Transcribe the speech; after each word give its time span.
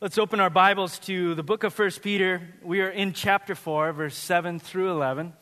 Let's 0.00 0.18
open 0.18 0.40
our 0.40 0.50
Bibles 0.50 0.98
to 1.00 1.36
the 1.36 1.44
book 1.44 1.62
of 1.62 1.78
1 1.78 1.90
Peter. 2.02 2.42
We 2.64 2.80
are 2.80 2.90
in 2.90 3.12
chapter 3.12 3.54
4, 3.54 3.92
verse 3.92 4.16
7 4.16 4.58
through 4.58 4.90
11, 4.90 5.32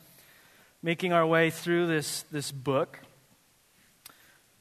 making 0.83 1.11
our 1.11 1.25
way 1.25 1.49
through 1.49 1.87
this, 1.87 2.21
this 2.31 2.51
book. 2.51 2.99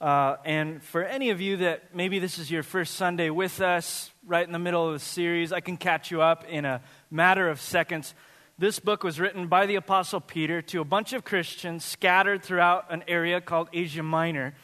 Uh, 0.01 0.37
and 0.47 0.83
for 0.83 1.05
any 1.05 1.29
of 1.29 1.43
you 1.43 1.59
that 1.59 1.95
maybe 1.95 2.19
this 2.19 2.39
is 2.39 2.51
your 2.51 2.63
first 2.63 2.95
Sunday 2.95 3.29
with 3.29 3.61
us, 3.61 4.11
right 4.27 4.47
in 4.47 4.53
the 4.53 4.59
middle 4.59 4.89
of 4.89 4.95
the 4.95 4.99
series, 4.99 5.53
I 5.53 5.61
can 5.61 5.77
catch 5.77 6.11
you 6.11 6.23
up 6.23 6.47
in 6.49 6.65
a 6.65 6.81
matter 7.11 7.51
of 7.51 7.61
seconds. 7.61 8.15
This 8.59 8.79
book 8.79 9.05
was 9.05 9.21
written 9.21 9.47
by 9.47 9.67
the 9.67 9.75
Apostle 9.75 10.23
Peter 10.23 10.63
to 10.63 10.81
a 10.81 10.85
bunch 10.85 11.13
of 11.13 11.23
Christians 11.23 11.85
scattered 11.85 12.43
throughout 12.43 12.87
an 12.91 13.05
area 13.07 13.43
called 13.43 13.69
Asia 13.75 14.03
Minor. 14.03 14.55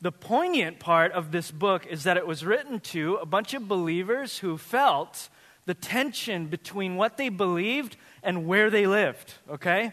The 0.00 0.12
poignant 0.12 0.78
part 0.78 1.12
of 1.12 1.32
this 1.32 1.50
book 1.50 1.86
is 1.86 2.04
that 2.04 2.18
it 2.18 2.26
was 2.26 2.44
written 2.44 2.80
to 2.80 3.16
a 3.16 3.26
bunch 3.26 3.54
of 3.54 3.66
believers 3.66 4.38
who 4.38 4.58
felt 4.58 5.30
the 5.64 5.74
tension 5.74 6.46
between 6.46 6.96
what 6.96 7.16
they 7.16 7.30
believed 7.30 7.96
and 8.22 8.46
where 8.46 8.68
they 8.68 8.86
lived, 8.86 9.34
okay? 9.50 9.92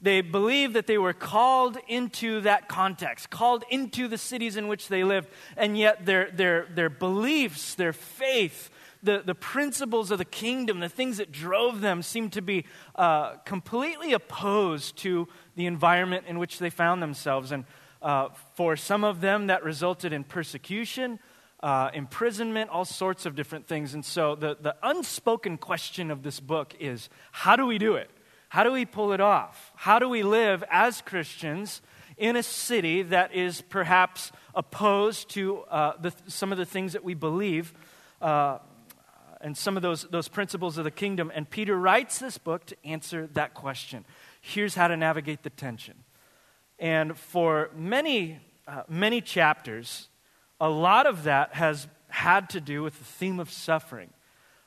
They 0.00 0.20
believed 0.20 0.74
that 0.74 0.86
they 0.86 0.98
were 0.98 1.12
called 1.12 1.76
into 1.88 2.40
that 2.42 2.68
context, 2.68 3.30
called 3.30 3.64
into 3.68 4.08
the 4.08 4.18
cities 4.18 4.56
in 4.56 4.68
which 4.68 4.88
they 4.88 5.04
lived, 5.04 5.28
and 5.56 5.76
yet 5.76 6.06
their, 6.06 6.30
their, 6.30 6.66
their 6.72 6.90
beliefs, 6.90 7.74
their 7.74 7.92
faith, 7.92 8.70
the, 9.02 9.22
the 9.24 9.34
principles 9.34 10.10
of 10.12 10.18
the 10.18 10.24
kingdom, 10.24 10.80
the 10.80 10.88
things 10.88 11.18
that 11.18 11.32
drove 11.32 11.80
them, 11.80 12.02
seemed 12.02 12.32
to 12.32 12.42
be 12.42 12.64
uh, 12.94 13.36
completely 13.38 14.12
opposed 14.12 14.96
to 14.98 15.28
the 15.56 15.66
environment 15.66 16.26
in 16.28 16.38
which 16.38 16.58
they 16.58 16.70
found 16.70 17.02
themselves. 17.02 17.52
And 17.52 17.64
uh, 18.02 18.28
for 18.54 18.76
some 18.76 19.04
of 19.04 19.20
them, 19.20 19.46
that 19.46 19.64
resulted 19.64 20.12
in 20.12 20.24
persecution, 20.24 21.18
uh, 21.62 21.90
imprisonment, 21.94 22.70
all 22.70 22.84
sorts 22.84 23.24
of 23.24 23.36
different 23.36 23.66
things. 23.66 23.94
And 23.94 24.04
so, 24.04 24.34
the, 24.34 24.56
the 24.60 24.74
unspoken 24.82 25.58
question 25.58 26.10
of 26.10 26.22
this 26.22 26.40
book 26.40 26.74
is 26.80 27.08
how 27.30 27.56
do 27.56 27.66
we 27.66 27.78
do 27.78 27.94
it? 27.94 28.10
How 28.48 28.64
do 28.64 28.72
we 28.72 28.84
pull 28.84 29.12
it 29.12 29.20
off? 29.20 29.72
How 29.76 29.98
do 29.98 30.08
we 30.08 30.22
live 30.22 30.62
as 30.70 31.00
Christians 31.00 31.80
in 32.18 32.36
a 32.36 32.42
city 32.42 33.02
that 33.02 33.34
is 33.34 33.62
perhaps 33.62 34.30
opposed 34.54 35.30
to 35.30 35.60
uh, 35.70 35.92
the, 35.98 36.12
some 36.26 36.52
of 36.52 36.58
the 36.58 36.66
things 36.66 36.92
that 36.92 37.02
we 37.02 37.14
believe 37.14 37.72
uh, 38.20 38.58
and 39.40 39.56
some 39.56 39.76
of 39.76 39.82
those, 39.82 40.02
those 40.10 40.28
principles 40.28 40.76
of 40.76 40.84
the 40.84 40.90
kingdom? 40.90 41.32
And 41.34 41.48
Peter 41.48 41.78
writes 41.78 42.18
this 42.18 42.36
book 42.36 42.66
to 42.66 42.76
answer 42.84 43.26
that 43.28 43.54
question. 43.54 44.04
Here's 44.40 44.74
how 44.74 44.88
to 44.88 44.96
navigate 44.96 45.44
the 45.44 45.50
tension. 45.50 45.94
And 46.82 47.16
for 47.16 47.70
many, 47.76 48.40
uh, 48.66 48.82
many 48.88 49.20
chapters, 49.20 50.08
a 50.60 50.68
lot 50.68 51.06
of 51.06 51.22
that 51.22 51.54
has 51.54 51.86
had 52.08 52.50
to 52.50 52.60
do 52.60 52.82
with 52.82 52.98
the 52.98 53.04
theme 53.04 53.38
of 53.38 53.52
suffering, 53.52 54.10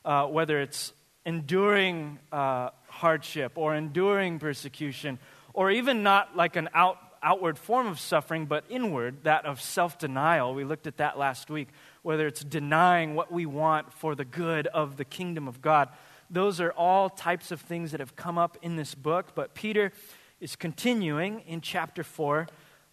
uh, 0.05 0.25
whether 0.27 0.61
it's 0.61 0.93
enduring 1.25 2.19
uh, 2.31 2.69
hardship 2.87 3.51
or 3.55 3.75
enduring 3.75 4.39
persecution, 4.39 5.19
or 5.53 5.69
even 5.69 6.03
not 6.03 6.37
like 6.37 6.55
an 6.55 6.69
out, 6.73 6.97
outward 7.21 7.59
form 7.59 7.85
of 7.85 7.99
suffering, 7.99 8.45
but 8.45 8.63
inward, 8.69 9.25
that 9.25 9.45
of 9.45 9.59
self 9.59 9.99
denial. 9.99 10.55
We 10.55 10.63
looked 10.63 10.87
at 10.87 10.95
that 10.97 11.17
last 11.17 11.49
week, 11.49 11.67
whether 12.01 12.27
it's 12.27 12.45
denying 12.45 13.15
what 13.15 13.29
we 13.29 13.45
want 13.45 13.91
for 13.91 14.15
the 14.15 14.23
good 14.23 14.67
of 14.67 14.95
the 14.95 15.05
kingdom 15.05 15.49
of 15.49 15.61
God. 15.61 15.89
Those 16.29 16.61
are 16.61 16.71
all 16.71 17.09
types 17.09 17.51
of 17.51 17.59
things 17.59 17.91
that 17.91 17.99
have 17.99 18.15
come 18.15 18.37
up 18.37 18.57
in 18.61 18.77
this 18.77 18.95
book, 18.95 19.35
but 19.35 19.53
Peter 19.53 19.91
is 20.45 20.55
continuing 20.55 21.39
in 21.47 21.59
chapter 21.59 22.03
4 22.03 22.47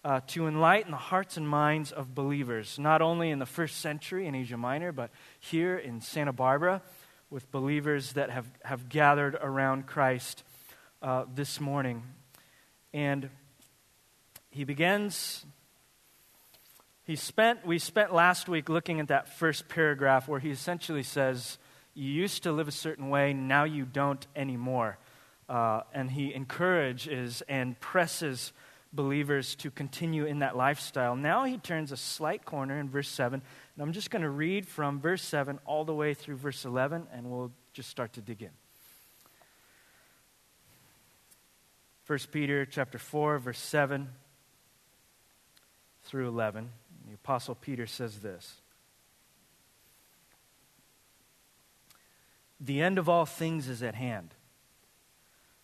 uh, 0.06 0.20
to 0.26 0.46
enlighten 0.46 0.90
the 0.90 0.96
hearts 0.96 1.36
and 1.36 1.46
minds 1.46 1.92
of 1.92 2.14
believers, 2.14 2.78
not 2.78 3.02
only 3.02 3.28
in 3.28 3.38
the 3.38 3.44
first 3.44 3.82
century 3.82 4.26
in 4.26 4.34
Asia 4.34 4.56
Minor, 4.56 4.90
but 4.90 5.10
here 5.38 5.76
in 5.76 6.00
Santa 6.00 6.32
Barbara 6.32 6.80
with 7.28 7.52
believers 7.52 8.14
that 8.14 8.30
have, 8.30 8.46
have 8.64 8.88
gathered 8.88 9.34
around 9.34 9.86
Christ 9.86 10.44
uh, 11.02 11.26
this 11.34 11.60
morning. 11.60 12.02
And 12.94 13.28
he 14.48 14.64
begins. 14.64 15.44
He 17.04 17.16
spent, 17.16 17.66
we 17.66 17.78
spent 17.78 18.14
last 18.14 18.48
week 18.48 18.70
looking 18.70 18.98
at 18.98 19.08
that 19.08 19.28
first 19.28 19.68
paragraph 19.68 20.26
where 20.26 20.40
he 20.40 20.48
essentially 20.48 21.02
says, 21.02 21.58
You 21.92 22.08
used 22.08 22.44
to 22.44 22.52
live 22.52 22.66
a 22.66 22.72
certain 22.72 23.10
way, 23.10 23.34
now 23.34 23.64
you 23.64 23.84
don't 23.84 24.26
anymore. 24.34 24.96
Uh, 25.52 25.82
and 25.92 26.10
he 26.10 26.32
encourages 26.32 27.42
and 27.46 27.78
presses 27.78 28.54
believers 28.90 29.54
to 29.56 29.70
continue 29.70 30.24
in 30.24 30.38
that 30.38 30.56
lifestyle. 30.56 31.14
Now 31.14 31.44
he 31.44 31.58
turns 31.58 31.92
a 31.92 31.96
slight 31.98 32.46
corner 32.46 32.80
in 32.80 32.88
verse 32.88 33.08
7, 33.08 33.42
and 33.74 33.82
I'm 33.82 33.92
just 33.92 34.10
going 34.10 34.22
to 34.22 34.30
read 34.30 34.66
from 34.66 34.98
verse 34.98 35.22
7 35.22 35.58
all 35.66 35.84
the 35.84 35.94
way 35.94 36.14
through 36.14 36.36
verse 36.36 36.64
11, 36.64 37.06
and 37.12 37.30
we'll 37.30 37.52
just 37.74 37.90
start 37.90 38.14
to 38.14 38.22
dig 38.22 38.40
in. 38.40 38.48
1 42.06 42.18
Peter 42.30 42.64
chapter 42.64 42.98
4 42.98 43.38
verse 43.38 43.58
7 43.58 44.08
through 46.04 46.28
11. 46.28 46.70
The 47.08 47.12
apostle 47.12 47.56
Peter 47.56 47.86
says 47.86 48.20
this. 48.20 48.62
The 52.58 52.80
end 52.80 52.96
of 52.96 53.10
all 53.10 53.26
things 53.26 53.68
is 53.68 53.82
at 53.82 53.94
hand. 53.94 54.34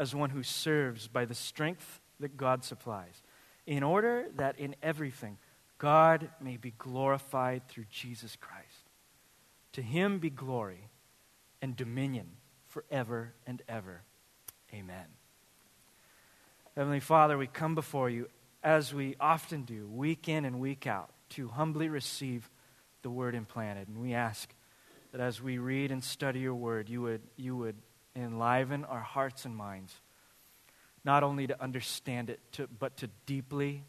as 0.00 0.14
one 0.14 0.30
who 0.30 0.42
serves 0.42 1.08
by 1.08 1.26
the 1.26 1.34
strength 1.34 2.00
that 2.20 2.38
God 2.38 2.64
supplies, 2.64 3.22
in 3.66 3.82
order 3.82 4.24
that 4.36 4.58
in 4.58 4.74
everything 4.82 5.36
God 5.76 6.30
may 6.40 6.56
be 6.56 6.72
glorified 6.78 7.68
through 7.68 7.84
Jesus 7.90 8.34
Christ. 8.34 8.88
To 9.74 9.82
him 9.82 10.18
be 10.18 10.30
glory 10.30 10.88
and 11.60 11.76
dominion 11.76 12.28
forever 12.66 13.34
and 13.46 13.60
ever. 13.68 14.00
Amen. 14.72 15.04
Heavenly 16.74 17.00
Father, 17.00 17.36
we 17.36 17.46
come 17.46 17.74
before 17.74 18.08
you 18.08 18.28
as 18.62 18.94
we 18.94 19.16
often 19.20 19.64
do, 19.64 19.86
week 19.86 20.30
in 20.30 20.46
and 20.46 20.60
week 20.60 20.86
out, 20.86 21.10
to 21.30 21.48
humbly 21.48 21.90
receive 21.90 22.48
the 23.02 23.10
word 23.10 23.34
implanted. 23.34 23.88
And 23.88 24.00
we 24.00 24.14
ask 24.14 24.48
that 25.12 25.20
as 25.20 25.42
we 25.42 25.58
read 25.58 25.90
and 25.92 26.02
study 26.02 26.40
your 26.40 26.54
word, 26.54 26.88
you 26.88 27.02
would, 27.02 27.20
you 27.36 27.54
would 27.56 27.76
enliven 28.16 28.84
our 28.84 29.00
hearts 29.00 29.44
and 29.44 29.56
minds, 29.56 29.94
not 31.04 31.22
only 31.22 31.46
to 31.46 31.62
understand 31.62 32.30
it, 32.30 32.40
to, 32.52 32.66
but 32.66 32.96
to 32.98 33.08
deeply, 33.26 33.84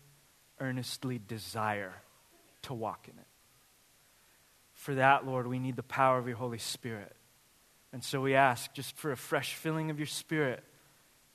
earnestly 0.59 1.19
desire 1.27 1.93
to 2.63 2.73
walk 2.73 3.07
in 3.07 3.17
it. 3.17 3.27
For 4.73 4.95
that, 4.95 5.25
Lord, 5.25 5.47
we 5.47 5.59
need 5.59 5.75
the 5.75 5.83
power 5.83 6.17
of 6.17 6.27
your 6.27 6.37
Holy 6.37 6.57
Spirit. 6.57 7.15
And 7.93 8.03
so 8.03 8.21
we 8.21 8.35
ask 8.35 8.73
just 8.73 8.95
for 8.95 9.11
a 9.11 9.17
fresh 9.17 9.55
filling 9.55 9.91
of 9.91 9.99
your 9.99 10.07
Spirit 10.07 10.63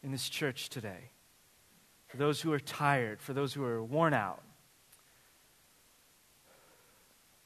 in 0.02 0.10
this 0.10 0.28
church 0.28 0.68
today. 0.68 1.10
For 2.08 2.16
those 2.16 2.40
who 2.40 2.52
are 2.52 2.60
tired, 2.60 3.20
for 3.20 3.34
those 3.34 3.52
who 3.52 3.64
are 3.64 3.82
worn 3.82 4.14
out, 4.14 4.42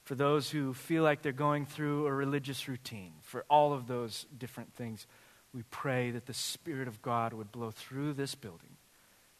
for 0.04 0.14
those 0.14 0.50
who 0.50 0.74
feel 0.74 1.02
like 1.02 1.22
they're 1.22 1.32
going 1.32 1.66
through 1.66 2.06
a 2.06 2.12
religious 2.12 2.68
routine, 2.68 3.12
for 3.22 3.44
all 3.48 3.72
of 3.72 3.86
those 3.86 4.26
different 4.36 4.74
things 4.74 5.06
we 5.54 5.62
pray 5.70 6.10
that 6.10 6.26
the 6.26 6.34
Spirit 6.34 6.88
of 6.88 7.02
God 7.02 7.32
would 7.32 7.50
blow 7.50 7.70
through 7.70 8.14
this 8.14 8.34
building 8.34 8.76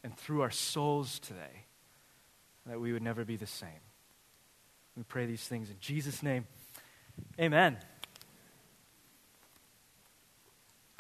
and 0.03 0.17
through 0.17 0.41
our 0.41 0.51
souls 0.51 1.19
today, 1.19 1.65
that 2.67 2.81
we 2.81 2.93
would 2.93 3.03
never 3.03 3.25
be 3.25 3.37
the 3.37 3.47
same. 3.47 3.69
We 4.97 5.05
pray 5.05 5.27
these 5.27 5.47
things 5.47 5.71
in 5.71 5.77
Jesus' 5.81 6.23
name. 6.23 6.47
Amen. 7.39 7.77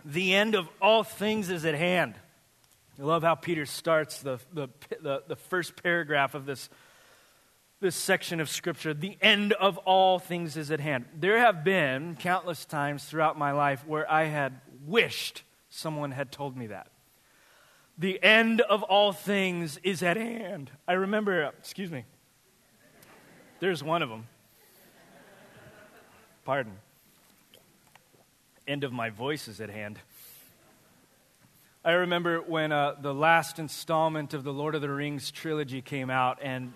The 0.04 0.34
end 0.34 0.54
of 0.54 0.68
all 0.80 1.02
things 1.02 1.50
is 1.50 1.64
at 1.64 1.74
hand. 1.74 2.14
I 2.98 3.02
love 3.02 3.22
how 3.22 3.34
Peter 3.34 3.66
starts 3.66 4.20
the, 4.20 4.38
the, 4.52 4.68
the, 5.02 5.22
the 5.26 5.36
first 5.36 5.82
paragraph 5.82 6.34
of 6.34 6.46
this 6.46 6.68
this 7.80 7.96
section 7.96 8.40
of 8.40 8.50
Scripture, 8.50 8.92
the 8.92 9.16
end 9.22 9.54
of 9.54 9.78
all 9.78 10.18
things 10.18 10.58
is 10.58 10.70
at 10.70 10.80
hand. 10.80 11.06
There 11.18 11.38
have 11.38 11.64
been 11.64 12.14
countless 12.16 12.66
times 12.66 13.04
throughout 13.04 13.38
my 13.38 13.52
life 13.52 13.86
where 13.86 14.10
I 14.10 14.24
had 14.24 14.60
wished 14.86 15.42
someone 15.68 16.10
had 16.10 16.32
told 16.32 16.56
me 16.56 16.68
that. 16.68 16.88
The 17.98 18.22
end 18.22 18.60
of 18.62 18.82
all 18.82 19.12
things 19.12 19.78
is 19.82 20.02
at 20.02 20.16
hand. 20.16 20.70
I 20.88 20.94
remember, 20.94 21.52
excuse 21.58 21.90
me, 21.90 22.04
there's 23.60 23.82
one 23.84 24.02
of 24.02 24.08
them. 24.08 24.26
Pardon. 26.44 26.78
end 28.66 28.84
of 28.84 28.92
my 28.92 29.10
voice 29.10 29.48
is 29.48 29.60
at 29.60 29.68
hand. 29.68 29.98
I 31.84 31.92
remember 31.92 32.40
when 32.40 32.72
uh, 32.72 32.94
the 33.00 33.14
last 33.14 33.58
installment 33.58 34.34
of 34.34 34.44
the 34.44 34.52
Lord 34.52 34.74
of 34.74 34.82
the 34.82 34.90
Rings 34.90 35.30
trilogy 35.30 35.80
came 35.80 36.10
out, 36.10 36.38
and 36.42 36.72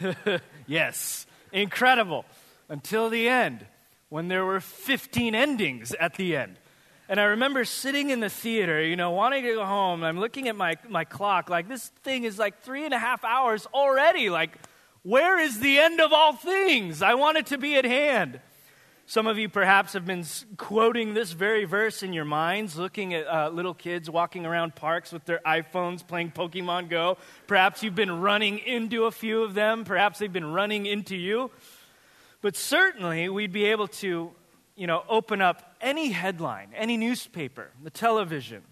yes, 0.66 1.26
incredible. 1.52 2.24
Until 2.68 3.10
the 3.10 3.28
end, 3.28 3.66
when 4.08 4.28
there 4.28 4.44
were 4.44 4.60
15 4.60 5.34
endings 5.34 5.92
at 5.94 6.14
the 6.14 6.36
end. 6.36 6.58
And 7.12 7.20
I 7.20 7.24
remember 7.24 7.66
sitting 7.66 8.08
in 8.08 8.20
the 8.20 8.30
theater, 8.30 8.82
you 8.82 8.96
know, 8.96 9.10
wanting 9.10 9.44
to 9.44 9.52
go 9.52 9.66
home. 9.66 10.02
I'm 10.02 10.18
looking 10.18 10.48
at 10.48 10.56
my, 10.56 10.76
my 10.88 11.04
clock, 11.04 11.50
like, 11.50 11.68
this 11.68 11.88
thing 12.02 12.24
is 12.24 12.38
like 12.38 12.62
three 12.62 12.86
and 12.86 12.94
a 12.94 12.98
half 12.98 13.22
hours 13.22 13.66
already. 13.74 14.30
Like, 14.30 14.56
where 15.02 15.38
is 15.38 15.60
the 15.60 15.78
end 15.78 16.00
of 16.00 16.10
all 16.14 16.32
things? 16.32 17.02
I 17.02 17.12
want 17.12 17.36
it 17.36 17.48
to 17.48 17.58
be 17.58 17.74
at 17.74 17.84
hand. 17.84 18.40
Some 19.04 19.26
of 19.26 19.36
you 19.36 19.50
perhaps 19.50 19.92
have 19.92 20.06
been 20.06 20.24
quoting 20.56 21.12
this 21.12 21.32
very 21.32 21.66
verse 21.66 22.02
in 22.02 22.14
your 22.14 22.24
minds, 22.24 22.78
looking 22.78 23.12
at 23.12 23.26
uh, 23.26 23.50
little 23.50 23.74
kids 23.74 24.08
walking 24.08 24.46
around 24.46 24.74
parks 24.74 25.12
with 25.12 25.26
their 25.26 25.40
iPhones 25.44 26.06
playing 26.06 26.30
Pokemon 26.30 26.88
Go. 26.88 27.18
Perhaps 27.46 27.82
you've 27.82 27.94
been 27.94 28.22
running 28.22 28.58
into 28.58 29.04
a 29.04 29.10
few 29.10 29.42
of 29.42 29.52
them. 29.52 29.84
Perhaps 29.84 30.18
they've 30.18 30.32
been 30.32 30.50
running 30.50 30.86
into 30.86 31.14
you. 31.14 31.50
But 32.40 32.56
certainly, 32.56 33.28
we'd 33.28 33.52
be 33.52 33.66
able 33.66 33.88
to, 33.88 34.30
you 34.76 34.86
know, 34.86 35.04
open 35.10 35.42
up 35.42 35.71
any 35.82 36.10
headline, 36.10 36.70
any 36.74 36.96
newspaper, 36.96 37.70
the 37.82 37.90
television, 37.90 38.62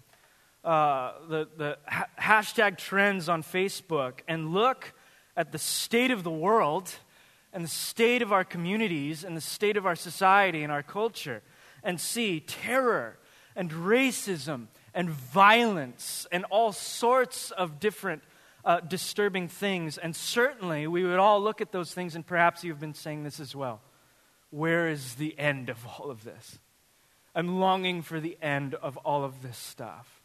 uh, 0.63 1.11
the, 1.29 1.47
the 1.57 1.77
ha- 1.87 2.07
hashtag 2.19 2.77
trends 2.77 3.29
on 3.29 3.43
Facebook, 3.43 4.21
and 4.27 4.53
look 4.53 4.93
at 5.35 5.51
the 5.51 5.57
state 5.57 6.11
of 6.11 6.23
the 6.23 6.31
world 6.31 6.93
and 7.53 7.63
the 7.63 7.69
state 7.69 8.21
of 8.21 8.31
our 8.31 8.43
communities 8.43 9.23
and 9.23 9.35
the 9.35 9.41
state 9.41 9.77
of 9.77 9.85
our 9.85 9.95
society 9.95 10.63
and 10.63 10.71
our 10.71 10.83
culture 10.83 11.41
and 11.83 11.99
see 11.99 12.39
terror 12.39 13.17
and 13.55 13.71
racism 13.71 14.67
and 14.93 15.09
violence 15.09 16.25
and 16.31 16.45
all 16.45 16.71
sorts 16.71 17.51
of 17.51 17.79
different 17.79 18.23
uh, 18.63 18.79
disturbing 18.79 19.47
things. 19.47 19.97
And 19.97 20.15
certainly 20.15 20.87
we 20.87 21.03
would 21.03 21.19
all 21.19 21.41
look 21.41 21.61
at 21.61 21.71
those 21.71 21.93
things, 21.93 22.15
and 22.15 22.25
perhaps 22.25 22.63
you've 22.63 22.79
been 22.79 22.93
saying 22.93 23.23
this 23.23 23.39
as 23.39 23.55
well. 23.55 23.81
Where 24.51 24.89
is 24.89 25.15
the 25.15 25.37
end 25.39 25.69
of 25.69 25.85
all 25.85 26.11
of 26.11 26.23
this? 26.23 26.59
I'm 27.33 27.59
longing 27.59 28.01
for 28.01 28.19
the 28.19 28.37
end 28.41 28.75
of 28.75 28.97
all 28.97 29.23
of 29.23 29.41
this 29.41 29.57
stuff. 29.57 30.21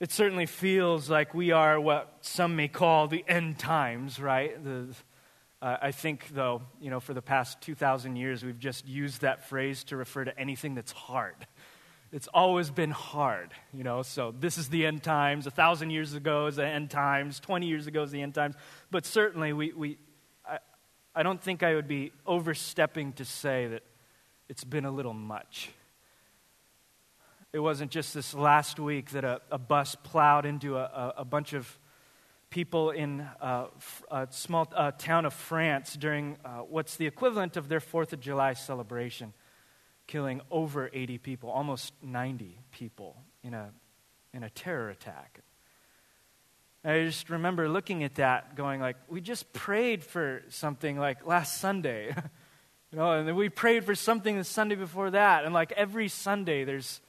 It 0.00 0.12
certainly 0.12 0.46
feels 0.46 1.08
like 1.08 1.34
we 1.34 1.50
are 1.50 1.80
what 1.80 2.18
some 2.20 2.56
may 2.56 2.68
call 2.68 3.08
the 3.08 3.24
end 3.26 3.58
times, 3.58 4.20
right? 4.20 4.62
The, 4.62 4.94
uh, 5.62 5.78
I 5.80 5.92
think, 5.92 6.28
though, 6.34 6.62
you 6.80 6.90
know, 6.90 7.00
for 7.00 7.14
the 7.14 7.22
past 7.22 7.60
2,000 7.62 8.16
years, 8.16 8.44
we've 8.44 8.58
just 8.58 8.86
used 8.86 9.22
that 9.22 9.48
phrase 9.48 9.84
to 9.84 9.96
refer 9.96 10.24
to 10.24 10.38
anything 10.38 10.74
that's 10.74 10.92
hard. 10.92 11.46
It's 12.12 12.28
always 12.34 12.70
been 12.70 12.90
hard, 12.90 13.52
you 13.72 13.82
know, 13.82 14.02
so 14.02 14.34
this 14.38 14.58
is 14.58 14.68
the 14.68 14.86
end 14.86 15.02
times. 15.02 15.46
A 15.46 15.50
thousand 15.50 15.90
years 15.90 16.14
ago 16.14 16.46
is 16.46 16.56
the 16.56 16.66
end 16.66 16.90
times. 16.90 17.40
20 17.40 17.66
years 17.66 17.86
ago 17.86 18.02
is 18.02 18.10
the 18.10 18.22
end 18.22 18.34
times. 18.34 18.54
But 18.90 19.06
certainly, 19.06 19.52
we, 19.52 19.72
we 19.72 19.98
I, 20.48 20.58
I 21.14 21.22
don't 21.22 21.40
think 21.40 21.62
I 21.62 21.74
would 21.74 21.88
be 21.88 22.12
overstepping 22.26 23.14
to 23.14 23.24
say 23.24 23.68
that 23.68 23.82
it's 24.48 24.64
been 24.64 24.84
a 24.84 24.90
little 24.90 25.14
much. 25.14 25.70
It 27.52 27.60
wasn't 27.60 27.90
just 27.90 28.14
this 28.14 28.34
last 28.34 28.80
week 28.80 29.10
that 29.10 29.24
a, 29.24 29.40
a 29.50 29.58
bus 29.58 29.94
plowed 30.02 30.44
into 30.44 30.76
a, 30.76 30.82
a, 30.82 31.14
a 31.18 31.24
bunch 31.24 31.52
of 31.52 31.78
people 32.50 32.90
in 32.90 33.20
uh, 33.40 33.66
a 34.10 34.28
small 34.30 34.66
town 34.98 35.24
of 35.24 35.32
France 35.32 35.94
during 35.94 36.36
uh, 36.44 36.58
what's 36.58 36.96
the 36.96 37.06
equivalent 37.06 37.56
of 37.56 37.68
their 37.68 37.80
Fourth 37.80 38.12
of 38.12 38.20
July 38.20 38.52
celebration, 38.52 39.32
killing 40.06 40.40
over 40.50 40.90
80 40.92 41.18
people, 41.18 41.50
almost 41.50 41.92
90 42.02 42.58
people 42.70 43.16
in 43.42 43.54
a, 43.54 43.70
in 44.32 44.44
a 44.44 44.50
terror 44.50 44.90
attack. 44.90 45.40
I 46.84 47.04
just 47.04 47.30
remember 47.30 47.68
looking 47.68 48.04
at 48.04 48.16
that, 48.16 48.56
going 48.56 48.80
like, 48.80 48.96
we 49.08 49.20
just 49.20 49.52
prayed 49.52 50.04
for 50.04 50.42
something 50.50 50.98
like 50.98 51.26
last 51.26 51.58
Sunday, 51.60 52.14
you 52.94 53.00
know, 53.00 53.10
and 53.10 53.36
we 53.36 53.48
prayed 53.48 53.84
for 53.84 53.96
something 53.96 54.38
the 54.38 54.44
Sunday 54.44 54.76
before 54.76 55.10
that, 55.10 55.44
and 55.44 55.52
like 55.52 55.72
every 55.72 56.06
Sunday, 56.06 56.62
there's 56.62 57.00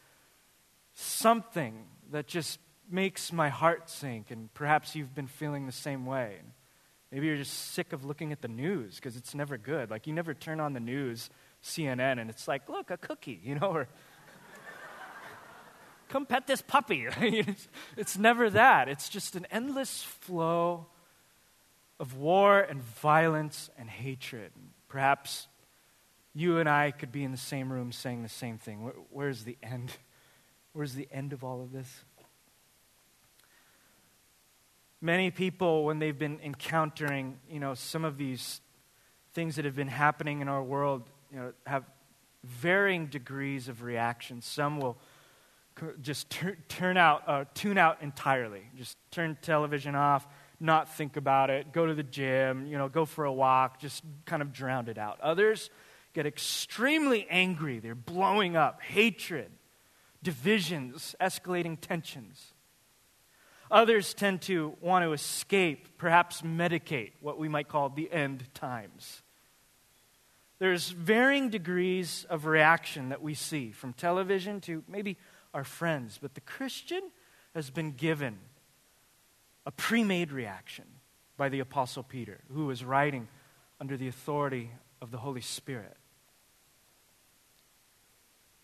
something 0.95 1.85
that 2.09 2.25
just 2.25 2.59
makes 2.89 3.31
my 3.31 3.49
heart 3.49 3.87
sink, 3.87 4.31
and 4.31 4.51
perhaps 4.55 4.95
you've 4.95 5.13
been 5.13 5.27
feeling 5.27 5.67
the 5.67 5.71
same 5.71 6.07
way. 6.07 6.37
Maybe 7.11 7.27
you're 7.27 7.37
just 7.37 7.73
sick 7.73 7.93
of 7.93 8.03
looking 8.03 8.31
at 8.31 8.41
the 8.41 8.47
news 8.47 8.95
because 8.95 9.15
it's 9.15 9.35
never 9.35 9.59
good. 9.59 9.91
Like, 9.91 10.07
you 10.07 10.13
never 10.13 10.33
turn 10.33 10.59
on 10.59 10.73
the 10.73 10.79
news, 10.79 11.29
CNN, 11.61 12.19
and 12.19 12.31
it's 12.31 12.47
like, 12.47 12.67
look, 12.67 12.89
a 12.89 12.97
cookie, 12.97 13.39
you 13.43 13.53
know, 13.53 13.67
or 13.67 13.87
come 16.09 16.25
pet 16.25 16.47
this 16.47 16.63
puppy. 16.63 17.05
it's 17.95 18.17
never 18.17 18.49
that. 18.49 18.89
It's 18.89 19.07
just 19.07 19.35
an 19.35 19.45
endless 19.51 20.01
flow 20.01 20.87
of 21.99 22.17
war 22.17 22.59
and 22.59 22.81
violence 22.81 23.69
and 23.77 23.87
hatred. 23.87 24.51
Perhaps 24.87 25.47
you 26.35 26.57
and 26.57 26.67
I 26.67 26.91
could 26.91 27.13
be 27.13 27.23
in 27.23 27.31
the 27.31 27.37
same 27.37 27.71
room 27.71 27.93
saying 27.93 28.21
the 28.21 28.29
same 28.29 28.57
thing. 28.57 28.83
Where, 28.83 28.93
where's 29.09 29.45
the 29.45 29.57
end? 29.63 29.93
Where's 30.73 30.93
the 30.93 31.07
end 31.09 31.31
of 31.31 31.41
all 31.41 31.61
of 31.61 31.71
this? 31.71 32.03
Many 34.99 35.31
people, 35.31 35.85
when 35.85 35.99
they've 35.99 36.19
been 36.19 36.41
encountering, 36.43 37.37
you 37.49 37.61
know, 37.61 37.75
some 37.75 38.03
of 38.03 38.17
these 38.17 38.59
things 39.33 39.55
that 39.55 39.63
have 39.63 39.77
been 39.77 39.87
happening 39.87 40.41
in 40.41 40.49
our 40.49 40.61
world, 40.61 41.03
you 41.31 41.37
know, 41.37 41.53
have 41.65 41.85
varying 42.43 43.05
degrees 43.05 43.69
of 43.69 43.83
reaction. 43.83 44.41
Some 44.41 44.77
will 44.81 44.97
just 46.01 46.29
tur- 46.29 46.57
turn 46.67 46.97
out, 46.97 47.23
uh, 47.25 47.45
tune 47.53 47.77
out 47.77 48.01
entirely, 48.01 48.63
just 48.75 48.97
turn 49.11 49.37
television 49.41 49.95
off, 49.95 50.27
not 50.59 50.93
think 50.93 51.15
about 51.15 51.49
it, 51.49 51.71
go 51.71 51.85
to 51.85 51.93
the 51.93 52.03
gym, 52.03 52.67
you 52.67 52.77
know, 52.77 52.89
go 52.89 53.05
for 53.05 53.23
a 53.23 53.31
walk, 53.31 53.79
just 53.79 54.03
kind 54.25 54.41
of 54.41 54.51
drown 54.51 54.89
it 54.89 54.97
out. 54.97 55.21
Others 55.21 55.69
get 56.15 56.25
extremely 56.25 57.27
angry. 57.29 57.79
They're 57.79 57.93
blowing 57.93 58.55
up, 58.55 58.81
hatred 58.81 59.51
divisions, 60.23 61.15
escalating 61.21 61.77
tensions. 61.79 62.53
Others 63.69 64.13
tend 64.13 64.41
to 64.43 64.75
want 64.79 65.03
to 65.03 65.11
escape, 65.11 65.97
perhaps 65.97 66.41
medicate 66.41 67.11
what 67.19 67.37
we 67.37 67.49
might 67.49 67.67
call 67.67 67.89
the 67.89 68.11
end 68.11 68.51
times. 68.53 69.21
There's 70.57 70.89
varying 70.89 71.49
degrees 71.49 72.25
of 72.29 72.45
reaction 72.45 73.09
that 73.09 73.21
we 73.21 73.33
see 73.33 73.71
from 73.71 73.93
television 73.93 74.61
to 74.61 74.83
maybe 74.87 75.17
our 75.53 75.65
friends, 75.65 76.17
but 76.21 76.33
the 76.33 76.41
Christian 76.41 77.01
has 77.53 77.69
been 77.69 77.91
given 77.91 78.37
a 79.65 79.71
pre 79.71 80.03
made 80.03 80.31
reaction 80.31 80.85
by 81.37 81.49
the 81.49 81.59
Apostle 81.59 82.03
Peter, 82.03 82.39
who 82.53 82.67
was 82.67 82.85
writing 82.85 83.27
under 83.81 83.97
the 83.97 84.07
authority 84.07 84.71
of 85.01 85.11
the 85.11 85.17
Holy 85.17 85.41
Spirit. 85.41 85.97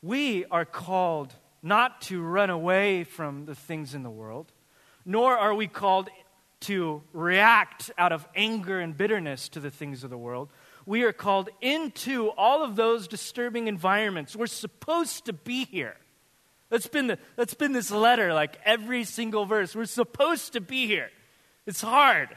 We 0.02 0.46
are 0.46 0.66
called 0.66 1.34
not 1.62 2.02
to 2.02 2.22
run 2.22 2.50
away 2.50 3.04
from 3.04 3.46
the 3.46 3.54
things 3.54 3.94
in 3.94 4.02
the 4.02 4.10
world, 4.10 4.52
nor 5.06 5.38
are 5.38 5.54
we 5.54 5.68
called 5.68 6.10
to 6.62 7.04
react 7.14 7.92
out 7.98 8.12
of 8.12 8.28
anger 8.36 8.80
and 8.80 8.98
bitterness 8.98 9.50
to 9.50 9.60
the 9.60 9.70
things 9.70 10.04
of 10.04 10.10
the 10.10 10.18
world. 10.18 10.50
We 10.86 11.04
are 11.04 11.14
called 11.14 11.50
into 11.62 12.30
all 12.30 12.64
of 12.64 12.76
those 12.76 13.08
disturbing 13.08 13.68
environments. 13.68 14.36
We're 14.36 14.48
supposed 14.48 15.26
to 15.26 15.34
be 15.34 15.66
here. 15.66 15.96
That's 16.70 16.88
been, 16.88 17.08
the, 17.08 17.20
that's 17.36 17.54
been 17.54 17.74
this 17.74 17.92
letter, 17.92 18.34
like 18.34 18.58
every 18.66 19.04
single 19.04 19.46
verse. 19.46 19.76
We're 19.76 19.86
supposed 19.86 20.54
to 20.54 20.62
be 20.62 20.88
here. 20.88 21.10
It's 21.68 21.82
hard. 21.82 22.30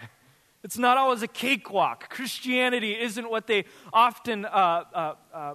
It's 0.63 0.79
not 0.79 0.97
always 0.97 1.23
a 1.23 1.29
cakewalk. 1.29 2.09
Christianity 2.11 2.99
isn't 2.99 3.31
what 3.31 3.47
they 3.47 3.65
often 3.93 4.45
uh, 4.45 4.49
uh, 4.49 5.15
uh, 5.33 5.55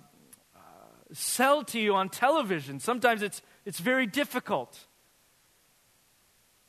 sell 1.11 1.63
to 1.65 1.79
you 1.79 1.95
on 1.95 2.09
television. 2.09 2.79
Sometimes 2.79 3.21
it's 3.21 3.41
it's 3.65 3.79
very 3.79 4.05
difficult. 4.05 4.77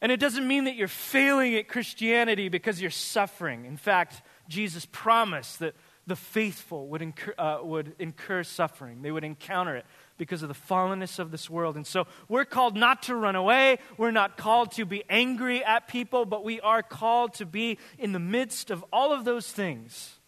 And 0.02 0.10
it 0.10 0.18
doesn't 0.18 0.48
mean 0.48 0.64
that 0.64 0.76
you're 0.76 0.88
failing 0.88 1.54
at 1.56 1.68
Christianity 1.68 2.48
because 2.48 2.80
you're 2.80 2.90
suffering. 2.90 3.66
In 3.66 3.76
fact, 3.76 4.22
Jesus 4.48 4.86
promised 4.90 5.58
that 5.58 5.74
the 6.06 6.16
faithful 6.16 6.88
would 6.88 7.02
incur, 7.02 7.34
uh, 7.38 7.58
would 7.62 7.94
incur 7.98 8.42
suffering. 8.42 9.02
They 9.02 9.10
would 9.10 9.24
encounter 9.24 9.76
it 9.76 9.84
because 10.16 10.42
of 10.42 10.48
the 10.48 10.54
fallenness 10.54 11.18
of 11.18 11.30
this 11.30 11.48
world. 11.48 11.76
And 11.76 11.86
so 11.86 12.06
we're 12.28 12.46
called 12.46 12.76
not 12.76 13.04
to 13.04 13.14
run 13.14 13.36
away. 13.36 13.78
We're 13.96 14.10
not 14.10 14.36
called 14.36 14.72
to 14.72 14.86
be 14.86 15.04
angry 15.08 15.62
at 15.62 15.86
people, 15.86 16.24
but 16.24 16.44
we 16.44 16.60
are 16.60 16.82
called 16.82 17.34
to 17.34 17.46
be 17.46 17.78
in 17.98 18.12
the 18.12 18.18
midst 18.18 18.70
of 18.70 18.84
all 18.92 19.12
of 19.12 19.24
those 19.24 19.50
things. 19.50 20.19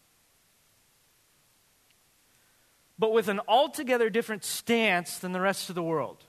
But 2.99 3.13
with 3.13 3.29
an 3.29 3.41
altogether 3.49 4.11
different 4.11 4.45
stance 4.45 5.19
than 5.19 5.33
the 5.33 5.41
rest 5.41 5.69
of 5.69 5.75
the 5.75 5.83
world 5.83 6.25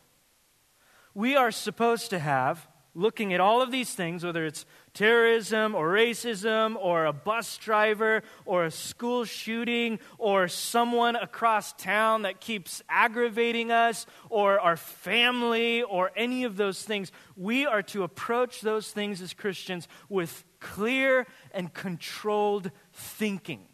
we 1.13 1.36
are 1.36 1.51
supposed 1.51 2.10
to 2.10 2.20
have 2.20 2.67
looking 2.96 3.34
at 3.34 3.39
all 3.39 3.62
of 3.62 3.72
these 3.72 3.93
things, 3.93 4.24
whether 4.24 4.46
it's 4.46 4.65
terrorism 4.93 5.74
or 5.74 5.91
racism 5.91 6.75
or 6.75 7.05
a 7.05 7.13
bus 7.13 7.58
driver 7.58 8.22
or 8.46 8.65
a 8.65 8.72
school 8.72 9.25
shooting 9.25 10.00
or 10.20 10.48
someone 10.48 11.15
across 11.15 11.74
town 11.74 12.22
that 12.22 12.39
keeps 12.39 12.84
aggravating 12.88 13.72
us 13.72 14.05
or 14.29 14.60
our 14.60 14.77
family 14.77 15.82
or 15.82 16.12
any 16.15 16.43
of 16.43 16.55
those 16.55 16.84
things, 16.84 17.12
we 17.36 17.65
are 17.65 17.82
to 17.82 18.03
approach 18.03 18.62
those 18.62 18.91
things 18.91 19.22
as 19.22 19.34
Christians 19.34 19.88
with 20.08 20.43
clear 20.60 21.25
and 21.51 21.74
controlled 21.74 22.70
thinking. 22.93 23.67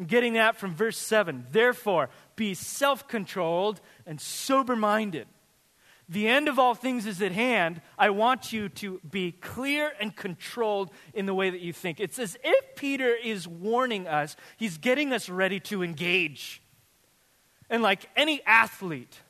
I'm 0.00 0.06
getting 0.06 0.32
that 0.32 0.56
from 0.56 0.74
verse 0.74 0.98
7. 0.98 1.46
Therefore, 1.52 2.10
be 2.34 2.54
self 2.54 3.06
controlled 3.06 3.80
and 4.04 4.20
sober 4.20 4.74
minded 4.74 5.28
the 6.10 6.26
end 6.26 6.48
of 6.48 6.58
all 6.58 6.74
things 6.74 7.06
is 7.06 7.22
at 7.22 7.30
hand, 7.30 7.80
I 7.96 8.10
want 8.10 8.52
you 8.52 8.68
to 8.68 9.00
be 9.08 9.30
clear 9.30 9.92
and 10.00 10.14
controlled 10.14 10.90
in 11.14 11.24
the 11.24 11.34
way 11.34 11.50
that 11.50 11.60
you 11.60 11.72
think. 11.72 12.00
It's 12.00 12.18
as 12.18 12.36
if 12.42 12.74
Peter 12.74 13.14
is 13.14 13.46
warning 13.46 14.08
us, 14.08 14.34
he's 14.56 14.76
getting 14.76 15.12
us 15.12 15.28
ready 15.28 15.60
to 15.60 15.84
engage. 15.84 16.62
And 17.70 17.80
like 17.80 18.10
any 18.16 18.42
athlete, 18.44 19.20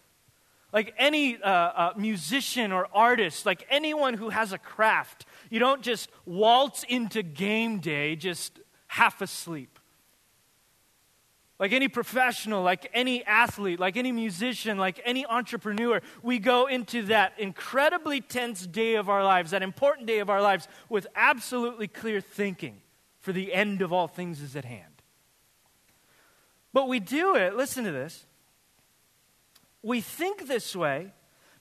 like 0.72 0.94
any 0.96 1.36
uh, 1.42 1.50
uh, 1.50 1.92
musician 1.98 2.72
or 2.72 2.88
artist, 2.94 3.44
like 3.44 3.66
anyone 3.68 4.14
who 4.14 4.30
has 4.30 4.54
a 4.54 4.58
craft, 4.58 5.26
you 5.50 5.58
don't 5.58 5.82
just 5.82 6.08
waltz 6.24 6.82
into 6.84 7.22
game 7.22 7.80
day 7.80 8.16
just 8.16 8.58
half 8.86 9.20
asleep 9.20 9.79
like 11.60 11.72
any 11.72 11.88
professional, 11.88 12.62
like 12.62 12.90
any 12.94 13.22
athlete, 13.26 13.78
like 13.78 13.98
any 13.98 14.12
musician, 14.12 14.78
like 14.78 14.98
any 15.04 15.26
entrepreneur, 15.26 16.00
we 16.22 16.38
go 16.38 16.66
into 16.66 17.02
that 17.02 17.34
incredibly 17.38 18.22
tense 18.22 18.66
day 18.66 18.94
of 18.94 19.10
our 19.10 19.22
lives, 19.22 19.50
that 19.50 19.62
important 19.62 20.06
day 20.06 20.20
of 20.20 20.30
our 20.30 20.40
lives, 20.40 20.66
with 20.88 21.06
absolutely 21.14 21.86
clear 21.86 22.22
thinking 22.22 22.80
for 23.18 23.32
the 23.32 23.52
end 23.52 23.82
of 23.82 23.92
all 23.92 24.08
things 24.08 24.40
is 24.40 24.56
at 24.56 24.64
hand. 24.64 25.02
But 26.72 26.88
we 26.88 26.98
do 26.98 27.36
it, 27.36 27.54
listen 27.54 27.84
to 27.84 27.92
this. 27.92 28.24
We 29.82 30.00
think 30.00 30.48
this 30.48 30.74
way 30.74 31.12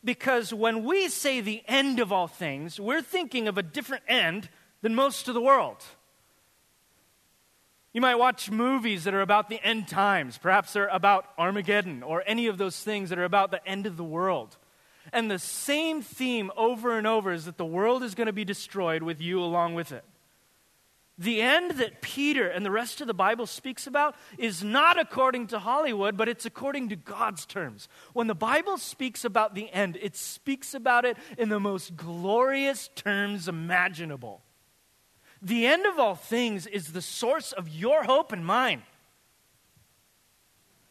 because 0.01 0.53
when 0.53 0.85
we 0.85 1.09
say 1.09 1.41
the 1.41 1.61
end 1.67 1.99
of 1.99 2.13
all 2.13 2.27
things, 2.27 2.79
we're 2.79 3.01
thinking 3.01 3.49
of 3.49 3.57
a 3.57 3.63
different 3.63 4.03
end 4.07 4.47
than 4.81 4.95
most 4.95 5.27
of 5.27 5.33
the 5.33 5.41
world. 5.41 5.83
You 7.99 8.01
might 8.01 8.15
watch 8.15 8.49
movies 8.49 9.03
that 9.03 9.13
are 9.13 9.19
about 9.19 9.49
the 9.49 9.61
end 9.61 9.89
times. 9.89 10.37
Perhaps 10.37 10.71
they're 10.71 10.87
about 10.87 11.25
Armageddon 11.37 12.01
or 12.01 12.23
any 12.25 12.47
of 12.47 12.57
those 12.57 12.81
things 12.81 13.09
that 13.09 13.19
are 13.19 13.25
about 13.25 13.51
the 13.51 13.67
end 13.67 13.85
of 13.85 13.97
the 13.97 14.05
world. 14.05 14.55
And 15.11 15.29
the 15.29 15.37
same 15.37 16.01
theme 16.01 16.49
over 16.55 16.97
and 16.97 17.05
over 17.05 17.33
is 17.33 17.43
that 17.43 17.57
the 17.57 17.65
world 17.65 18.01
is 18.01 18.15
going 18.15 18.27
to 18.27 18.31
be 18.31 18.45
destroyed 18.45 19.03
with 19.03 19.19
you 19.19 19.43
along 19.43 19.75
with 19.75 19.91
it. 19.91 20.05
The 21.17 21.41
end 21.41 21.71
that 21.71 22.01
Peter 22.01 22.47
and 22.47 22.65
the 22.65 22.71
rest 22.71 23.01
of 23.01 23.07
the 23.07 23.13
Bible 23.13 23.45
speaks 23.45 23.85
about 23.85 24.15
is 24.37 24.63
not 24.63 24.97
according 24.97 25.47
to 25.47 25.59
Hollywood, 25.59 26.15
but 26.15 26.29
it's 26.29 26.45
according 26.45 26.87
to 26.87 26.95
God's 26.95 27.45
terms. 27.45 27.89
When 28.13 28.27
the 28.27 28.33
Bible 28.33 28.77
speaks 28.77 29.25
about 29.25 29.55
the 29.55 29.69
end, 29.71 29.97
it 30.01 30.15
speaks 30.15 30.73
about 30.73 31.03
it 31.03 31.17
in 31.37 31.49
the 31.49 31.59
most 31.59 31.97
glorious 31.97 32.89
terms 32.95 33.49
imaginable. 33.49 34.41
The 35.41 35.67
end 35.67 35.85
of 35.85 35.99
all 35.99 36.15
things 36.15 36.67
is 36.67 36.91
the 36.91 37.01
source 37.01 37.51
of 37.51 37.69
your 37.69 38.03
hope 38.03 38.31
and 38.31 38.45
mine. 38.45 38.83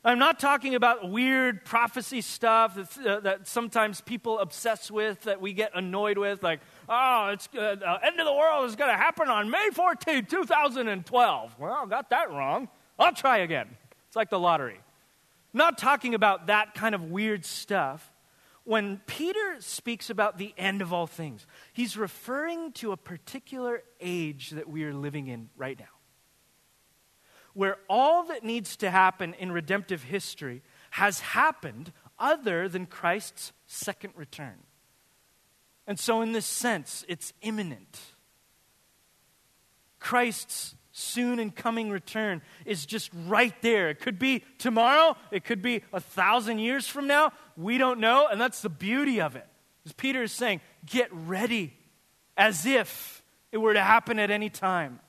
I'm 0.04 0.18
not 0.18 0.38
talking 0.38 0.74
about 0.74 1.10
weird 1.10 1.64
prophecy 1.64 2.20
stuff 2.20 2.98
uh, 3.04 3.20
that 3.20 3.48
sometimes 3.48 4.00
people 4.00 4.38
obsess 4.38 4.90
with, 4.90 5.22
that 5.22 5.40
we 5.40 5.52
get 5.52 5.72
annoyed 5.74 6.16
with, 6.16 6.42
like, 6.42 6.60
oh, 6.88 7.30
it's 7.32 7.48
uh, 7.48 7.74
the 7.74 7.98
end 8.06 8.18
of 8.18 8.24
the 8.24 8.32
world 8.32 8.66
is 8.68 8.76
going 8.76 8.90
to 8.90 8.96
happen 8.96 9.28
on 9.28 9.50
May 9.50 9.68
14, 9.72 10.24
2012. 10.24 11.56
Well, 11.58 11.72
I 11.72 11.86
got 11.86 12.10
that 12.10 12.30
wrong. 12.30 12.68
I'll 12.98 13.12
try 13.12 13.38
again. 13.38 13.68
It's 14.06 14.16
like 14.16 14.30
the 14.30 14.38
lottery. 14.38 14.80
I'm 15.52 15.58
not 15.58 15.78
talking 15.78 16.14
about 16.14 16.46
that 16.46 16.74
kind 16.74 16.94
of 16.94 17.10
weird 17.10 17.44
stuff 17.44 18.10
when 18.68 19.00
Peter 19.06 19.56
speaks 19.60 20.10
about 20.10 20.36
the 20.36 20.52
end 20.58 20.82
of 20.82 20.92
all 20.92 21.06
things, 21.06 21.46
he's 21.72 21.96
referring 21.96 22.70
to 22.72 22.92
a 22.92 22.98
particular 22.98 23.82
age 23.98 24.50
that 24.50 24.68
we 24.68 24.84
are 24.84 24.92
living 24.92 25.26
in 25.26 25.48
right 25.56 25.78
now. 25.78 25.86
Where 27.54 27.78
all 27.88 28.24
that 28.24 28.44
needs 28.44 28.76
to 28.76 28.90
happen 28.90 29.32
in 29.38 29.52
redemptive 29.52 30.02
history 30.02 30.60
has 30.90 31.20
happened 31.20 31.94
other 32.18 32.68
than 32.68 32.84
Christ's 32.84 33.52
second 33.66 34.12
return. 34.16 34.58
And 35.86 35.98
so, 35.98 36.20
in 36.20 36.32
this 36.32 36.44
sense, 36.44 37.06
it's 37.08 37.32
imminent. 37.40 37.98
Christ's 39.98 40.74
soon 40.98 41.38
and 41.38 41.54
coming 41.54 41.90
return 41.90 42.42
is 42.64 42.84
just 42.84 43.10
right 43.26 43.54
there. 43.62 43.88
It 43.88 44.00
could 44.00 44.18
be 44.18 44.44
tomorrow, 44.58 45.16
it 45.30 45.44
could 45.44 45.62
be 45.62 45.82
a 45.92 46.00
thousand 46.00 46.58
years 46.58 46.86
from 46.86 47.06
now. 47.06 47.32
We 47.56 47.78
don't 47.78 48.00
know, 48.00 48.26
and 48.30 48.40
that's 48.40 48.60
the 48.60 48.68
beauty 48.68 49.20
of 49.20 49.36
it. 49.36 49.46
As 49.86 49.92
Peter 49.92 50.22
is 50.22 50.32
saying, 50.32 50.60
get 50.84 51.08
ready 51.12 51.72
as 52.36 52.66
if 52.66 53.22
it 53.52 53.58
were 53.58 53.74
to 53.74 53.82
happen 53.82 54.18
at 54.18 54.30
any 54.30 54.50
time. 54.50 55.00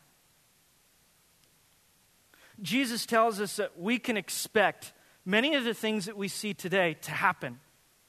Jesus 2.61 3.05
tells 3.05 3.41
us 3.41 3.55
that 3.55 3.79
we 3.79 3.99
can 3.99 4.17
expect 4.17 4.93
many 5.25 5.55
of 5.55 5.63
the 5.63 5.73
things 5.73 6.05
that 6.05 6.17
we 6.17 6.27
see 6.27 6.53
today 6.53 6.95
to 7.01 7.11
happen 7.11 7.59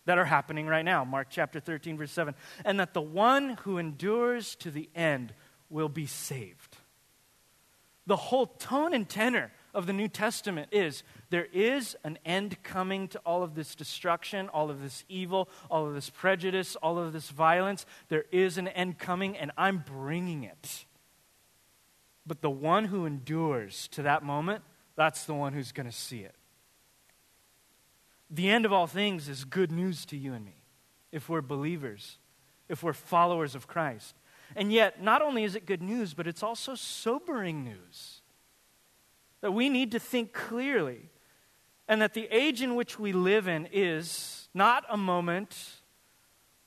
that 0.06 0.18
are 0.18 0.25
happening 0.25 0.66
right 0.66 0.84
now. 0.84 1.04
Mark 1.04 1.28
chapter 1.30 1.60
13, 1.60 1.96
verse 1.96 2.12
7. 2.12 2.34
And 2.64 2.80
that 2.80 2.94
the 2.94 3.00
one 3.00 3.50
who 3.62 3.78
endures 3.78 4.54
to 4.56 4.70
the 4.70 4.88
end 4.94 5.32
will 5.68 5.88
be 5.88 6.06
saved 6.06 6.60
the 8.07 8.16
whole 8.16 8.47
tone 8.47 8.95
and 8.95 9.09
tenor 9.09 9.52
of 9.73 9.87
the 9.87 9.92
New 9.92 10.09
Testament 10.09 10.69
is 10.73 11.02
there 11.30 11.47
is 11.52 11.97
an 12.02 12.19
end 12.25 12.62
coming 12.62 13.09
to 13.09 13.19
all 13.21 13.42
of 13.42 13.54
this 13.54 13.75
destruction, 13.75 14.49
all 14.49 14.71
of 14.71 14.83
this 14.83 15.04
evil, 15.09 15.49
all 15.71 15.87
of 15.87 15.95
this 15.95 16.11
prejudice, 16.11 16.76
all 16.76 16.99
of 16.99 17.12
this 17.12 17.30
violence. 17.30 17.87
There 18.09 18.25
is 18.33 18.59
an 18.59 18.69
end 18.69 18.99
coming, 18.99 19.37
and 19.37 19.52
I'm 19.57 19.85
bringing 19.87 20.42
it. 20.42 20.87
But 22.26 22.42
the 22.42 22.50
one 22.50 22.87
who 22.87 23.07
endures 23.07 23.88
to 23.88 24.02
that 24.02 24.23
moment, 24.23 24.62
that's 24.97 25.25
the 25.25 25.35
one 25.35 25.52
who's 25.52 25.73
going 25.73 25.88
to 25.88 25.97
see 25.97 26.21
it. 26.21 26.35
The 28.30 28.49
end 28.50 28.64
of 28.64 28.73
all 28.73 28.87
things 28.87 29.28
is 29.28 29.45
good 29.45 29.73
news 29.73 30.04
to 30.07 30.16
you 30.16 30.35
and 30.35 30.45
me 30.45 30.62
if 31.11 31.28
we're 31.28 31.40
believers, 31.42 32.19
if 32.69 32.83
we're 32.83 32.92
followers 32.92 33.54
of 33.54 33.66
Christ. 33.66 34.14
And 34.57 34.73
yet, 34.73 35.02
not 35.02 35.23
only 35.23 35.45
is 35.45 35.54
it 35.54 35.66
good 35.66 35.83
news, 35.83 36.14
but 36.14 36.26
it's 36.26 36.42
also 36.42 36.75
sobering 36.75 37.64
news. 37.64 38.21
That 39.40 39.52
we 39.52 39.69
need 39.69 39.92
to 39.92 39.99
think 39.99 40.33
clearly, 40.33 41.11
and 41.88 42.02
that 42.02 42.14
the 42.14 42.28
age 42.30 42.62
in 42.62 42.75
which 42.75 42.99
we 42.99 43.12
live 43.12 43.49
in 43.49 43.69
is 43.73 44.49
not 44.52 44.85
a 44.88 44.97
moment 44.97 45.57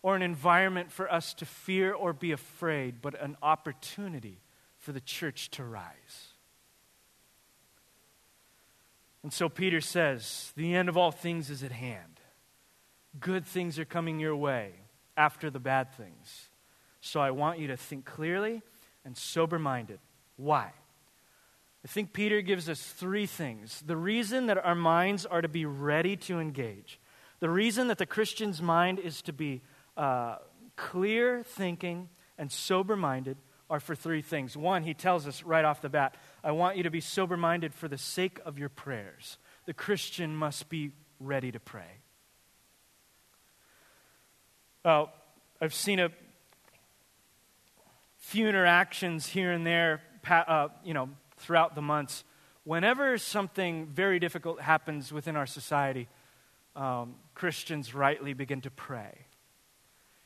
or 0.01 0.15
an 0.15 0.21
environment 0.21 0.91
for 0.91 1.11
us 1.11 1.33
to 1.35 1.45
fear 1.45 1.93
or 1.93 2.13
be 2.13 2.31
afraid, 2.31 3.01
but 3.01 3.19
an 3.21 3.37
opportunity 3.41 4.41
for 4.77 4.91
the 4.91 4.99
church 4.99 5.49
to 5.51 5.63
rise. 5.63 6.33
And 9.23 9.31
so 9.31 9.47
Peter 9.47 9.79
says, 9.79 10.51
The 10.57 10.75
end 10.75 10.89
of 10.89 10.97
all 10.97 11.11
things 11.11 11.49
is 11.49 11.63
at 11.63 11.71
hand. 11.71 12.19
Good 13.19 13.45
things 13.45 13.79
are 13.79 13.85
coming 13.85 14.19
your 14.19 14.35
way 14.35 14.73
after 15.15 15.49
the 15.49 15.59
bad 15.59 15.93
things. 15.93 16.49
So 17.05 17.19
I 17.19 17.31
want 17.31 17.59
you 17.59 17.67
to 17.67 17.75
think 17.75 18.05
clearly 18.05 18.61
and 19.03 19.17
sober 19.17 19.59
minded. 19.59 19.99
Why? 20.37 20.71
I 21.83 21.87
think 21.89 22.13
Peter 22.13 22.41
gives 22.41 22.69
us 22.69 22.81
three 22.81 23.25
things. 23.25 23.83
The 23.85 23.97
reason 23.97 24.45
that 24.45 24.57
our 24.57 24.73
minds 24.73 25.25
are 25.25 25.41
to 25.41 25.49
be 25.49 25.65
ready 25.65 26.15
to 26.15 26.39
engage, 26.39 27.01
the 27.41 27.49
reason 27.49 27.89
that 27.89 27.97
the 27.97 28.05
Christian's 28.05 28.61
mind 28.61 28.99
is 28.99 29.21
to 29.23 29.33
be 29.33 29.63
uh, 29.97 30.37
clear 30.77 31.43
thinking 31.43 32.07
and 32.37 32.49
sober 32.49 32.95
minded 32.95 33.35
are 33.69 33.81
for 33.81 33.95
three 33.95 34.21
things. 34.21 34.55
One, 34.55 34.83
he 34.83 34.93
tells 34.93 35.27
us 35.27 35.43
right 35.43 35.65
off 35.65 35.81
the 35.81 35.89
bat 35.89 36.15
I 36.41 36.51
want 36.51 36.77
you 36.77 36.83
to 36.83 36.89
be 36.89 37.01
sober 37.01 37.35
minded 37.35 37.73
for 37.73 37.89
the 37.89 37.97
sake 37.97 38.39
of 38.45 38.57
your 38.57 38.69
prayers. 38.69 39.37
The 39.65 39.73
Christian 39.73 40.37
must 40.37 40.69
be 40.69 40.91
ready 41.19 41.51
to 41.51 41.59
pray. 41.59 41.99
Well, 44.85 45.11
I've 45.59 45.73
seen 45.73 45.99
a 45.99 46.09
few 48.23 48.47
interactions 48.47 49.27
here 49.27 49.51
and 49.51 49.67
there, 49.67 50.01
uh, 50.29 50.69
you 50.83 50.93
know, 50.93 51.09
throughout 51.37 51.75
the 51.75 51.81
months. 51.81 52.23
Whenever 52.63 53.17
something 53.17 53.85
very 53.87 54.17
difficult 54.17 54.61
happens 54.61 55.11
within 55.11 55.35
our 55.35 55.45
society, 55.45 56.07
um, 56.75 57.15
Christians 57.35 57.93
rightly 57.93 58.33
begin 58.33 58.61
to 58.61 58.71
pray. 58.71 59.27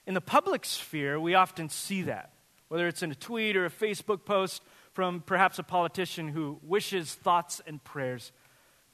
In 0.05 0.13
the 0.13 0.21
public 0.21 0.63
sphere, 0.63 1.19
we 1.19 1.33
often 1.33 1.69
see 1.69 2.03
that, 2.03 2.31
whether 2.67 2.87
it's 2.87 3.01
in 3.01 3.11
a 3.11 3.15
tweet 3.15 3.57
or 3.57 3.65
a 3.65 3.69
Facebook 3.69 4.25
post 4.25 4.61
from 4.93 5.21
perhaps 5.21 5.57
a 5.57 5.63
politician 5.63 6.27
who 6.27 6.59
wishes 6.61 7.13
thoughts 7.13 7.61
and 7.65 7.83
prayers 7.83 8.31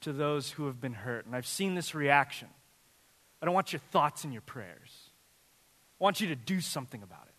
to 0.02 0.14
those 0.14 0.52
who 0.52 0.66
have 0.68 0.80
been 0.80 0.94
hurt. 0.94 1.26
And 1.26 1.36
I've 1.36 1.46
seen 1.46 1.76
this 1.76 1.94
reaction. 1.94 2.48
I 3.42 3.46
don't 3.46 3.54
want 3.54 3.74
your 3.74 3.82
thoughts 3.92 4.24
and 4.24 4.32
your 4.32 4.42
prayers. 4.42 5.10
I 6.00 6.04
I 6.04 6.06
want 6.06 6.20
you 6.20 6.28
to 6.28 6.36
do 6.36 6.60
something 6.60 7.02
about 7.02 7.28
it. 7.28 7.33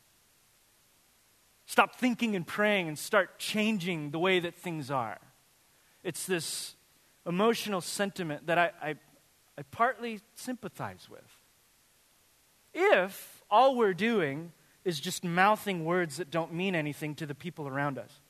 Stop 1.66 1.96
thinking 1.96 2.36
and 2.36 2.46
praying 2.46 2.88
and 2.88 2.98
start 2.98 3.38
changing 3.38 4.10
the 4.10 4.18
way 4.18 4.38
that 4.40 4.54
things 4.54 4.90
are. 4.90 5.18
It's 6.02 6.26
this 6.26 6.76
emotional 7.26 7.80
sentiment 7.80 8.46
that 8.46 8.58
I, 8.58 8.70
I, 8.82 8.94
I 9.56 9.62
partly 9.70 10.20
sympathize 10.34 11.08
with. 11.10 11.24
If 12.74 13.42
all 13.50 13.76
we're 13.76 13.94
doing 13.94 14.52
is 14.84 15.00
just 15.00 15.24
mouthing 15.24 15.84
words 15.84 16.18
that 16.18 16.30
don't 16.30 16.52
mean 16.52 16.74
anything 16.74 17.14
to 17.14 17.26
the 17.26 17.34
people 17.34 17.66
around 17.66 17.98
us, 17.98 18.20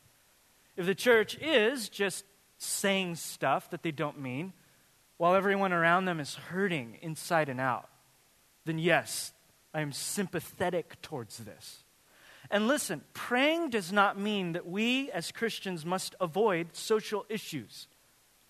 if 0.76 0.86
the 0.86 0.94
church 0.94 1.36
is 1.40 1.88
just 1.88 2.24
saying 2.58 3.16
stuff 3.16 3.70
that 3.70 3.82
they 3.82 3.90
don't 3.90 4.20
mean, 4.20 4.52
while 5.16 5.34
everyone 5.34 5.72
around 5.72 6.04
them 6.04 6.20
is 6.20 6.34
hurting 6.34 6.98
inside 7.00 7.48
and 7.48 7.60
out, 7.60 7.88
then 8.64 8.78
yes, 8.78 9.32
I 9.72 9.80
am 9.80 9.92
sympathetic 9.92 11.00
towards 11.02 11.38
this. 11.38 11.83
And 12.54 12.68
listen, 12.68 13.02
praying 13.14 13.70
does 13.70 13.90
not 13.90 14.16
mean 14.16 14.52
that 14.52 14.64
we 14.64 15.10
as 15.10 15.32
Christians 15.32 15.84
must 15.84 16.14
avoid 16.20 16.68
social 16.76 17.26
issues 17.28 17.88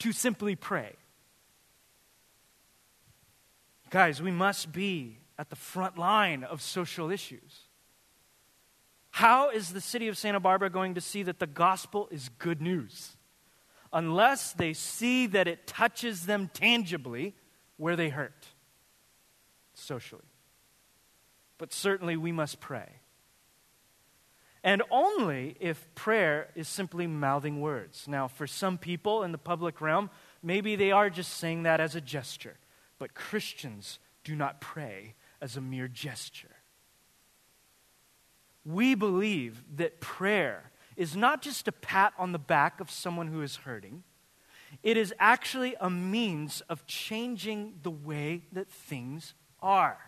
to 0.00 0.12
simply 0.12 0.54
pray. 0.54 0.92
Guys, 3.88 4.20
we 4.20 4.30
must 4.30 4.73
be 4.73 5.20
at 5.38 5.49
the 5.49 5.56
front 5.56 5.96
line 5.96 6.44
of 6.44 6.61
social 6.61 7.11
issues. 7.11 7.61
How 9.08 9.49
is 9.49 9.73
the 9.73 9.80
city 9.80 10.08
of 10.08 10.18
Santa 10.18 10.38
Barbara 10.38 10.68
going 10.68 10.96
to 10.96 11.00
see 11.00 11.23
that 11.23 11.38
the 11.38 11.46
gospel 11.46 12.06
is 12.11 12.28
good 12.28 12.61
news? 12.61 13.16
Unless 13.90 14.52
they 14.52 14.75
see 14.75 15.26
that 15.28 15.49
it 15.49 15.66
touches 15.66 16.26
them 16.26 16.50
tangibly 16.52 17.34
where 17.78 17.96
they 17.96 18.11
hurt 18.11 18.49
socially. 19.73 20.28
But 21.56 21.73
certainly 21.73 22.18
we 22.18 22.32
must 22.32 22.61
pray. 22.61 23.00
And 24.64 24.83
only 24.90 25.56
if 25.61 25.94
prayer 25.94 26.49
is 26.54 26.68
simply 26.68 27.06
mouthing 27.06 27.61
words. 27.61 28.09
Now, 28.09 28.28
for 28.28 28.47
some 28.47 28.78
people 28.78 29.23
in 29.23 29.30
the 29.30 29.38
public 29.38 29.83
realm, 29.83 30.09
maybe 30.42 30.75
they 30.75 30.90
are 30.90 31.11
just 31.11 31.35
saying 31.35 31.64
that 31.64 31.80
as 31.80 31.94
a 31.94 32.00
gesture. 32.00 32.56
But 32.99 33.12
Christians 33.12 33.99
do 34.25 34.35
not 34.35 34.62
pray 34.62 35.16
as 35.42 35.59
a 35.59 35.61
mere 35.61 35.87
gesture. 35.87 36.56
We 38.64 38.94
believe 38.94 39.62
that 39.76 40.00
prayer 40.00 40.71
is 40.97 41.14
not 41.14 41.42
just 41.42 41.68
a 41.68 41.73
pat 41.73 42.14
on 42.18 42.33
the 42.33 42.38
back 42.38 42.80
of 42.80 42.90
someone 42.90 43.26
who 43.26 43.42
is 43.42 43.56
hurting, 43.56 44.02
it 44.83 44.97
is 44.97 45.12
actually 45.18 45.76
a 45.78 45.90
means 45.90 46.62
of 46.71 46.87
changing 46.87 47.75
the 47.83 47.90
way 47.90 48.44
that 48.52 48.71
things 48.71 49.35
are. 49.61 49.99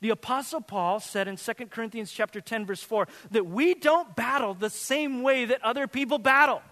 The 0.00 0.10
apostle 0.10 0.60
Paul 0.60 1.00
said 1.00 1.28
in 1.28 1.36
2 1.36 1.52
Corinthians 1.70 2.10
chapter 2.10 2.40
10 2.40 2.66
verse 2.66 2.82
4 2.82 3.06
that 3.32 3.46
we 3.46 3.74
don't 3.74 4.16
battle 4.16 4.54
the 4.54 4.70
same 4.70 5.22
way 5.22 5.44
that 5.44 5.62
other 5.62 5.86
people 5.86 6.18
battle. 6.18 6.62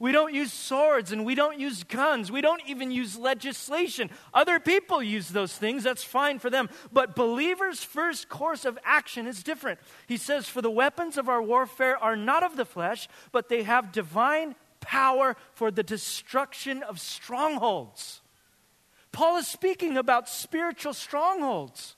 We 0.00 0.12
don't 0.12 0.32
use 0.32 0.50
swords 0.50 1.12
and 1.12 1.26
we 1.26 1.34
don't 1.34 1.60
use 1.60 1.84
guns. 1.84 2.32
We 2.32 2.40
don't 2.40 2.62
even 2.66 2.90
use 2.90 3.18
legislation. 3.18 4.08
Other 4.32 4.58
people 4.58 5.02
use 5.02 5.28
those 5.28 5.52
things. 5.52 5.84
That's 5.84 6.02
fine 6.02 6.38
for 6.38 6.48
them. 6.48 6.70
But 6.90 7.14
believers' 7.14 7.84
first 7.84 8.30
course 8.30 8.64
of 8.64 8.78
action 8.82 9.26
is 9.26 9.42
different. 9.42 9.78
He 10.06 10.16
says, 10.16 10.48
For 10.48 10.62
the 10.62 10.70
weapons 10.70 11.18
of 11.18 11.28
our 11.28 11.42
warfare 11.42 12.02
are 12.02 12.16
not 12.16 12.42
of 12.42 12.56
the 12.56 12.64
flesh, 12.64 13.08
but 13.30 13.50
they 13.50 13.62
have 13.62 13.92
divine 13.92 14.54
power 14.80 15.36
for 15.52 15.70
the 15.70 15.82
destruction 15.82 16.82
of 16.82 16.98
strongholds. 16.98 18.22
Paul 19.12 19.36
is 19.36 19.48
speaking 19.48 19.98
about 19.98 20.30
spiritual 20.30 20.94
strongholds. 20.94 21.96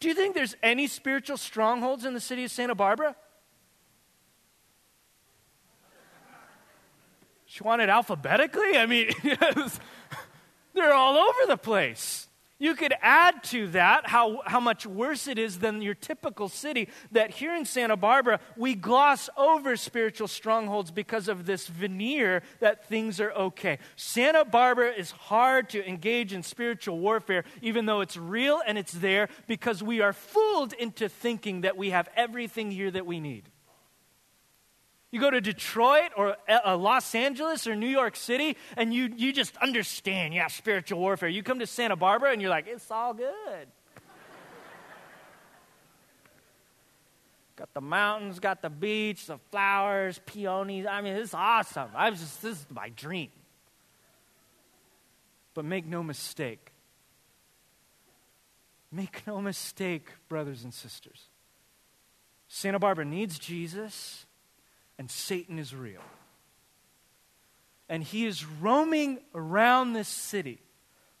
Do 0.00 0.08
you 0.08 0.14
think 0.14 0.34
there's 0.34 0.56
any 0.62 0.86
spiritual 0.86 1.36
strongholds 1.36 2.04
in 2.04 2.14
the 2.14 2.20
city 2.20 2.44
of 2.44 2.50
Santa 2.50 2.74
Barbara? 2.74 3.16
She 7.46 7.62
wanted 7.62 7.88
alphabetically? 7.88 8.76
I 8.76 8.86
mean, 8.86 9.10
they're 10.74 10.92
all 10.92 11.16
over 11.16 11.46
the 11.46 11.56
place. 11.56 12.28
You 12.64 12.74
could 12.74 12.94
add 13.02 13.44
to 13.50 13.66
that 13.72 14.06
how, 14.06 14.40
how 14.46 14.58
much 14.58 14.86
worse 14.86 15.28
it 15.28 15.38
is 15.38 15.58
than 15.58 15.82
your 15.82 15.92
typical 15.92 16.48
city. 16.48 16.88
That 17.12 17.30
here 17.30 17.54
in 17.54 17.66
Santa 17.66 17.94
Barbara, 17.94 18.40
we 18.56 18.74
gloss 18.74 19.28
over 19.36 19.76
spiritual 19.76 20.28
strongholds 20.28 20.90
because 20.90 21.28
of 21.28 21.44
this 21.44 21.66
veneer 21.66 22.42
that 22.60 22.88
things 22.88 23.20
are 23.20 23.32
okay. 23.32 23.80
Santa 23.96 24.46
Barbara 24.46 24.92
is 24.92 25.10
hard 25.10 25.68
to 25.70 25.86
engage 25.86 26.32
in 26.32 26.42
spiritual 26.42 26.98
warfare, 27.00 27.44
even 27.60 27.84
though 27.84 28.00
it's 28.00 28.16
real 28.16 28.62
and 28.66 28.78
it's 28.78 28.92
there, 28.92 29.28
because 29.46 29.82
we 29.82 30.00
are 30.00 30.14
fooled 30.14 30.72
into 30.72 31.06
thinking 31.06 31.60
that 31.60 31.76
we 31.76 31.90
have 31.90 32.08
everything 32.16 32.70
here 32.70 32.90
that 32.90 33.04
we 33.04 33.20
need. 33.20 33.50
You 35.14 35.20
go 35.20 35.30
to 35.30 35.40
Detroit 35.40 36.10
or 36.16 36.36
uh, 36.48 36.76
Los 36.76 37.14
Angeles 37.14 37.68
or 37.68 37.76
New 37.76 37.86
York 37.86 38.16
City 38.16 38.56
and 38.76 38.92
you, 38.92 39.14
you 39.16 39.32
just 39.32 39.56
understand, 39.58 40.34
yeah, 40.34 40.48
spiritual 40.48 40.98
warfare. 40.98 41.28
You 41.28 41.44
come 41.44 41.60
to 41.60 41.68
Santa 41.68 41.94
Barbara 41.94 42.32
and 42.32 42.42
you're 42.42 42.50
like, 42.50 42.66
it's 42.66 42.90
all 42.90 43.14
good. 43.14 43.68
got 47.54 47.72
the 47.74 47.80
mountains, 47.80 48.40
got 48.40 48.60
the 48.60 48.70
beach, 48.70 49.26
the 49.26 49.38
flowers, 49.52 50.20
peonies. 50.26 50.84
I 50.84 51.00
mean, 51.00 51.14
it's 51.14 51.32
awesome. 51.32 51.90
I 51.94 52.10
was 52.10 52.18
just, 52.18 52.42
this 52.42 52.58
is 52.58 52.66
my 52.68 52.88
dream. 52.88 53.30
But 55.54 55.64
make 55.64 55.86
no 55.86 56.02
mistake. 56.02 56.72
Make 58.90 59.24
no 59.28 59.40
mistake, 59.40 60.08
brothers 60.28 60.64
and 60.64 60.74
sisters. 60.74 61.26
Santa 62.48 62.80
Barbara 62.80 63.04
needs 63.04 63.38
Jesus 63.38 64.26
and 64.98 65.10
Satan 65.10 65.58
is 65.58 65.74
real. 65.74 66.02
And 67.88 68.02
he 68.02 68.26
is 68.26 68.44
roaming 68.44 69.18
around 69.34 69.92
this 69.92 70.08
city 70.08 70.60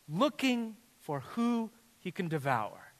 looking 0.08 0.76
for 1.00 1.20
who 1.20 1.70
he 1.98 2.10
can 2.10 2.28
devour. 2.28 2.92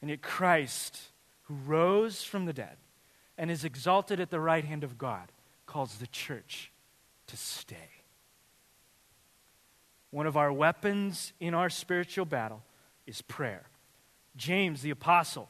And 0.00 0.10
yet, 0.10 0.22
Christ, 0.22 1.00
who 1.42 1.54
rose 1.66 2.22
from 2.22 2.46
the 2.46 2.52
dead 2.52 2.76
and 3.36 3.50
is 3.50 3.64
exalted 3.64 4.20
at 4.20 4.30
the 4.30 4.40
right 4.40 4.64
hand 4.64 4.84
of 4.84 4.98
God, 4.98 5.32
calls 5.66 5.96
the 5.96 6.06
church 6.06 6.70
to 7.26 7.36
stay. 7.36 7.76
One 10.10 10.26
of 10.26 10.36
our 10.36 10.52
weapons 10.52 11.32
in 11.40 11.54
our 11.54 11.68
spiritual 11.68 12.24
battle 12.24 12.62
is 13.06 13.20
prayer. 13.22 13.66
James, 14.36 14.82
the 14.82 14.90
apostle, 14.90 15.48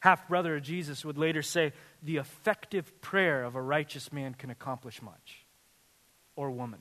half 0.00 0.28
brother 0.28 0.56
of 0.56 0.62
Jesus, 0.62 1.04
would 1.04 1.18
later 1.18 1.42
say, 1.42 1.72
The 2.02 2.16
effective 2.16 3.00
prayer 3.00 3.44
of 3.44 3.54
a 3.54 3.62
righteous 3.62 4.12
man 4.12 4.34
can 4.34 4.50
accomplish 4.50 5.02
much, 5.02 5.44
or 6.36 6.50
woman. 6.50 6.80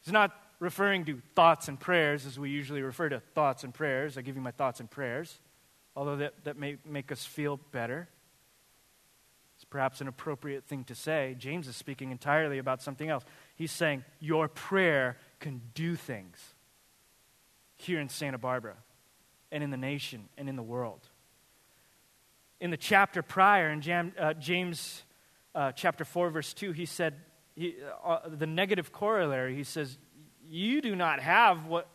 He's 0.00 0.12
not 0.12 0.32
referring 0.60 1.04
to 1.04 1.20
thoughts 1.34 1.68
and 1.68 1.78
prayers 1.78 2.26
as 2.26 2.38
we 2.38 2.50
usually 2.50 2.82
refer 2.82 3.08
to 3.08 3.20
thoughts 3.20 3.64
and 3.64 3.72
prayers. 3.72 4.18
I 4.18 4.22
give 4.22 4.36
you 4.36 4.42
my 4.42 4.50
thoughts 4.50 4.80
and 4.80 4.90
prayers, 4.90 5.38
although 5.94 6.16
that, 6.16 6.34
that 6.44 6.56
may 6.56 6.78
make 6.84 7.12
us 7.12 7.24
feel 7.24 7.58
better. 7.72 8.08
It's 9.56 9.64
perhaps 9.64 10.00
an 10.00 10.08
appropriate 10.08 10.64
thing 10.64 10.84
to 10.84 10.94
say. 10.94 11.34
James 11.38 11.66
is 11.66 11.76
speaking 11.76 12.10
entirely 12.10 12.58
about 12.58 12.80
something 12.80 13.08
else. 13.08 13.24
He's 13.56 13.72
saying, 13.72 14.04
Your 14.20 14.48
prayer 14.48 15.16
can 15.40 15.60
do 15.74 15.96
things 15.96 16.54
here 17.76 18.00
in 18.00 18.08
Santa 18.08 18.38
Barbara 18.38 18.76
and 19.50 19.64
in 19.64 19.70
the 19.70 19.76
nation 19.76 20.28
and 20.36 20.48
in 20.48 20.56
the 20.56 20.62
world 20.62 21.07
in 22.60 22.70
the 22.70 22.76
chapter 22.76 23.22
prior, 23.22 23.70
in 23.70 23.80
Jam, 23.80 24.12
uh, 24.18 24.34
James 24.34 25.04
uh, 25.54 25.72
chapter 25.72 26.04
4, 26.04 26.30
verse 26.30 26.52
2, 26.54 26.72
he 26.72 26.86
said, 26.86 27.14
he, 27.54 27.76
uh, 28.04 28.20
the 28.28 28.46
negative 28.46 28.92
corollary, 28.92 29.54
he 29.54 29.64
says, 29.64 29.98
You 30.48 30.80
do 30.80 30.94
not 30.94 31.20
have 31.20 31.66
what 31.66 31.88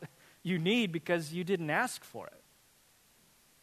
you 0.43 0.60
need 0.60 0.91
because 0.91 1.34
you 1.34 1.43
didn't 1.43 1.69
ask 1.69 2.04
for 2.04 2.28
it. 2.28 2.41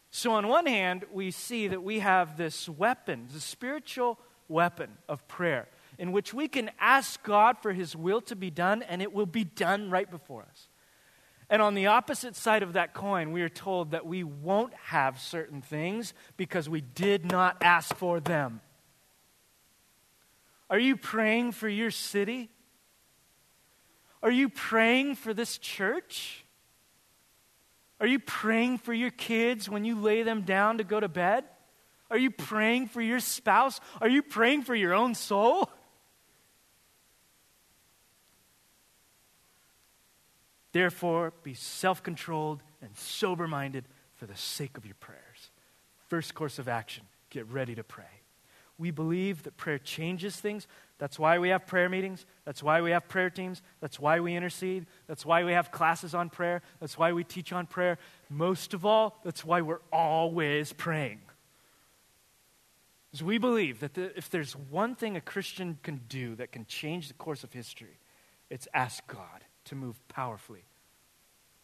So, 0.09 0.33
on 0.33 0.47
one 0.47 0.65
hand, 0.65 1.05
we 1.13 1.31
see 1.31 1.67
that 1.69 1.83
we 1.83 1.99
have 1.99 2.35
this 2.35 2.67
weapon, 2.67 3.29
the 3.31 3.39
spiritual 3.39 4.19
weapon 4.47 4.97
of 5.07 5.25
prayer, 5.27 5.69
in 5.97 6.11
which 6.11 6.33
we 6.33 6.47
can 6.47 6.69
ask 6.79 7.21
God 7.23 7.57
for 7.59 7.71
His 7.71 7.95
will 7.95 8.19
to 8.21 8.35
be 8.35 8.49
done, 8.49 8.83
and 8.83 9.01
it 9.01 9.13
will 9.13 9.25
be 9.25 9.45
done 9.45 9.89
right 9.89 10.09
before 10.09 10.43
us. 10.49 10.67
And 11.51 11.61
on 11.61 11.73
the 11.73 11.87
opposite 11.87 12.37
side 12.37 12.63
of 12.63 12.73
that 12.73 12.93
coin, 12.93 13.33
we 13.33 13.41
are 13.41 13.49
told 13.49 13.91
that 13.91 14.05
we 14.05 14.23
won't 14.23 14.73
have 14.85 15.19
certain 15.19 15.61
things 15.61 16.13
because 16.37 16.69
we 16.69 16.79
did 16.79 17.29
not 17.29 17.57
ask 17.61 17.93
for 17.97 18.21
them. 18.21 18.61
Are 20.69 20.79
you 20.79 20.95
praying 20.95 21.51
for 21.51 21.67
your 21.67 21.91
city? 21.91 22.49
Are 24.23 24.31
you 24.31 24.47
praying 24.47 25.15
for 25.15 25.33
this 25.33 25.57
church? 25.57 26.45
Are 27.99 28.07
you 28.07 28.19
praying 28.19 28.77
for 28.77 28.93
your 28.93 29.11
kids 29.11 29.67
when 29.67 29.83
you 29.83 29.99
lay 29.99 30.23
them 30.23 30.43
down 30.43 30.77
to 30.77 30.85
go 30.85 31.01
to 31.01 31.09
bed? 31.09 31.43
Are 32.09 32.17
you 32.17 32.31
praying 32.31 32.87
for 32.87 33.01
your 33.01 33.19
spouse? 33.19 33.81
Are 33.99 34.07
you 34.07 34.21
praying 34.21 34.63
for 34.63 34.73
your 34.73 34.93
own 34.93 35.15
soul? 35.15 35.69
Therefore, 40.71 41.33
be 41.43 41.53
self 41.53 42.01
controlled 42.01 42.61
and 42.81 42.95
sober 42.97 43.47
minded, 43.47 43.85
for 44.21 44.27
the 44.27 44.37
sake 44.37 44.77
of 44.77 44.85
your 44.85 44.95
prayers. 44.99 45.49
First 46.07 46.35
course 46.35 46.59
of 46.59 46.67
action 46.67 47.05
get 47.31 47.47
ready 47.47 47.73
to 47.73 47.83
pray. 47.83 48.21
We 48.77 48.91
believe 48.91 49.41
that 49.43 49.57
prayer 49.57 49.79
changes 49.79 50.35
things. 50.35 50.67
That's 50.99 51.17
why 51.17 51.39
we 51.39 51.49
have 51.49 51.65
prayer 51.65 51.89
meetings. 51.89 52.27
That's 52.45 52.61
why 52.61 52.81
we 52.81 52.91
have 52.91 53.07
prayer 53.07 53.31
teams. 53.31 53.63
That's 53.79 53.99
why 53.99 54.19
we 54.19 54.35
intercede. 54.35 54.85
That's 55.07 55.25
why 55.25 55.43
we 55.43 55.53
have 55.53 55.71
classes 55.71 56.13
on 56.13 56.29
prayer. 56.29 56.61
That's 56.79 56.99
why 56.99 57.13
we 57.13 57.23
teach 57.23 57.51
on 57.51 57.65
prayer. 57.65 57.97
Most 58.29 58.75
of 58.75 58.85
all, 58.85 59.19
that's 59.23 59.43
why 59.43 59.61
we're 59.61 59.81
always 59.91 60.71
praying. 60.71 61.21
Because 63.09 63.23
we 63.23 63.39
believe 63.39 63.79
that 63.79 63.95
the, 63.95 64.15
if 64.15 64.29
there's 64.29 64.53
one 64.55 64.93
thing 64.93 65.17
a 65.17 65.21
Christian 65.21 65.79
can 65.81 66.01
do 66.07 66.35
that 66.35 66.51
can 66.51 66.67
change 66.67 67.07
the 67.07 67.15
course 67.15 67.43
of 67.43 67.53
history, 67.53 67.97
it's 68.51 68.67
ask 68.73 69.05
God 69.07 69.45
to 69.65 69.75
move 69.75 70.05
powerfully 70.07 70.65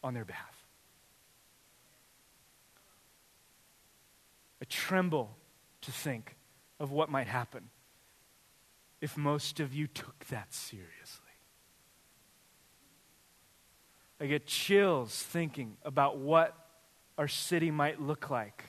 on 0.04 0.14
their 0.14 0.26
behalf. 0.26 0.66
I 4.62 4.66
tremble 4.66 5.36
to 5.82 5.92
think 5.92 6.36
of 6.80 6.92
what 6.92 7.10
might 7.10 7.28
happen 7.28 7.70
if 9.02 9.16
most 9.18 9.60
of 9.60 9.74
you 9.74 9.88
took 9.88 10.26
that 10.30 10.54
seriously. 10.54 11.24
I 14.20 14.26
get 14.26 14.48
chills 14.48 15.22
thinking 15.22 15.78
about 15.84 16.18
what 16.18 16.56
our 17.18 17.28
city 17.28 17.70
might 17.70 18.02
look 18.02 18.30
like 18.30 18.64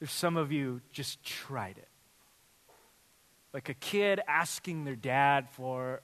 if 0.00 0.10
some 0.10 0.38
of 0.38 0.50
you 0.50 0.80
just 0.90 1.22
tried 1.22 1.76
it. 1.76 1.88
Like 3.52 3.68
a 3.68 3.74
kid 3.74 4.20
asking 4.26 4.84
their 4.84 4.96
dad 4.96 5.50
for 5.50 6.00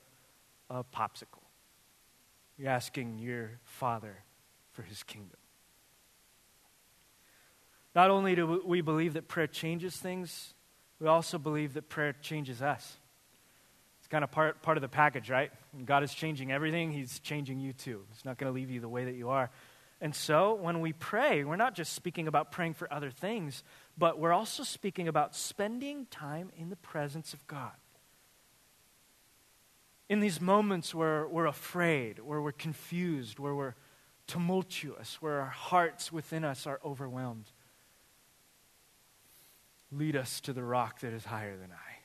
a 0.68 0.84
popsicle. 0.84 1.45
You're 2.58 2.70
asking 2.70 3.18
your 3.18 3.58
father 3.64 4.16
for 4.72 4.82
his 4.82 5.02
kingdom. 5.02 5.38
Not 7.94 8.10
only 8.10 8.34
do 8.34 8.62
we 8.64 8.82
believe 8.82 9.14
that 9.14 9.26
prayer 9.26 9.46
changes 9.46 9.96
things, 9.96 10.54
we 11.00 11.06
also 11.06 11.38
believe 11.38 11.74
that 11.74 11.88
prayer 11.88 12.14
changes 12.20 12.60
us. 12.60 12.96
It's 13.98 14.08
kind 14.08 14.22
of 14.22 14.30
part, 14.30 14.62
part 14.62 14.76
of 14.76 14.82
the 14.82 14.88
package, 14.88 15.30
right? 15.30 15.50
When 15.72 15.84
God 15.84 16.02
is 16.02 16.14
changing 16.14 16.52
everything, 16.52 16.92
He's 16.92 17.18
changing 17.18 17.58
you 17.58 17.72
too. 17.72 18.04
He's 18.12 18.24
not 18.24 18.38
going 18.38 18.52
to 18.52 18.54
leave 18.54 18.70
you 18.70 18.80
the 18.80 18.88
way 18.88 19.06
that 19.06 19.14
you 19.14 19.30
are. 19.30 19.50
And 20.00 20.14
so 20.14 20.54
when 20.54 20.80
we 20.80 20.92
pray, 20.92 21.42
we're 21.42 21.56
not 21.56 21.74
just 21.74 21.94
speaking 21.94 22.28
about 22.28 22.52
praying 22.52 22.74
for 22.74 22.92
other 22.92 23.10
things, 23.10 23.64
but 23.96 24.18
we're 24.18 24.32
also 24.32 24.62
speaking 24.62 25.08
about 25.08 25.34
spending 25.34 26.06
time 26.10 26.50
in 26.56 26.68
the 26.68 26.76
presence 26.76 27.32
of 27.32 27.46
God. 27.46 27.72
In 30.08 30.20
these 30.20 30.40
moments 30.40 30.94
where 30.94 31.26
we're 31.26 31.46
afraid, 31.46 32.20
where 32.20 32.40
we're 32.40 32.52
confused, 32.52 33.38
where 33.38 33.54
we're 33.54 33.74
tumultuous, 34.26 35.20
where 35.20 35.40
our 35.40 35.50
hearts 35.50 36.12
within 36.12 36.44
us 36.44 36.66
are 36.66 36.80
overwhelmed. 36.84 37.50
Lead 39.92 40.16
us 40.16 40.40
to 40.40 40.52
the 40.52 40.64
rock 40.64 41.00
that 41.00 41.12
is 41.12 41.24
higher 41.24 41.56
than 41.56 41.72
I. 41.72 41.96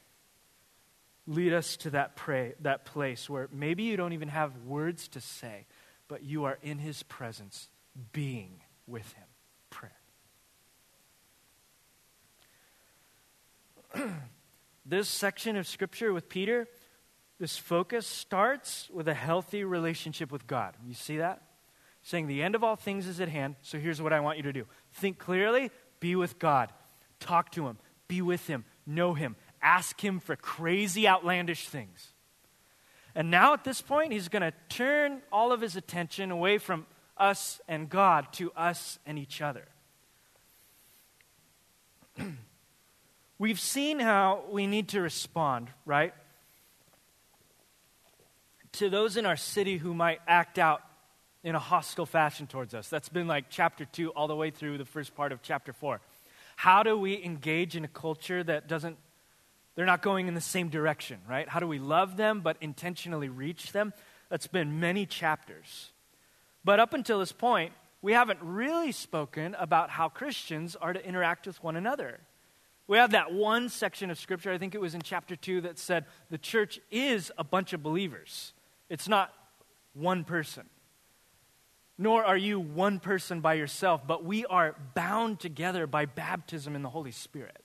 Lead 1.27 1.53
us 1.53 1.77
to 1.77 1.91
that, 1.91 2.15
pray, 2.15 2.53
that 2.61 2.85
place 2.85 3.29
where 3.29 3.47
maybe 3.51 3.83
you 3.83 3.97
don't 3.97 4.13
even 4.13 4.29
have 4.29 4.57
words 4.65 5.07
to 5.09 5.21
say, 5.21 5.65
but 6.07 6.23
you 6.23 6.45
are 6.45 6.57
in 6.61 6.79
his 6.79 7.03
presence, 7.03 7.69
being 8.11 8.61
with 8.87 9.13
him. 9.13 9.27
Prayer. 9.69 9.91
this 14.85 15.07
section 15.07 15.55
of 15.55 15.67
scripture 15.67 16.11
with 16.13 16.27
Peter, 16.29 16.67
this 17.41 17.57
focus 17.57 18.05
starts 18.05 18.87
with 18.93 19.07
a 19.07 19.15
healthy 19.15 19.63
relationship 19.63 20.31
with 20.31 20.45
God. 20.45 20.75
You 20.85 20.93
see 20.93 21.17
that? 21.17 21.41
Saying 22.03 22.27
the 22.27 22.43
end 22.43 22.53
of 22.53 22.63
all 22.63 22.75
things 22.75 23.07
is 23.07 23.19
at 23.19 23.29
hand, 23.29 23.55
so 23.63 23.79
here's 23.79 23.99
what 23.99 24.13
I 24.13 24.19
want 24.19 24.37
you 24.37 24.43
to 24.43 24.53
do 24.53 24.67
think 24.93 25.17
clearly, 25.17 25.71
be 25.99 26.15
with 26.15 26.37
God. 26.37 26.71
Talk 27.19 27.51
to 27.53 27.65
him, 27.65 27.79
be 28.07 28.21
with 28.21 28.45
him, 28.45 28.63
know 28.85 29.15
him, 29.15 29.35
ask 29.59 29.99
him 29.99 30.19
for 30.19 30.35
crazy, 30.35 31.07
outlandish 31.07 31.67
things. 31.67 32.09
And 33.15 33.31
now 33.31 33.53
at 33.53 33.63
this 33.63 33.81
point, 33.81 34.13
he's 34.13 34.29
going 34.29 34.43
to 34.43 34.53
turn 34.69 35.23
all 35.31 35.51
of 35.51 35.61
his 35.61 35.75
attention 35.75 36.29
away 36.29 36.59
from 36.59 36.85
us 37.17 37.59
and 37.67 37.89
God 37.89 38.31
to 38.33 38.51
us 38.51 38.99
and 39.03 39.17
each 39.17 39.41
other. 39.41 39.67
We've 43.39 43.59
seen 43.59 43.97
how 43.97 44.43
we 44.51 44.67
need 44.67 44.89
to 44.89 45.01
respond, 45.01 45.69
right? 45.87 46.13
To 48.73 48.89
those 48.89 49.17
in 49.17 49.25
our 49.25 49.35
city 49.35 49.77
who 49.77 49.93
might 49.93 50.21
act 50.27 50.57
out 50.57 50.81
in 51.43 51.55
a 51.55 51.59
hostile 51.59 52.05
fashion 52.05 52.47
towards 52.47 52.73
us. 52.73 52.87
That's 52.87 53.09
been 53.09 53.27
like 53.27 53.45
chapter 53.49 53.85
2 53.85 54.11
all 54.11 54.27
the 54.27 54.35
way 54.35 54.51
through 54.51 54.77
the 54.77 54.85
first 54.85 55.15
part 55.15 55.31
of 55.31 55.41
chapter 55.41 55.73
4. 55.73 55.99
How 56.55 56.83
do 56.83 56.97
we 56.97 57.23
engage 57.23 57.75
in 57.75 57.83
a 57.83 57.87
culture 57.87 58.43
that 58.43 58.67
doesn't, 58.67 58.97
they're 59.75 59.85
not 59.85 60.01
going 60.01 60.27
in 60.27 60.35
the 60.35 60.41
same 60.41 60.69
direction, 60.69 61.19
right? 61.27 61.49
How 61.49 61.59
do 61.59 61.67
we 61.67 61.79
love 61.79 62.17
them 62.17 62.41
but 62.41 62.57
intentionally 62.61 63.29
reach 63.29 63.71
them? 63.71 63.93
That's 64.29 64.47
been 64.47 64.79
many 64.79 65.05
chapters. 65.05 65.91
But 66.63 66.79
up 66.79 66.93
until 66.93 67.19
this 67.19 67.31
point, 67.31 67.73
we 68.01 68.13
haven't 68.13 68.39
really 68.41 68.91
spoken 68.91 69.55
about 69.59 69.89
how 69.89 70.09
Christians 70.09 70.75
are 70.75 70.93
to 70.93 71.03
interact 71.05 71.47
with 71.47 71.61
one 71.63 71.75
another. 71.75 72.19
We 72.87 72.97
have 72.97 73.11
that 73.11 73.33
one 73.33 73.69
section 73.69 74.11
of 74.11 74.19
scripture, 74.19 74.51
I 74.51 74.57
think 74.57 74.75
it 74.75 74.81
was 74.81 74.93
in 74.93 75.01
chapter 75.01 75.35
2, 75.35 75.61
that 75.61 75.79
said 75.79 76.05
the 76.29 76.37
church 76.37 76.79
is 76.91 77.31
a 77.37 77.43
bunch 77.43 77.73
of 77.73 77.81
believers. 77.81 78.53
It's 78.91 79.07
not 79.07 79.33
one 79.93 80.23
person 80.23 80.69
nor 82.01 82.25
are 82.25 82.35
you 82.35 82.59
one 82.59 82.99
person 82.99 83.41
by 83.41 83.53
yourself, 83.53 84.01
but 84.07 84.25
we 84.25 84.43
are 84.47 84.75
bound 84.95 85.39
together 85.39 85.85
by 85.85 86.03
baptism 86.03 86.75
in 86.75 86.81
the 86.81 86.89
Holy 86.89 87.11
Spirit. 87.11 87.63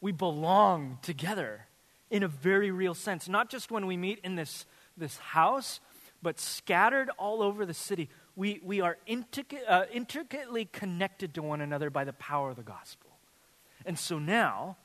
We 0.00 0.12
belong 0.12 0.98
together 1.02 1.66
in 2.08 2.22
a 2.22 2.28
very 2.28 2.70
real 2.70 2.94
sense, 2.94 3.28
not 3.28 3.50
just 3.50 3.72
when 3.72 3.86
we 3.88 3.96
meet 3.96 4.20
in 4.22 4.36
this, 4.36 4.64
this 4.96 5.18
house, 5.18 5.80
but 6.22 6.38
scattered 6.38 7.10
all 7.18 7.42
over 7.42 7.66
the 7.66 7.74
city. 7.74 8.08
We, 8.36 8.60
we 8.62 8.80
are 8.80 8.96
uh, 9.68 9.84
intricately 9.92 10.66
connected 10.66 11.34
to 11.34 11.42
one 11.42 11.60
another 11.60 11.90
by 11.90 12.04
the 12.04 12.12
power 12.12 12.50
of 12.50 12.56
the 12.56 12.62
gospel. 12.62 13.10
And 13.84 13.98
so 13.98 14.20
now, 14.20 14.76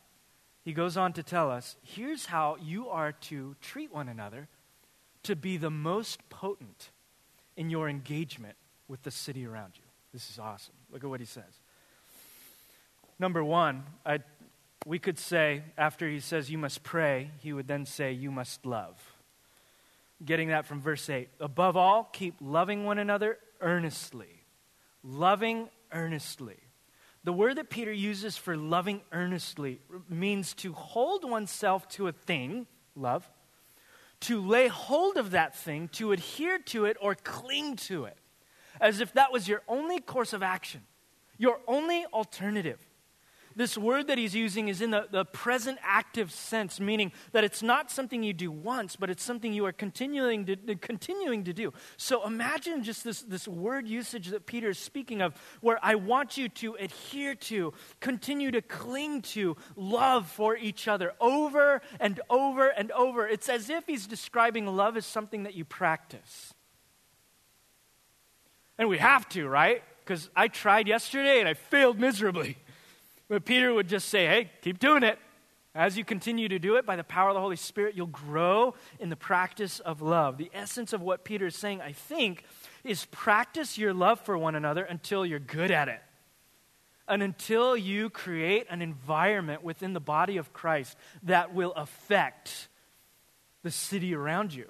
he 0.64 0.74
goes 0.74 0.98
on 0.98 1.14
to 1.14 1.22
tell 1.22 1.52
us 1.52 1.76
here's 1.84 2.26
how 2.26 2.58
you 2.60 2.90
are 2.90 3.12
to 3.12 3.56
treat 3.62 3.94
one 3.94 4.10
another 4.10 4.48
to 5.24 5.36
be 5.36 5.58
the 5.58 5.70
most 5.70 6.28
potent 6.30 6.92
in 7.56 7.70
your 7.70 7.90
engagement 7.90 8.56
with 8.88 9.04
the 9.04 9.12
city 9.12 9.46
around 9.46 9.74
you. 9.76 9.84
This 10.12 10.30
is 10.30 10.40
awesome. 10.40 10.76
Look 10.92 11.04
at 11.04 11.10
what 11.10 11.20
he 11.20 11.26
says. 11.26 11.60
Number 13.20 13.44
one, 13.44 13.84
I, 14.06 14.20
we 14.86 15.00
could 15.00 15.18
say, 15.18 15.64
after 15.78 16.08
he 16.10 16.20
says 16.20 16.52
you 16.52 16.58
must 16.58 16.84
pray, 16.84 17.32
he 17.40 17.54
would 17.54 17.68
then 17.68 17.86
say 17.86 18.12
you 18.12 18.32
must 18.32 18.66
love. 18.66 19.02
Getting 20.24 20.50
that 20.50 20.66
from 20.66 20.82
verse 20.82 21.10
8. 21.10 21.30
Above 21.40 21.78
all, 21.78 22.10
keep 22.12 22.36
loving 22.42 22.86
one 22.86 23.00
another 23.00 23.38
earnestly. 23.62 24.44
Loving 25.04 25.70
earnestly. 25.92 26.58
The 27.24 27.34
word 27.34 27.58
that 27.58 27.70
Peter 27.70 27.92
uses 27.92 28.36
for 28.36 28.58
loving 28.58 29.02
earnestly 29.12 29.80
means 30.10 30.54
to 30.56 30.74
hold 30.74 31.30
oneself 31.30 31.88
to 31.90 32.08
a 32.08 32.12
thing, 32.12 32.68
love, 32.96 33.30
to 34.24 34.42
lay 34.42 34.68
hold 34.68 35.18
of 35.18 35.32
that 35.32 35.56
thing, 35.56 35.88
to 35.90 36.12
adhere 36.12 36.60
to 36.60 36.86
it, 36.86 36.98
or 37.00 37.16
cling 37.16 37.76
to 37.76 38.06
it 38.06 38.18
as 38.80 39.00
if 39.00 39.14
that 39.14 39.32
was 39.32 39.48
your 39.48 39.62
only 39.68 40.00
course 40.00 40.34
of 40.34 40.44
action, 40.44 40.82
your 41.38 41.60
only 41.68 42.06
alternative. 42.08 42.80
This 43.56 43.78
word 43.78 44.08
that 44.08 44.18
he's 44.18 44.36
using 44.36 44.68
is 44.68 44.82
in 44.82 44.92
the, 44.92 45.08
the 45.12 45.26
present 45.26 45.78
active 45.84 46.32
sense, 46.32 46.80
meaning 46.80 47.12
that 47.32 47.44
it's 47.44 47.62
not 47.62 47.92
something 47.92 48.24
you 48.24 48.34
do 48.34 48.52
once, 48.52 48.96
but 48.96 49.10
it's 49.10 49.24
something 49.24 49.54
you 49.54 49.66
are 49.66 49.72
continuing 49.72 50.46
to, 50.46 50.56
continuing 50.76 51.44
to 51.44 51.54
do. 51.54 51.74
So 51.98 52.26
imagine 52.26 52.84
just 52.84 53.04
this, 53.04 53.22
this 53.22 53.48
word 53.48 53.88
usage 53.88 54.30
that 54.30 54.46
Peter 54.46 54.70
is 54.70 54.80
speaking 54.80 55.22
of, 55.22 55.34
where 55.62 55.80
I 55.84 55.96
want 55.96 56.38
you 56.38 56.50
to 56.50 56.76
adhere 56.76 57.36
to, 57.36 57.74
continue 58.00 58.52
to 58.52 58.62
cling 58.62 59.22
to, 59.22 59.56
love 59.76 60.28
for 60.28 60.56
each 60.58 60.88
other 60.88 61.14
over 61.20 61.82
and 62.00 62.20
over 62.30 62.70
and 62.70 62.92
over. 62.92 63.28
It's 63.28 63.50
as 63.50 63.70
if 63.70 63.86
he's 63.86 64.08
describing 64.08 64.66
love 64.66 64.98
as 64.98 65.06
something 65.06 65.44
that 65.44 65.54
you 65.54 65.66
practice. 65.66 66.54
And 68.78 68.90
we 68.90 68.98
have 68.98 69.30
to, 69.30 69.48
right? 69.48 69.84
Because 70.00 70.30
I 70.36 70.48
tried 70.48 70.88
yesterday 70.88 71.40
and 71.40 71.48
I 71.48 71.54
failed 71.54 72.00
miserably. 72.00 72.58
But 73.34 73.46
Peter 73.46 73.74
would 73.74 73.88
just 73.88 74.10
say, 74.10 74.28
hey, 74.28 74.52
keep 74.62 74.78
doing 74.78 75.02
it. 75.02 75.18
As 75.74 75.98
you 75.98 76.06
continue 76.06 76.48
to 76.50 76.60
do 76.60 76.76
it 76.76 76.86
by 76.86 76.96
the 76.96 77.04
power 77.04 77.30
of 77.30 77.34
the 77.34 77.42
Holy 77.42 77.56
Spirit, 77.56 77.96
you'll 77.96 78.06
grow 78.06 78.76
in 79.00 79.10
the 79.10 79.16
practice 79.16 79.80
of 79.80 80.04
love. 80.04 80.38
The 80.38 80.52
essence 80.54 80.94
of 80.94 81.02
what 81.02 81.24
Peter 81.24 81.48
is 81.48 81.56
saying, 81.56 81.82
I 81.82 81.94
think, 81.94 82.44
is 82.84 83.06
practice 83.06 83.76
your 83.76 83.92
love 83.92 84.20
for 84.20 84.38
one 84.38 84.54
another 84.54 84.84
until 84.84 85.26
you're 85.26 85.40
good 85.40 85.72
at 85.72 85.88
it. 85.88 86.00
And 87.08 87.24
until 87.24 87.76
you 87.76 88.12
create 88.12 88.68
an 88.70 88.84
environment 88.84 89.64
within 89.64 89.94
the 89.94 90.00
body 90.00 90.38
of 90.38 90.54
Christ 90.54 90.96
that 91.24 91.56
will 91.56 91.74
affect 91.74 92.68
the 93.64 93.72
city 93.72 94.14
around 94.14 94.54
you. 94.54 94.70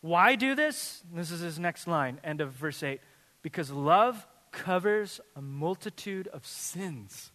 Why 0.00 0.36
do 0.36 0.54
this? 0.54 1.02
This 1.12 1.32
is 1.32 1.40
his 1.40 1.58
next 1.58 1.88
line, 1.88 2.20
end 2.22 2.40
of 2.40 2.52
verse 2.52 2.84
8. 2.84 3.00
Because 3.42 3.72
love 3.72 4.24
covers 4.52 5.20
a 5.34 5.42
multitude 5.42 6.28
of 6.28 6.46
sins. 6.46 7.32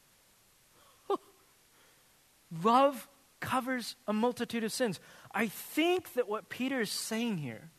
love 2.63 3.08
covers 3.39 3.95
a 4.08 4.13
multitude 4.13 4.63
of 4.63 4.71
sins. 4.71 4.99
I 5.34 5.47
think 5.47 6.13
that 6.13 6.30
what 6.30 6.49
Peter 6.49 6.82
is 6.82 6.91
saying 6.91 7.39
here 7.39 7.71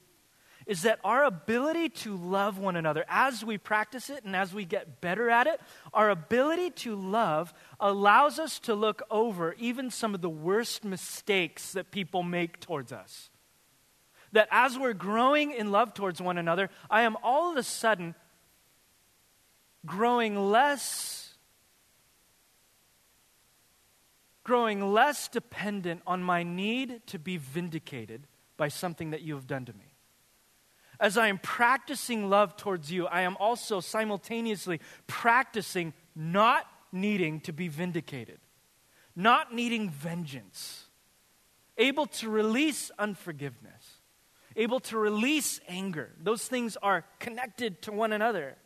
is 0.66 0.82
that 0.82 1.00
our 1.02 1.24
ability 1.24 1.88
to 1.88 2.14
love 2.14 2.58
one 2.58 2.76
another 2.76 3.04
as 3.08 3.42
we 3.42 3.56
practice 3.56 4.10
it 4.10 4.24
and 4.24 4.36
as 4.36 4.52
we 4.52 4.66
get 4.66 5.00
better 5.00 5.30
at 5.30 5.46
it, 5.46 5.58
our 5.94 6.10
ability 6.10 6.70
to 6.70 6.94
love 6.94 7.54
allows 7.80 8.38
us 8.38 8.58
to 8.60 8.74
look 8.74 9.02
over 9.10 9.54
even 9.58 9.90
some 9.90 10.14
of 10.14 10.20
the 10.20 10.28
worst 10.28 10.84
mistakes 10.84 11.72
that 11.72 11.90
people 11.90 12.22
make 12.22 12.60
towards 12.60 12.92
us. 12.92 13.30
That 14.32 14.48
as 14.50 14.78
we're 14.78 14.92
growing 14.92 15.52
in 15.52 15.72
love 15.72 15.94
towards 15.94 16.20
one 16.20 16.36
another, 16.36 16.68
I 16.90 17.02
am 17.02 17.16
all 17.22 17.50
of 17.50 17.56
a 17.56 17.62
sudden 17.62 18.14
growing 19.88 20.50
less 20.50 21.34
growing 24.44 24.94
less 24.94 25.28
dependent 25.28 26.00
on 26.06 26.22
my 26.22 26.42
need 26.42 27.06
to 27.06 27.18
be 27.18 27.36
vindicated 27.36 28.26
by 28.56 28.66
something 28.68 29.10
that 29.10 29.20
you 29.20 29.34
have 29.34 29.46
done 29.46 29.66
to 29.66 29.74
me. 29.74 29.92
As 30.98 31.18
I 31.18 31.28
am 31.28 31.38
practicing 31.38 32.30
love 32.30 32.56
towards 32.56 32.90
you, 32.90 33.06
I 33.06 33.20
am 33.22 33.36
also 33.38 33.80
simultaneously 33.80 34.80
practicing 35.06 35.92
not 36.16 36.66
needing 36.90 37.40
to 37.40 37.52
be 37.52 37.68
vindicated, 37.68 38.38
not 39.14 39.54
needing 39.54 39.90
vengeance, 39.90 40.86
able 41.76 42.06
to 42.06 42.30
release 42.30 42.90
unforgiveness, 42.98 44.00
able 44.56 44.80
to 44.80 44.96
release 44.96 45.60
anger. 45.68 46.10
Those 46.20 46.48
things 46.48 46.76
are 46.82 47.04
connected 47.20 47.82
to 47.82 47.92
one 47.92 48.12
another. 48.12 48.56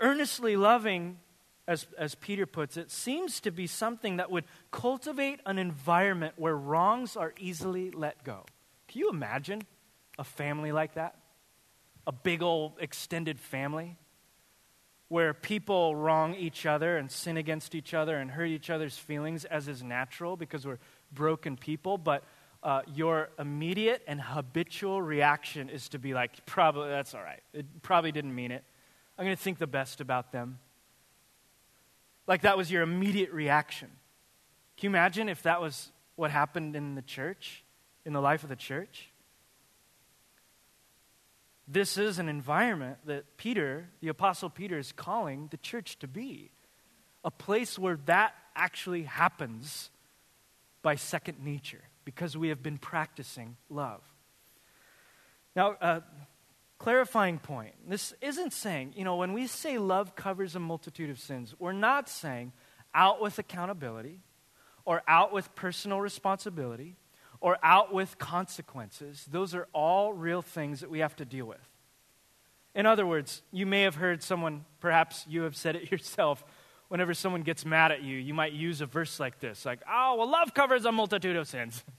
Earnestly 0.00 0.56
loving, 0.56 1.18
as, 1.66 1.86
as 1.98 2.14
Peter 2.14 2.46
puts 2.46 2.76
it, 2.76 2.90
seems 2.90 3.40
to 3.40 3.50
be 3.50 3.66
something 3.66 4.16
that 4.16 4.30
would 4.30 4.44
cultivate 4.70 5.40
an 5.46 5.58
environment 5.58 6.34
where 6.36 6.56
wrongs 6.56 7.16
are 7.16 7.34
easily 7.38 7.90
let 7.90 8.24
go. 8.24 8.44
Can 8.88 9.00
you 9.00 9.10
imagine? 9.10 9.62
a 10.18 10.24
family 10.24 10.72
like 10.72 10.94
that? 10.94 11.16
A 12.06 12.12
big 12.12 12.42
old 12.42 12.72
extended 12.80 13.38
family 13.38 13.96
where 15.08 15.32
people 15.32 15.96
wrong 15.96 16.34
each 16.34 16.66
other 16.66 16.98
and 16.98 17.10
sin 17.10 17.36
against 17.38 17.74
each 17.74 17.94
other 17.94 18.18
and 18.18 18.30
hurt 18.30 18.48
each 18.48 18.68
other's 18.68 18.98
feelings 18.98 19.44
as 19.46 19.68
is 19.68 19.82
natural 19.82 20.36
because 20.36 20.66
we're 20.66 20.78
broken 21.12 21.56
people, 21.56 21.96
but 21.96 22.24
uh, 22.62 22.82
your 22.92 23.30
immediate 23.38 24.02
and 24.06 24.20
habitual 24.20 25.00
reaction 25.00 25.70
is 25.70 25.88
to 25.88 25.98
be 25.98 26.12
like, 26.12 26.44
probably, 26.44 26.88
that's 26.88 27.14
all 27.14 27.22
right. 27.22 27.40
It 27.54 27.64
probably 27.82 28.12
didn't 28.12 28.34
mean 28.34 28.50
it. 28.50 28.64
I'm 29.18 29.24
going 29.24 29.36
to 29.36 29.42
think 29.42 29.58
the 29.58 29.66
best 29.66 30.00
about 30.00 30.32
them. 30.32 30.58
Like 32.26 32.42
that 32.42 32.56
was 32.56 32.70
your 32.70 32.82
immediate 32.82 33.32
reaction. 33.32 33.88
Can 34.76 34.86
you 34.86 34.90
imagine 34.90 35.28
if 35.28 35.42
that 35.42 35.60
was 35.60 35.90
what 36.16 36.30
happened 36.30 36.76
in 36.76 36.94
the 36.94 37.02
church, 37.02 37.64
in 38.04 38.12
the 38.12 38.20
life 38.20 38.42
of 38.42 38.48
the 38.48 38.56
church? 38.56 39.10
this 41.70 41.98
is 41.98 42.18
an 42.18 42.28
environment 42.28 42.96
that 43.04 43.36
Peter, 43.36 43.90
the 44.00 44.08
Apostle 44.08 44.48
Peter, 44.48 44.78
is 44.78 44.90
calling 44.90 45.48
the 45.50 45.58
church 45.58 45.98
to 45.98 46.08
be 46.08 46.50
a 47.24 47.30
place 47.30 47.78
where 47.78 47.98
that 48.06 48.34
actually 48.56 49.02
happens 49.02 49.90
by 50.80 50.94
second 50.94 51.44
nature 51.44 51.82
because 52.06 52.36
we 52.36 52.48
have 52.48 52.62
been 52.62 52.78
practicing 52.78 53.56
love. 53.68 54.00
Now, 55.54 55.76
uh, 55.80 56.00
clarifying 56.78 57.38
point 57.38 57.74
this 57.86 58.14
isn't 58.20 58.52
saying, 58.52 58.94
you 58.96 59.04
know, 59.04 59.16
when 59.16 59.32
we 59.32 59.46
say 59.46 59.78
love 59.78 60.14
covers 60.16 60.54
a 60.54 60.60
multitude 60.60 61.10
of 61.10 61.18
sins, 61.18 61.54
we're 61.58 61.72
not 61.72 62.08
saying 62.08 62.52
out 62.94 63.20
with 63.20 63.38
accountability 63.38 64.20
or 64.84 65.02
out 65.06 65.32
with 65.32 65.54
personal 65.54 66.00
responsibility 66.00 66.96
or 67.40 67.58
out 67.62 67.92
with 67.92 68.18
consequences. 68.18 69.26
Those 69.30 69.54
are 69.54 69.68
all 69.72 70.12
real 70.12 70.42
things 70.42 70.80
that 70.80 70.90
we 70.90 71.00
have 71.00 71.14
to 71.16 71.24
deal 71.24 71.46
with. 71.46 71.60
In 72.74 72.86
other 72.86 73.06
words, 73.06 73.42
you 73.52 73.66
may 73.66 73.82
have 73.82 73.96
heard 73.96 74.22
someone, 74.22 74.64
perhaps 74.80 75.24
you 75.28 75.42
have 75.42 75.56
said 75.56 75.76
it 75.76 75.90
yourself, 75.90 76.44
whenever 76.88 77.14
someone 77.14 77.42
gets 77.42 77.64
mad 77.64 77.92
at 77.92 78.02
you, 78.02 78.16
you 78.16 78.34
might 78.34 78.52
use 78.52 78.80
a 78.80 78.86
verse 78.86 79.20
like 79.20 79.40
this 79.40 79.64
like, 79.64 79.80
oh, 79.90 80.16
well, 80.16 80.30
love 80.30 80.54
covers 80.54 80.84
a 80.84 80.92
multitude 80.92 81.36
of 81.36 81.46
sins. 81.46 81.84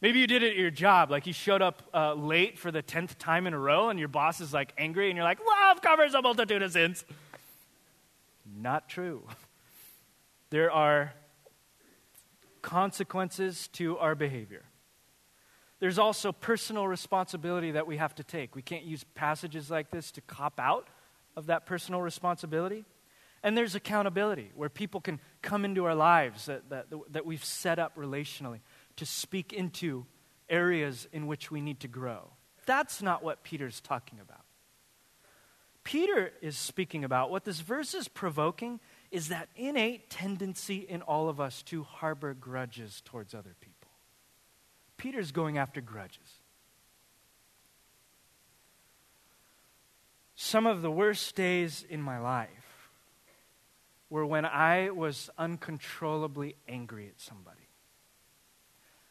Maybe 0.00 0.18
you 0.18 0.26
did 0.26 0.42
it 0.42 0.50
at 0.50 0.56
your 0.56 0.70
job, 0.70 1.10
like 1.10 1.26
you 1.26 1.32
showed 1.32 1.62
up 1.62 1.82
uh, 1.94 2.14
late 2.14 2.58
for 2.58 2.70
the 2.70 2.82
10th 2.82 3.16
time 3.18 3.46
in 3.46 3.54
a 3.54 3.58
row, 3.58 3.88
and 3.88 3.98
your 3.98 4.08
boss 4.08 4.40
is 4.40 4.52
like 4.52 4.72
angry, 4.76 5.08
and 5.08 5.16
you're 5.16 5.24
like, 5.24 5.38
love 5.46 5.80
covers 5.80 6.14
a 6.14 6.20
multitude 6.20 6.62
of 6.62 6.72
sins. 6.72 7.04
Not 8.44 8.88
true. 8.88 9.22
There 10.50 10.70
are 10.70 11.14
consequences 12.62 13.66
to 13.72 13.98
our 13.98 14.14
behavior. 14.14 14.62
There's 15.80 15.98
also 15.98 16.30
personal 16.30 16.86
responsibility 16.86 17.72
that 17.72 17.88
we 17.88 17.96
have 17.96 18.14
to 18.14 18.22
take. 18.22 18.54
We 18.54 18.62
can't 18.62 18.84
use 18.84 19.04
passages 19.14 19.68
like 19.68 19.90
this 19.90 20.12
to 20.12 20.20
cop 20.20 20.60
out 20.60 20.86
of 21.36 21.46
that 21.46 21.66
personal 21.66 22.02
responsibility. 22.02 22.84
And 23.42 23.58
there's 23.58 23.74
accountability, 23.74 24.52
where 24.54 24.68
people 24.68 25.00
can 25.00 25.18
come 25.42 25.64
into 25.64 25.84
our 25.84 25.94
lives 25.94 26.46
that, 26.46 26.70
that, 26.70 26.86
that 27.10 27.26
we've 27.26 27.44
set 27.44 27.80
up 27.80 27.96
relationally 27.96 28.60
to 28.96 29.06
speak 29.06 29.52
into 29.52 30.06
areas 30.48 31.08
in 31.12 31.26
which 31.26 31.50
we 31.50 31.60
need 31.60 31.80
to 31.80 31.88
grow. 31.88 32.30
That's 32.66 33.02
not 33.02 33.22
what 33.22 33.42
Peter's 33.42 33.80
talking 33.80 34.20
about. 34.20 34.44
Peter 35.84 36.32
is 36.40 36.56
speaking 36.56 37.04
about 37.04 37.30
what 37.30 37.44
this 37.44 37.60
verse 37.60 37.92
is 37.94 38.08
provoking 38.08 38.80
is 39.10 39.28
that 39.28 39.48
innate 39.54 40.08
tendency 40.08 40.78
in 40.78 41.02
all 41.02 41.28
of 41.28 41.40
us 41.40 41.62
to 41.62 41.82
harbor 41.82 42.32
grudges 42.32 43.02
towards 43.04 43.34
other 43.34 43.54
people. 43.60 43.90
Peter's 44.96 45.30
going 45.30 45.58
after 45.58 45.82
grudges. 45.82 46.40
Some 50.36 50.66
of 50.66 50.82
the 50.82 50.90
worst 50.90 51.36
days 51.36 51.84
in 51.88 52.00
my 52.00 52.18
life 52.18 52.90
were 54.08 54.24
when 54.24 54.44
I 54.44 54.90
was 54.90 55.28
uncontrollably 55.36 56.56
angry 56.66 57.08
at 57.08 57.20
somebody. 57.20 57.63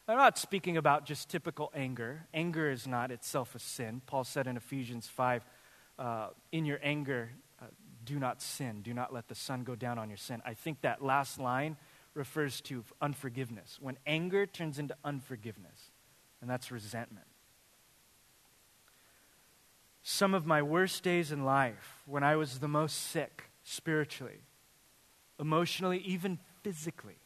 I'm 0.06 0.18
not 0.18 0.36
speaking 0.36 0.76
about 0.76 1.06
just 1.06 1.30
typical 1.30 1.72
anger. 1.74 2.26
Anger 2.34 2.70
is 2.70 2.86
not 2.86 3.10
itself 3.10 3.54
a 3.54 3.58
sin. 3.58 4.02
Paul 4.06 4.24
said 4.24 4.46
in 4.46 4.56
Ephesians 4.56 5.08
5 5.08 5.44
uh, 5.98 6.28
In 6.52 6.66
your 6.66 6.78
anger, 6.82 7.30
do 8.04 8.18
not 8.18 8.42
sin. 8.42 8.82
Do 8.82 8.92
not 8.92 9.12
let 9.12 9.28
the 9.28 9.34
sun 9.34 9.64
go 9.64 9.74
down 9.74 9.98
on 9.98 10.08
your 10.08 10.16
sin. 10.16 10.42
I 10.44 10.54
think 10.54 10.82
that 10.82 11.02
last 11.02 11.38
line 11.38 11.76
refers 12.14 12.60
to 12.62 12.84
unforgiveness. 13.00 13.78
When 13.80 13.96
anger 14.06 14.46
turns 14.46 14.78
into 14.78 14.94
unforgiveness, 15.04 15.90
and 16.40 16.48
that's 16.48 16.70
resentment. 16.70 17.26
Some 20.02 20.34
of 20.34 20.44
my 20.44 20.60
worst 20.60 21.02
days 21.02 21.32
in 21.32 21.44
life, 21.44 22.02
when 22.06 22.22
I 22.22 22.36
was 22.36 22.58
the 22.58 22.68
most 22.68 22.94
sick 22.94 23.44
spiritually, 23.62 24.42
emotionally, 25.40 25.98
even 25.98 26.38
physically, 26.62 27.16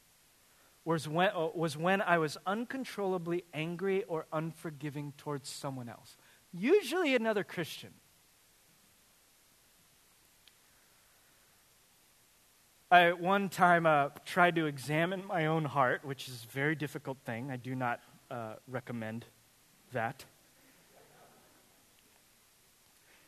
was 0.85 1.09
when, 1.09 1.31
uh, 1.35 1.49
was 1.55 1.77
when 1.77 2.01
I 2.01 2.19
was 2.19 2.37
uncontrollably 2.47 3.45
angry 3.53 4.05
or 4.05 4.27
unforgiving 4.33 5.13
towards 5.17 5.49
someone 5.49 5.89
else, 5.89 6.17
usually 6.53 7.15
another 7.15 7.45
Christian. 7.45 7.91
I 12.91 13.13
one 13.13 13.51
time 13.51 13.85
uh, 13.85 14.09
tried 14.25 14.57
to 14.57 14.65
examine 14.65 15.27
my 15.27 15.45
own 15.47 15.67
heart, 15.67 16.05
which 16.05 16.27
is 16.27 16.47
a 16.49 16.53
very 16.53 16.75
difficult 16.75 17.19
thing. 17.27 17.51
I 17.51 17.57
do 17.57 17.75
not 17.75 18.01
uh, 18.31 18.55
recommend 18.67 19.27
that. 19.93 20.25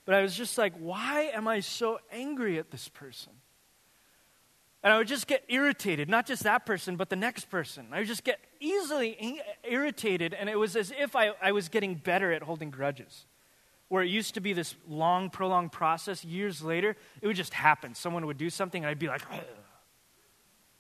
But 0.07 0.15
I 0.15 0.23
was 0.23 0.35
just 0.35 0.57
like, 0.57 0.73
why 0.79 1.31
am 1.35 1.47
I 1.47 1.61
so 1.61 2.01
angry 2.11 2.59
at 2.59 2.71
this 2.71 2.89
person? 2.89 3.33
And 4.83 4.93
I 4.93 4.99
would 4.99 5.09
just 5.09 5.27
get 5.27 5.45
irritated, 5.49 6.09
not 6.09 6.27
just 6.27 6.43
that 6.45 6.65
person, 6.65 6.97
but 6.97 7.11
the 7.11 7.17
next 7.17 7.51
person. 7.51 7.89
I 7.93 7.99
would 7.99 8.09
just 8.09 8.25
get 8.25 8.41
easily 8.61 9.43
irritated, 9.63 10.33
and 10.33 10.49
it 10.49 10.59
was 10.59 10.75
as 10.75 10.93
if 10.99 11.15
I, 11.15 11.33
I 11.43 11.53
was 11.53 11.69
getting 11.69 11.97
better 11.97 12.33
at 12.33 12.43
holding 12.43 12.71
grudges 12.71 13.27
where 13.89 14.05
it 14.05 14.09
used 14.09 14.35
to 14.35 14.41
be 14.41 14.53
this 14.53 14.77
long, 14.89 15.31
prolonged 15.31 15.73
process, 15.73 16.25
years 16.25 16.63
later, 16.63 16.97
it 17.21 17.27
would 17.27 17.35
just 17.35 17.53
happen. 17.53 17.93
Someone 17.93 18.25
would 18.27 18.39
do 18.39 18.49
something, 18.49 18.85
and 18.85 18.91
I'd 18.91 19.01
be 19.01 19.09
like, 19.09 19.23
Ugh. 19.33 19.41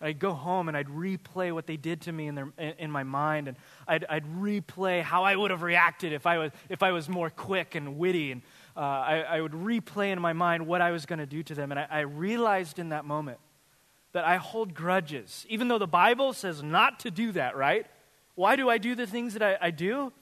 I'd 0.00 0.18
go 0.18 0.32
home 0.32 0.68
and 0.68 0.76
I'd 0.76 0.86
replay 0.86 1.52
what 1.52 1.66
they 1.66 1.76
did 1.76 2.00
to 2.02 2.12
me 2.12 2.28
in, 2.28 2.34
their, 2.34 2.52
in, 2.78 2.90
my 2.90 3.02
mind, 3.02 3.48
and 3.48 3.56
I'd, 3.86 4.06
I'd, 4.08 4.24
replay 4.24 5.02
how 5.02 5.24
I 5.24 5.36
would 5.36 5.50
have 5.50 5.62
reacted 5.62 6.12
if 6.12 6.24
I 6.24 6.38
was, 6.38 6.52
if 6.70 6.82
I 6.82 6.92
was 6.92 7.08
more 7.08 7.28
quick 7.28 7.74
and 7.74 7.98
witty, 7.98 8.32
and 8.32 8.42
uh, 8.76 8.80
I, 8.80 9.24
I, 9.28 9.40
would 9.42 9.52
replay 9.52 10.10
in 10.10 10.20
my 10.20 10.32
mind 10.32 10.66
what 10.66 10.80
I 10.80 10.90
was 10.90 11.04
going 11.04 11.18
to 11.18 11.26
do 11.26 11.42
to 11.42 11.54
them. 11.54 11.70
And 11.70 11.80
I, 11.80 11.86
I 11.90 12.00
realized 12.00 12.78
in 12.78 12.90
that 12.90 13.04
moment 13.04 13.38
that 14.12 14.24
I 14.24 14.36
hold 14.36 14.74
grudges, 14.74 15.46
even 15.48 15.68
though 15.68 15.78
the 15.78 15.86
Bible 15.86 16.32
says 16.32 16.62
not 16.62 17.00
to 17.00 17.10
do 17.10 17.32
that, 17.32 17.56
right? 17.56 17.86
Why 18.34 18.56
do 18.56 18.68
I 18.68 18.78
do 18.78 18.94
the 18.94 19.06
things 19.06 19.34
that 19.34 19.42
I, 19.42 19.58
I 19.60 19.70
do? 19.70 20.12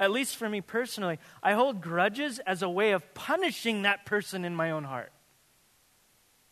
at 0.00 0.10
least 0.10 0.36
for 0.36 0.48
me 0.48 0.62
personally, 0.62 1.18
I 1.42 1.52
hold 1.52 1.82
grudges 1.82 2.38
as 2.40 2.62
a 2.62 2.70
way 2.70 2.92
of 2.92 3.14
punishing 3.14 3.82
that 3.82 4.06
person 4.06 4.46
in 4.46 4.56
my 4.56 4.70
own 4.70 4.84
heart. 4.84 5.12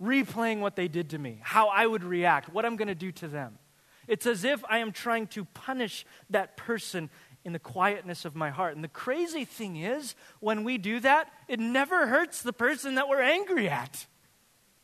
Replaying 0.01 0.61
what 0.61 0.77
they 0.77 0.87
did 0.87 1.11
to 1.11 1.19
me, 1.19 1.41
how 1.43 1.69
I 1.69 1.87
would 1.87 2.05
react, 2.05 2.53
what 2.53 2.67
I'm 2.67 2.77
going 2.77 2.89
to 2.89 2.95
do 2.95 3.11
to 3.13 3.27
them. 3.27 3.59
It's 4.07 4.27
as 4.27 4.45
if 4.45 4.63
I 4.69 4.79
am 4.79 4.93
trying 4.93 5.29
to 5.29 5.47
punish 5.47 6.05
that 6.29 6.59
person 6.59 7.09
in 7.43 7.55
the 7.55 7.59
quietness 7.59 8.27
of 8.27 8.37
my 8.37 8.51
heart. 8.51 8.75
And 8.75 8.85
the 8.85 8.89
crazy 8.89 9.47
thing 9.47 9.77
is, 9.77 10.15
when 10.41 10.63
we 10.63 10.77
do 10.77 11.01
that, 11.01 11.33
it 11.49 11.59
never 11.59 12.07
hurts 12.07 12.43
the 12.43 12.53
person 12.53 12.97
that 12.97 13.09
we're 13.09 13.23
angry 13.23 13.69
at. 13.69 14.07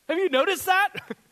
Have 0.09 0.17
you 0.17 0.29
noticed 0.29 0.65
that? 0.65 0.89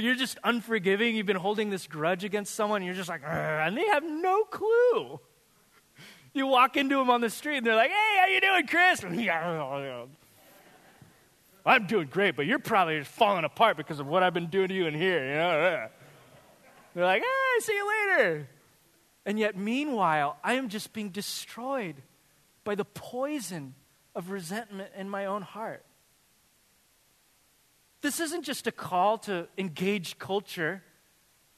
you're 0.00 0.14
just 0.14 0.38
unforgiving. 0.42 1.14
You've 1.14 1.26
been 1.26 1.36
holding 1.36 1.70
this 1.70 1.86
grudge 1.86 2.24
against 2.24 2.54
someone, 2.54 2.82
you're 2.82 2.94
just 2.94 3.08
like, 3.08 3.22
and 3.24 3.76
they 3.76 3.86
have 3.86 4.04
no 4.04 4.44
clue. 4.44 5.20
You 6.34 6.46
walk 6.46 6.78
into 6.78 6.96
them 6.96 7.10
on 7.10 7.20
the 7.20 7.28
street, 7.28 7.58
and 7.58 7.66
they're 7.66 7.76
like, 7.76 7.90
"Hey, 7.90 8.16
how 8.18 8.26
you 8.26 8.40
doing, 8.40 8.66
Chris?" 8.66 9.04
I'm 11.66 11.86
doing 11.86 12.08
great, 12.10 12.36
but 12.36 12.46
you're 12.46 12.58
probably 12.58 13.00
just 13.00 13.10
falling 13.10 13.44
apart 13.44 13.76
because 13.76 14.00
of 14.00 14.06
what 14.06 14.22
I've 14.22 14.32
been 14.32 14.46
doing 14.46 14.68
to 14.68 14.74
you 14.74 14.86
in 14.86 14.94
here. 14.94 15.22
You 15.22 15.34
know? 15.34 15.88
They're 16.94 17.04
like, 17.04 17.22
ah, 17.22 17.54
"Hey, 17.54 17.60
see 17.60 17.74
you 17.74 17.86
later." 18.16 18.48
And 19.26 19.38
yet, 19.38 19.56
meanwhile, 19.56 20.38
I 20.42 20.54
am 20.54 20.70
just 20.70 20.94
being 20.94 21.10
destroyed 21.10 21.96
by 22.64 22.74
the 22.74 22.86
poison 22.86 23.74
of 24.14 24.30
resentment 24.30 24.90
in 24.96 25.08
my 25.08 25.26
own 25.26 25.42
heart. 25.42 25.84
This 28.02 28.20
isn't 28.20 28.42
just 28.42 28.66
a 28.66 28.72
call 28.72 29.16
to 29.18 29.48
engage 29.56 30.18
culture 30.18 30.82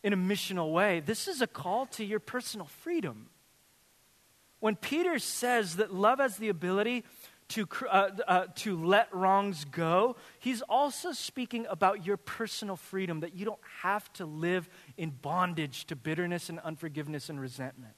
in 0.03 0.13
a 0.13 0.17
missional 0.19 0.71
way, 0.71 1.01
this 1.01 1.27
is 1.27 1.41
a 1.41 1.47
call 1.47 1.87
to 1.87 2.05
your 2.05 2.21
personal 2.21 2.67
freedom. 2.67 3.31
When 4.61 4.77
Peter 4.77 5.19
says 5.19 5.77
that 5.77 5.95
love 5.95 6.19
has 6.19 6.37
the 6.37 6.51
ability 6.51 7.05
to, 7.49 7.67
uh, 7.91 8.11
uh, 8.29 8.47
to 8.57 8.85
let 8.85 9.15
wrongs 9.15 9.65
go, 9.65 10.17
he's 10.39 10.61
also 10.61 11.13
speaking 11.13 11.67
about 11.71 12.05
your 12.05 12.19
personal 12.19 12.77
freedom, 12.77 13.21
that 13.21 13.35
you 13.35 13.47
don't 13.47 13.61
have 13.81 14.13
to 14.15 14.27
live 14.27 14.69
in 14.99 15.11
bondage 15.11 15.87
to 15.87 15.97
bitterness 15.97 16.51
and 16.51 16.61
unforgiveness 16.61 17.31
and 17.31 17.41
resentment. 17.41 17.95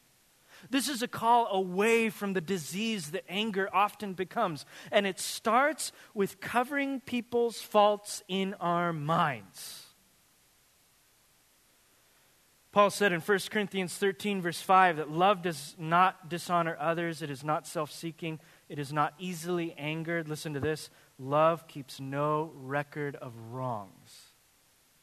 This 0.70 0.88
is 0.88 1.02
a 1.02 1.08
call 1.08 1.48
away 1.48 2.10
from 2.10 2.32
the 2.32 2.40
disease 2.40 3.10
that 3.10 3.24
anger 3.28 3.68
often 3.72 4.14
becomes. 4.14 4.64
And 4.90 5.06
it 5.06 5.20
starts 5.20 5.92
with 6.14 6.40
covering 6.40 7.00
people's 7.00 7.60
faults 7.60 8.22
in 8.28 8.54
our 8.54 8.92
minds. 8.92 9.86
Paul 12.76 12.90
said 12.90 13.10
in 13.10 13.22
1 13.22 13.38
Corinthians 13.50 13.94
13, 13.94 14.42
verse 14.42 14.60
5, 14.60 14.98
that 14.98 15.10
love 15.10 15.40
does 15.40 15.74
not 15.78 16.28
dishonor 16.28 16.76
others, 16.78 17.22
it 17.22 17.30
is 17.30 17.42
not 17.42 17.66
self 17.66 17.90
seeking, 17.90 18.38
it 18.68 18.78
is 18.78 18.92
not 18.92 19.14
easily 19.18 19.74
angered. 19.78 20.28
Listen 20.28 20.52
to 20.52 20.60
this 20.60 20.90
love 21.18 21.66
keeps 21.68 22.00
no 22.00 22.52
record 22.54 23.16
of 23.16 23.32
wrongs. 23.50 24.32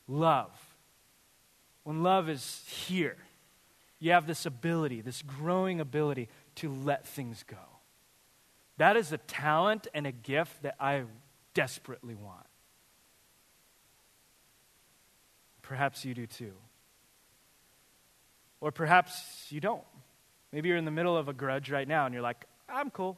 Love. 0.08 0.52
When 1.84 2.04
love 2.04 2.30
is 2.30 2.64
here, 2.68 3.18
you 4.04 4.12
have 4.12 4.28
this 4.28 4.46
ability, 4.46 5.00
this 5.00 5.22
growing 5.22 5.80
ability 5.80 6.28
to 6.56 6.70
let 6.70 7.08
things 7.08 7.46
go. 7.48 7.56
That 8.76 8.98
is 8.98 9.14
a 9.14 9.18
talent 9.18 9.88
and 9.94 10.06
a 10.06 10.12
gift 10.12 10.64
that 10.64 10.76
I 10.78 11.04
desperately 11.54 12.14
want. 12.14 12.46
Perhaps 15.62 16.04
you 16.04 16.14
do 16.14 16.28
too. 16.28 16.52
Or 18.60 18.74
perhaps 18.74 19.48
you 19.50 19.62
don't. 19.62 19.84
Maybe 20.52 20.68
you're 20.68 20.78
in 20.78 20.84
the 20.84 20.92
middle 20.92 21.16
of 21.16 21.30
a 21.30 21.34
grudge 21.34 21.72
right 21.72 21.88
now 21.88 22.06
and 22.06 22.14
you're 22.14 22.22
like, 22.22 22.44
I'm 22.68 22.90
cool. 22.90 23.18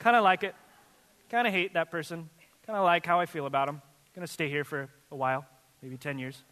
Kind 0.00 0.16
of 0.16 0.24
like 0.24 0.42
it. 0.42 0.56
Kind 1.30 1.46
of 1.46 1.52
hate 1.52 1.74
that 1.74 1.92
person. 1.92 2.28
Kind 2.66 2.76
of 2.76 2.84
like 2.84 3.06
how 3.06 3.20
I 3.20 3.26
feel 3.26 3.46
about 3.46 3.66
them. 3.66 3.80
Going 4.16 4.26
to 4.26 4.32
stay 4.32 4.48
here 4.48 4.64
for 4.64 4.88
a 5.12 5.16
while, 5.16 5.46
maybe 5.80 5.96
10 5.96 6.18
years. 6.18 6.42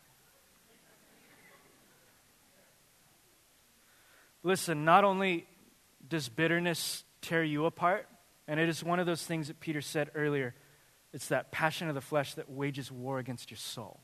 Listen, 4.45 4.85
not 4.85 5.03
only 5.03 5.47
does 6.07 6.29
bitterness 6.29 7.03
tear 7.23 7.43
you 7.43 7.65
apart, 7.65 8.07
and 8.47 8.61
it 8.61 8.69
is 8.69 8.85
one 8.85 9.01
of 9.01 9.07
those 9.07 9.25
things 9.25 9.49
that 9.49 9.59
Peter 9.59 9.81
said 9.81 10.11
earlier 10.15 10.55
it's 11.15 11.29
that 11.29 11.53
passion 11.53 11.89
of 11.89 11.95
the 11.95 12.01
flesh 12.01 12.35
that 12.35 12.51
wages 12.51 12.91
war 12.91 13.21
against 13.21 13.49
your 13.49 13.57
soul. 13.57 14.01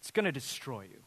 It's 0.00 0.12
going 0.12 0.26
to 0.26 0.32
destroy 0.32 0.82
you. 0.82 1.02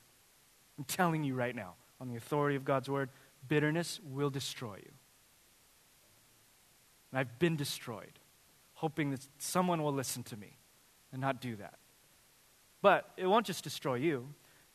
I'm 0.78 0.84
telling 0.84 1.24
you 1.24 1.34
right 1.34 1.56
now, 1.56 1.76
on 2.02 2.10
the 2.10 2.18
authority 2.18 2.58
of 2.58 2.66
God's 2.66 2.90
word, 2.90 3.10
bitterness 3.48 4.02
will 4.04 4.30
destroy 4.30 4.76
you. 4.76 4.92
And 7.10 7.20
I've 7.20 7.40
been 7.40 7.56
destroyed, 7.56 8.20
hoping 8.74 9.12
that 9.12 9.26
someone 9.38 9.82
will 9.82 9.94
listen 9.94 10.24
to 10.24 10.36
me 10.36 10.58
and 11.14 11.22
not 11.22 11.40
do 11.40 11.56
that. 11.56 11.76
But 12.82 13.10
it 13.16 13.28
won't 13.28 13.46
just 13.46 13.64
destroy 13.64 13.96
you, 13.96 14.28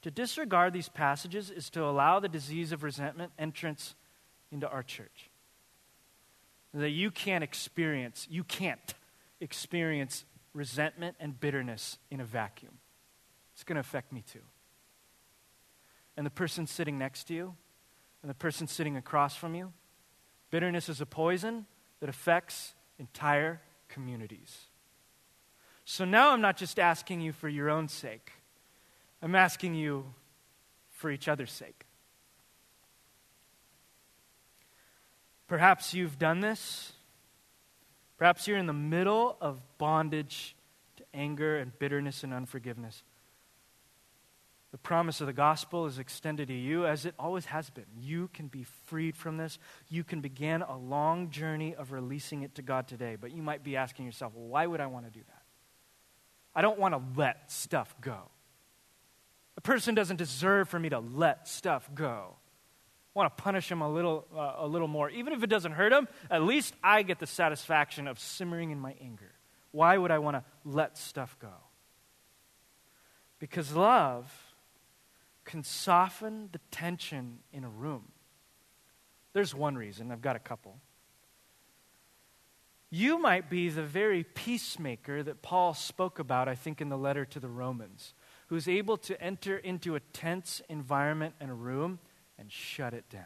to 0.03 0.11
disregard 0.11 0.73
these 0.73 0.89
passages 0.89 1.51
is 1.51 1.71
to 1.71 1.85
allow 1.85 2.21
the 2.21 2.29
disease 2.29 2.73
of 2.73 2.83
resentment 2.83 3.33
entrance 3.39 3.95
into 4.51 4.69
our 4.69 4.83
church. 4.83 5.31
That 6.73 6.91
you 6.91 7.11
can't 7.11 7.45
experience, 7.45 8.27
you 8.31 8.45
can't 8.45 8.95
experience 9.41 10.25
resentment 10.55 11.17
and 11.21 11.39
bitterness 11.39 11.99
in 12.11 12.21
a 12.21 12.25
vacuum. 12.25 12.79
It's 13.55 13.65
going 13.65 13.77
to 13.77 13.81
affect 13.81 14.13
me 14.13 14.23
too. 14.23 14.41
And 16.17 16.25
the 16.25 16.31
person 16.31 16.67
sitting 16.67 16.99
next 16.99 17.25
to 17.25 17.35
you, 17.35 17.55
and 18.23 18.31
the 18.31 18.35
person 18.35 18.67
sitting 18.67 18.97
across 18.97 19.35
from 19.37 19.55
you, 19.55 19.73
bitterness 20.51 20.89
is 20.89 21.01
a 21.01 21.07
poison 21.07 21.67
that 22.01 22.09
affects 22.09 22.75
entire 22.99 23.61
communities. 23.89 24.67
So 25.85 26.05
now 26.05 26.31
I'm 26.31 26.41
not 26.41 26.57
just 26.57 26.79
asking 26.79 27.21
you 27.21 27.33
for 27.33 27.49
your 27.49 27.71
own 27.71 27.89
sake. 27.89 28.33
I'm 29.23 29.35
asking 29.35 29.75
you 29.75 30.07
for 30.91 31.11
each 31.11 31.29
other's 31.29 31.53
sake. 31.53 31.87
Perhaps 35.47 35.95
you've 35.95 36.19
done 36.19 36.41
this. 36.41 36.93
Perhaps 38.19 38.47
you're 38.47 38.59
in 38.59 38.67
the 38.67 38.73
middle 38.73 39.37
of 39.41 39.61
bondage 39.79 40.55
to 40.97 41.05
anger 41.13 41.59
and 41.59 41.77
bitterness 41.79 42.23
and 42.23 42.33
unforgiveness. 42.33 43.03
The 44.73 44.79
promise 44.79 45.21
of 45.21 45.27
the 45.27 45.33
gospel 45.33 45.87
is 45.87 45.99
extended 45.99 46.49
to 46.49 46.55
you 46.55 46.87
as 46.87 47.05
it 47.05 47.15
always 47.19 47.47
has 47.47 47.71
been. 47.71 47.87
You 47.99 48.29
can 48.33 48.47
be 48.47 48.65
freed 48.87 49.17
from 49.17 49.37
this. 49.37 49.59
You 49.89 50.05
can 50.05 50.21
begin 50.21 50.63
a 50.63 50.77
long 50.77 51.31
journey 51.31 51.75
of 51.75 51.91
releasing 51.91 52.43
it 52.43 52.55
to 52.55 52.63
God 52.63 52.87
today. 52.87 53.17
But 53.21 53.33
you 53.33 53.43
might 53.43 53.65
be 53.65 53.77
asking 53.77 54.05
yourself, 54.05 54.33
well, 54.35 54.47
why 54.47 54.67
would 54.67 54.81
I 54.81 54.87
want 54.87 55.07
to 55.07 55.11
do 55.11 55.25
that? 55.27 55.43
I 56.55 56.63
don't 56.63 56.79
want 56.79 56.95
to 56.95 57.03
let 57.21 57.51
stuff 57.51 57.93
go. 58.01 58.31
A 59.57 59.61
person 59.61 59.95
doesn't 59.95 60.17
deserve 60.17 60.69
for 60.69 60.79
me 60.79 60.89
to 60.89 61.01
let 61.01 61.49
stuff 61.49 61.89
go. 61.95 62.37
I 63.15 63.19
want 63.19 63.37
to 63.37 63.43
punish 63.43 63.71
him 63.71 63.81
a 63.81 63.91
little, 63.91 64.27
uh, 64.35 64.55
a 64.59 64.67
little 64.67 64.89
more. 64.89 65.11
Even 65.11 65.33
if 65.33 65.43
it 65.43 65.49
doesn't 65.49 65.73
hurt 65.73 65.93
him, 65.93 66.07
at 66.31 66.43
least 66.43 66.75
I 66.83 67.03
get 67.03 67.19
the 67.19 67.27
satisfaction 67.27 68.07
of 68.07 68.19
simmering 68.19 68.71
in 68.71 68.79
my 68.79 68.95
anger. 69.01 69.33
Why 69.73 69.99
would 69.99 70.11
I 70.11 70.19
want 70.19 70.37
to 70.37 70.45
let 70.65 70.97
stuff 70.97 71.37
go? 71.41 71.53
Because 73.39 73.75
love 73.75 74.33
can 75.45 75.65
soften 75.65 76.49
the 76.53 76.61
tension 76.71 77.39
in 77.53 77.65
a 77.65 77.69
room. 77.69 78.13
There's 79.33 79.55
one 79.55 79.77
reason, 79.77 80.13
I've 80.13 80.23
got 80.23 80.37
a 80.37 80.41
couple. 80.41 80.79
You 82.91 83.19
might 83.19 83.49
be 83.49 83.69
the 83.69 83.83
very 83.83 84.25
peacemaker 84.25 85.23
that 85.23 85.43
Paul 85.43 85.75
spoke 85.75 86.19
about, 86.19 86.49
I 86.49 86.55
think, 86.55 86.81
in 86.81 86.89
the 86.89 86.99
letter 86.99 87.25
to 87.25 87.41
the 87.41 87.49
Romans 87.49 88.15
who's 88.51 88.67
able 88.67 88.97
to 88.97 89.19
enter 89.23 89.57
into 89.57 89.95
a 89.95 90.01
tense 90.13 90.61
environment 90.69 91.33
and 91.41 91.53
a 91.53 91.55
room 91.55 92.01
and 92.37 92.51
shut 92.51 92.93
it 92.93 93.09
down. 93.09 93.23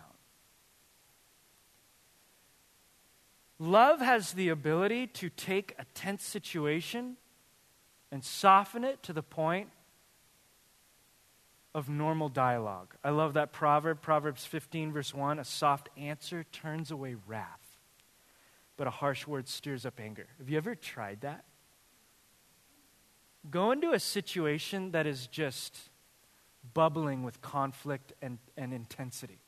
Love 3.58 4.00
has 4.00 4.32
the 4.32 4.50
ability 4.50 5.06
to 5.06 5.30
take 5.30 5.74
a 5.78 5.86
tense 5.94 6.22
situation 6.22 7.16
and 8.12 8.22
soften 8.22 8.84
it 8.84 9.02
to 9.02 9.14
the 9.14 9.22
point 9.22 9.70
of 11.74 11.88
normal 11.88 12.28
dialogue. 12.28 12.94
I 13.02 13.08
love 13.08 13.32
that 13.32 13.50
proverb, 13.50 14.02
Proverbs 14.02 14.44
15, 14.44 14.92
verse 14.92 15.14
1 15.14 15.38
a 15.38 15.44
soft 15.44 15.88
answer 15.96 16.44
turns 16.52 16.90
away 16.90 17.16
wrath, 17.26 17.78
but 18.76 18.86
a 18.86 18.90
harsh 18.90 19.26
word 19.26 19.48
stirs 19.48 19.86
up 19.86 19.98
anger. 19.98 20.26
Have 20.36 20.50
you 20.50 20.58
ever 20.58 20.74
tried 20.74 21.22
that? 21.22 21.46
Go 23.50 23.72
into 23.72 23.92
a 23.92 24.00
situation 24.00 24.92
that 24.92 25.06
is 25.06 25.26
just 25.26 25.78
bubbling 26.72 27.22
with 27.22 27.40
conflict 27.40 28.12
and, 28.22 28.38
and 28.56 28.72
intensity. 28.72 29.38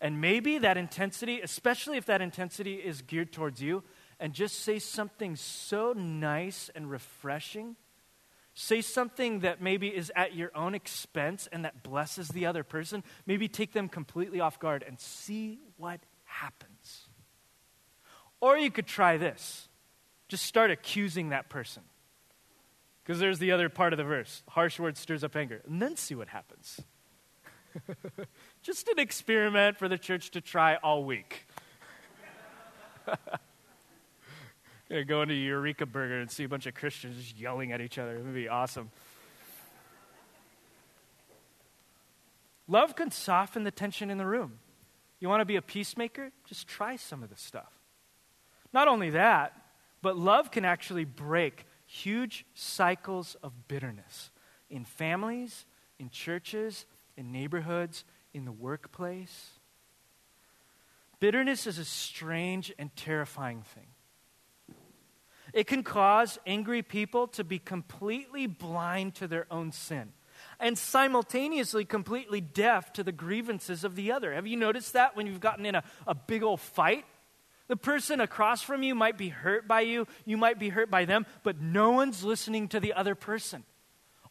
And 0.00 0.20
maybe 0.20 0.58
that 0.58 0.76
intensity, 0.76 1.40
especially 1.40 1.96
if 1.96 2.06
that 2.06 2.22
intensity 2.22 2.74
is 2.74 3.02
geared 3.02 3.32
towards 3.32 3.62
you, 3.62 3.82
and 4.18 4.32
just 4.32 4.60
say 4.60 4.78
something 4.78 5.36
so 5.36 5.92
nice 5.92 6.70
and 6.74 6.90
refreshing. 6.90 7.76
Say 8.54 8.80
something 8.82 9.40
that 9.40 9.62
maybe 9.62 9.88
is 9.88 10.12
at 10.16 10.34
your 10.34 10.50
own 10.54 10.74
expense 10.74 11.48
and 11.52 11.64
that 11.64 11.82
blesses 11.82 12.28
the 12.28 12.46
other 12.46 12.64
person. 12.64 13.02
Maybe 13.26 13.48
take 13.48 13.72
them 13.72 13.88
completely 13.88 14.40
off 14.40 14.58
guard 14.58 14.84
and 14.86 14.98
see 15.00 15.60
what 15.76 16.00
happens. 16.24 17.08
Or 18.40 18.58
you 18.58 18.70
could 18.70 18.86
try 18.86 19.16
this 19.16 19.68
just 20.28 20.44
start 20.44 20.70
accusing 20.70 21.30
that 21.30 21.48
person. 21.48 21.82
Because 23.02 23.18
there's 23.18 23.38
the 23.38 23.52
other 23.52 23.68
part 23.68 23.92
of 23.92 23.96
the 23.96 24.04
verse 24.04 24.42
harsh 24.48 24.78
words 24.78 25.00
stirs 25.00 25.24
up 25.24 25.34
anger. 25.36 25.62
And 25.66 25.80
then 25.80 25.96
see 25.96 26.14
what 26.14 26.28
happens. 26.28 26.80
just 28.62 28.88
an 28.88 28.98
experiment 28.98 29.78
for 29.78 29.88
the 29.88 29.98
church 29.98 30.30
to 30.32 30.40
try 30.40 30.76
all 30.76 31.04
week. 31.04 31.46
Gonna 34.88 35.04
go 35.04 35.22
into 35.22 35.34
Eureka 35.34 35.86
Burger 35.86 36.18
and 36.20 36.30
see 36.30 36.44
a 36.44 36.48
bunch 36.48 36.66
of 36.66 36.74
Christians 36.74 37.16
just 37.16 37.38
yelling 37.38 37.70
at 37.72 37.80
each 37.80 37.96
other. 37.98 38.16
It 38.16 38.24
would 38.24 38.34
be 38.34 38.48
awesome. 38.48 38.90
Love 42.66 42.96
can 42.96 43.10
soften 43.10 43.64
the 43.64 43.70
tension 43.70 44.10
in 44.10 44.18
the 44.18 44.26
room. 44.26 44.58
You 45.20 45.28
want 45.28 45.42
to 45.42 45.44
be 45.44 45.56
a 45.56 45.62
peacemaker? 45.62 46.32
Just 46.46 46.66
try 46.66 46.96
some 46.96 47.22
of 47.22 47.30
this 47.30 47.40
stuff. 47.40 47.72
Not 48.72 48.88
only 48.88 49.10
that, 49.10 49.52
but 50.02 50.16
love 50.16 50.50
can 50.50 50.64
actually 50.64 51.04
break 51.04 51.66
huge 51.90 52.46
cycles 52.54 53.36
of 53.42 53.66
bitterness 53.66 54.30
in 54.70 54.84
families, 54.84 55.66
in 55.98 56.08
churches, 56.08 56.86
in 57.16 57.32
neighborhoods, 57.32 58.04
in 58.32 58.44
the 58.44 58.52
workplace. 58.52 59.50
Bitterness 61.18 61.66
is 61.66 61.78
a 61.78 61.84
strange 61.84 62.72
and 62.78 62.94
terrifying 62.94 63.62
thing. 63.62 63.88
It 65.52 65.66
can 65.66 65.82
cause 65.82 66.38
angry 66.46 66.82
people 66.82 67.26
to 67.28 67.42
be 67.42 67.58
completely 67.58 68.46
blind 68.46 69.16
to 69.16 69.26
their 69.26 69.46
own 69.50 69.72
sin 69.72 70.12
and 70.60 70.78
simultaneously 70.78 71.84
completely 71.84 72.40
deaf 72.40 72.92
to 72.92 73.02
the 73.02 73.12
grievances 73.12 73.82
of 73.82 73.96
the 73.96 74.12
other. 74.12 74.32
Have 74.32 74.46
you 74.46 74.56
noticed 74.56 74.92
that 74.92 75.16
when 75.16 75.26
you've 75.26 75.40
gotten 75.40 75.66
in 75.66 75.74
a, 75.74 75.82
a 76.06 76.14
big 76.14 76.44
old 76.44 76.60
fight? 76.60 77.04
The 77.70 77.76
person 77.76 78.18
across 78.18 78.62
from 78.62 78.82
you 78.82 78.96
might 78.96 79.16
be 79.16 79.28
hurt 79.28 79.68
by 79.68 79.82
you, 79.82 80.08
you 80.24 80.36
might 80.36 80.58
be 80.58 80.70
hurt 80.70 80.90
by 80.90 81.04
them, 81.04 81.24
but 81.44 81.60
no 81.60 81.92
one's 81.92 82.24
listening 82.24 82.66
to 82.70 82.80
the 82.80 82.94
other 82.94 83.14
person. 83.14 83.62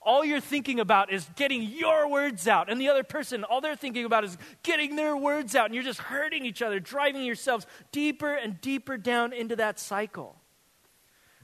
All 0.01 0.25
you're 0.25 0.41
thinking 0.41 0.81
about 0.81 1.09
is 1.09 1.25
getting 1.37 1.63
your 1.63 2.09
words 2.09 2.49
out, 2.49 2.69
and 2.69 2.81
the 2.81 2.89
other 2.89 3.05
person, 3.05 3.45
all 3.45 3.61
they're 3.61 3.77
thinking 3.77 4.03
about 4.03 4.25
is 4.25 4.37
getting 4.61 4.97
their 4.97 5.15
words 5.15 5.55
out, 5.55 5.67
and 5.67 5.73
you're 5.73 5.85
just 5.85 6.01
hurting 6.01 6.45
each 6.45 6.61
other, 6.61 6.81
driving 6.81 7.23
yourselves 7.23 7.65
deeper 7.93 8.35
and 8.35 8.59
deeper 8.59 8.97
down 8.97 9.31
into 9.31 9.55
that 9.55 9.79
cycle. 9.79 10.35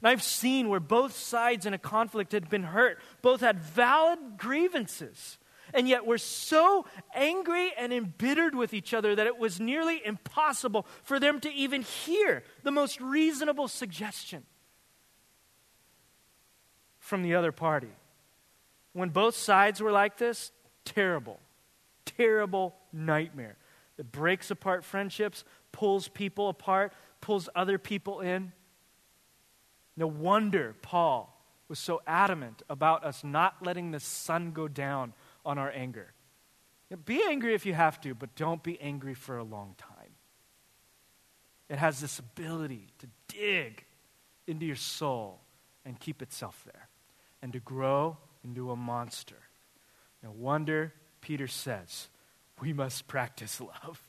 And 0.01 0.09
I've 0.09 0.21
seen 0.21 0.67
where 0.67 0.81
both 0.81 1.15
sides 1.15 1.65
in 1.65 1.73
a 1.73 1.77
conflict 1.77 2.33
had 2.33 2.49
been 2.49 2.63
hurt, 2.63 2.99
both 3.21 3.39
had 3.39 3.61
valid 3.61 4.19
grievances, 4.37 5.37
and 5.75 5.89
yet 5.89 6.05
were 6.05 6.17
so 6.17 6.85
angry 7.13 7.71
and 7.77 7.93
embittered 7.93 8.55
with 8.55 8.73
each 8.73 8.93
other 8.93 9.13
that 9.13 9.27
it 9.27 9.37
was 9.37 9.59
nearly 9.59 10.01
impossible 10.03 10.87
for 11.03 11.19
them 11.19 11.39
to 11.41 11.51
even 11.51 11.81
hear 11.81 12.43
the 12.63 12.71
most 12.71 12.99
reasonable 13.01 13.67
suggestion 13.67 14.43
from 16.97 17.21
the 17.21 17.35
other 17.35 17.51
party. 17.51 17.91
When 18.93 19.09
both 19.09 19.35
sides 19.35 19.81
were 19.81 19.91
like 19.91 20.17
this, 20.17 20.51
terrible, 20.85 21.39
terrible 22.05 22.75
nightmare 22.93 23.57
that 23.97 24.11
breaks 24.11 24.49
apart 24.49 24.85
friendships, 24.85 25.43
pulls 25.73 26.07
people 26.07 26.47
apart, 26.47 26.93
pulls 27.19 27.49
other 27.53 27.77
people 27.77 28.21
in. 28.21 28.53
No 29.97 30.07
wonder 30.07 30.75
Paul 30.81 31.31
was 31.67 31.79
so 31.79 32.01
adamant 32.07 32.61
about 32.69 33.03
us 33.03 33.23
not 33.23 33.65
letting 33.65 33.91
the 33.91 33.99
sun 33.99 34.51
go 34.51 34.67
down 34.67 35.13
on 35.45 35.57
our 35.57 35.71
anger. 35.71 36.13
Be 37.05 37.21
angry 37.27 37.53
if 37.53 37.65
you 37.65 37.73
have 37.73 37.99
to, 38.01 38.13
but 38.13 38.35
don't 38.35 38.63
be 38.63 38.79
angry 38.79 39.13
for 39.13 39.37
a 39.37 39.43
long 39.43 39.75
time. 39.77 40.11
It 41.69 41.77
has 41.77 41.99
this 41.99 42.19
ability 42.19 42.87
to 42.99 43.07
dig 43.27 43.83
into 44.47 44.65
your 44.65 44.75
soul 44.75 45.41
and 45.83 45.99
keep 45.99 46.21
itself 46.21 46.63
there 46.65 46.89
and 47.41 47.51
to 47.53 47.59
grow 47.59 48.17
into 48.43 48.71
a 48.71 48.75
monster. 48.75 49.37
No 50.23 50.31
wonder 50.31 50.93
Peter 51.21 51.47
says, 51.47 52.09
we 52.61 52.71
must 52.71 53.07
practice 53.07 53.59
love. 53.59 54.01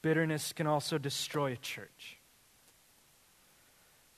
Bitterness 0.00 0.52
can 0.52 0.66
also 0.66 0.96
destroy 0.96 1.52
a 1.52 1.56
church. 1.56 2.16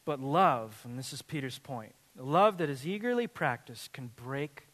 But 0.04 0.20
love, 0.20 0.80
and 0.84 0.98
this 0.98 1.12
is 1.12 1.20
Peter's 1.22 1.58
point, 1.58 1.94
love 2.16 2.58
that 2.58 2.68
is 2.70 2.86
eagerly 2.86 3.26
practiced 3.26 3.92
can 3.92 4.10
break 4.16 4.66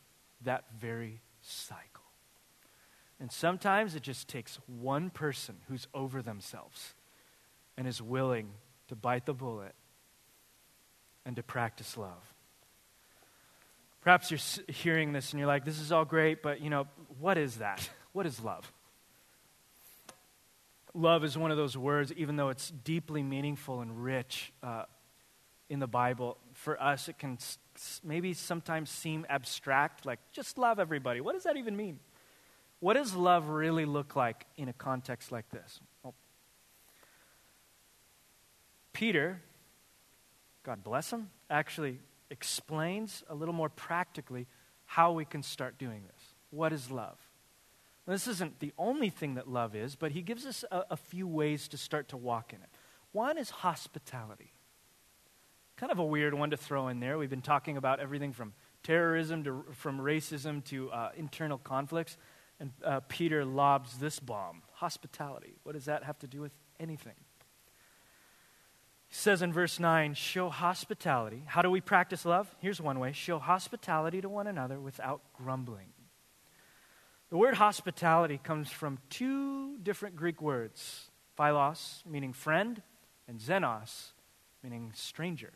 that 0.42 0.64
very 0.78 1.20
cycle. 1.42 2.04
And 3.18 3.32
sometimes 3.32 3.94
it 3.94 4.02
just 4.02 4.28
takes 4.28 4.58
one 4.66 5.10
person 5.10 5.56
who's 5.68 5.88
over 5.94 6.22
themselves 6.22 6.94
and 7.76 7.86
is 7.86 8.02
willing 8.02 8.50
to 8.88 8.96
bite 8.96 9.26
the 9.26 9.32
bullet 9.32 9.74
and 11.24 11.36
to 11.36 11.42
practice 11.42 11.96
love. 11.96 12.34
Perhaps 14.02 14.30
you're 14.30 14.40
hearing 14.68 15.12
this 15.12 15.32
and 15.32 15.40
you're 15.40 15.48
like, 15.48 15.64
this 15.64 15.80
is 15.80 15.90
all 15.90 16.04
great, 16.04 16.42
but 16.42 16.60
you 16.60 16.70
know, 16.70 16.86
what 17.18 17.38
is 17.38 17.56
that? 17.56 17.88
What 18.12 18.24
is 18.24 18.42
love? 18.42 18.72
Love 20.94 21.22
is 21.22 21.36
one 21.36 21.50
of 21.50 21.58
those 21.58 21.76
words, 21.76 22.14
even 22.14 22.36
though 22.36 22.48
it's 22.48 22.70
deeply 22.70 23.22
meaningful 23.22 23.82
and 23.82 24.02
rich, 24.02 24.54
uh, 24.62 24.84
in 25.68 25.80
the 25.80 25.86
Bible, 25.86 26.38
for 26.56 26.82
us, 26.82 27.08
it 27.08 27.18
can 27.18 27.38
maybe 28.02 28.32
sometimes 28.32 28.90
seem 28.90 29.26
abstract, 29.28 30.06
like 30.06 30.18
just 30.32 30.56
love 30.56 30.80
everybody. 30.80 31.20
What 31.20 31.34
does 31.34 31.44
that 31.44 31.56
even 31.56 31.76
mean? 31.76 32.00
What 32.80 32.94
does 32.94 33.14
love 33.14 33.48
really 33.48 33.84
look 33.84 34.16
like 34.16 34.46
in 34.56 34.68
a 34.68 34.72
context 34.72 35.30
like 35.30 35.48
this? 35.50 35.80
Well, 36.02 36.14
Peter, 38.92 39.42
God 40.62 40.82
bless 40.82 41.12
him, 41.12 41.30
actually 41.50 42.00
explains 42.30 43.22
a 43.28 43.34
little 43.34 43.54
more 43.54 43.68
practically 43.68 44.46
how 44.86 45.12
we 45.12 45.24
can 45.24 45.42
start 45.42 45.78
doing 45.78 46.04
this. 46.06 46.22
What 46.50 46.72
is 46.72 46.90
love? 46.90 47.18
this 48.06 48.28
isn't 48.28 48.60
the 48.60 48.72
only 48.78 49.10
thing 49.10 49.34
that 49.34 49.48
love 49.48 49.74
is, 49.74 49.96
but 49.96 50.12
he 50.12 50.22
gives 50.22 50.46
us 50.46 50.64
a, 50.70 50.84
a 50.92 50.96
few 50.96 51.26
ways 51.26 51.66
to 51.66 51.76
start 51.76 52.08
to 52.10 52.16
walk 52.16 52.52
in 52.52 52.62
it. 52.62 52.68
One 53.10 53.36
is 53.36 53.50
hospitality. 53.50 54.52
Kind 55.76 55.92
of 55.92 55.98
a 55.98 56.04
weird 56.04 56.32
one 56.32 56.50
to 56.50 56.56
throw 56.56 56.88
in 56.88 57.00
there. 57.00 57.18
We've 57.18 57.28
been 57.28 57.42
talking 57.42 57.76
about 57.76 58.00
everything 58.00 58.32
from 58.32 58.54
terrorism 58.82 59.44
to 59.44 59.64
from 59.72 59.98
racism 59.98 60.64
to 60.66 60.90
uh, 60.90 61.10
internal 61.16 61.58
conflicts. 61.58 62.16
And 62.58 62.72
uh, 62.82 63.00
Peter 63.08 63.44
lobs 63.44 63.98
this 63.98 64.18
bomb 64.18 64.62
hospitality. 64.72 65.56
What 65.64 65.72
does 65.72 65.84
that 65.84 66.04
have 66.04 66.18
to 66.20 66.26
do 66.26 66.40
with 66.40 66.52
anything? 66.80 67.12
He 69.08 69.14
says 69.14 69.42
in 69.42 69.52
verse 69.52 69.78
9, 69.78 70.14
show 70.14 70.48
hospitality. 70.48 71.42
How 71.46 71.62
do 71.62 71.70
we 71.70 71.80
practice 71.80 72.24
love? 72.24 72.54
Here's 72.58 72.80
one 72.80 72.98
way 72.98 73.12
show 73.12 73.38
hospitality 73.38 74.22
to 74.22 74.28
one 74.28 74.46
another 74.46 74.80
without 74.80 75.20
grumbling. 75.34 75.92
The 77.28 77.36
word 77.36 77.54
hospitality 77.54 78.40
comes 78.42 78.70
from 78.70 78.98
two 79.10 79.76
different 79.78 80.16
Greek 80.16 80.40
words 80.40 81.10
philos, 81.36 82.02
meaning 82.06 82.32
friend, 82.32 82.80
and 83.28 83.38
xenos, 83.38 84.12
meaning 84.62 84.92
stranger. 84.94 85.52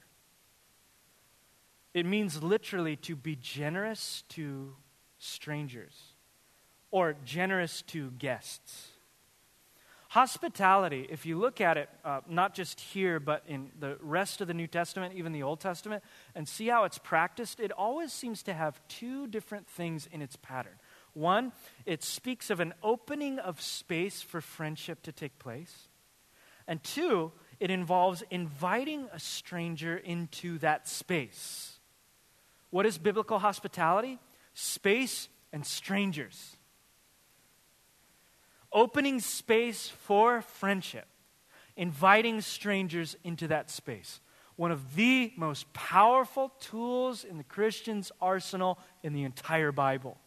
It 1.92 2.06
means 2.06 2.42
literally 2.42 2.96
to 2.96 3.16
be 3.16 3.36
generous 3.36 4.24
to 4.30 4.74
strangers 5.18 5.94
or 6.90 7.14
generous 7.24 7.82
to 7.82 8.10
guests. 8.12 8.88
Hospitality, 10.10 11.06
if 11.08 11.24
you 11.24 11.38
look 11.38 11.60
at 11.60 11.76
it, 11.76 11.88
uh, 12.04 12.20
not 12.28 12.52
just 12.52 12.80
here, 12.80 13.20
but 13.20 13.44
in 13.46 13.70
the 13.78 13.96
rest 14.00 14.40
of 14.40 14.48
the 14.48 14.54
New 14.54 14.66
Testament, 14.66 15.14
even 15.14 15.30
the 15.30 15.44
Old 15.44 15.60
Testament, 15.60 16.02
and 16.34 16.48
see 16.48 16.66
how 16.66 16.82
it's 16.82 16.98
practiced, 16.98 17.60
it 17.60 17.70
always 17.70 18.12
seems 18.12 18.42
to 18.42 18.52
have 18.52 18.80
two 18.88 19.28
different 19.28 19.68
things 19.68 20.08
in 20.10 20.20
its 20.20 20.34
pattern. 20.34 20.72
One, 21.12 21.52
it 21.86 22.02
speaks 22.02 22.50
of 22.50 22.58
an 22.58 22.74
opening 22.82 23.38
of 23.38 23.60
space 23.60 24.20
for 24.20 24.40
friendship 24.40 25.02
to 25.02 25.12
take 25.12 25.38
place. 25.38 25.86
And 26.66 26.82
two, 26.82 27.30
it 27.60 27.70
involves 27.70 28.24
inviting 28.30 29.08
a 29.12 29.20
stranger 29.20 29.96
into 29.96 30.58
that 30.58 30.88
space. 30.88 31.69
What 32.70 32.86
is 32.86 32.98
biblical 32.98 33.38
hospitality? 33.38 34.18
Space 34.54 35.28
and 35.52 35.66
strangers. 35.66 36.56
Opening 38.72 39.18
space 39.18 39.88
for 39.88 40.42
friendship, 40.42 41.06
inviting 41.76 42.40
strangers 42.40 43.16
into 43.24 43.48
that 43.48 43.68
space. 43.68 44.20
One 44.54 44.70
of 44.70 44.94
the 44.94 45.32
most 45.36 45.72
powerful 45.72 46.52
tools 46.60 47.24
in 47.24 47.38
the 47.38 47.44
Christian's 47.44 48.12
arsenal 48.20 48.78
in 49.02 49.12
the 49.12 49.24
entire 49.24 49.72
Bible. 49.72 50.18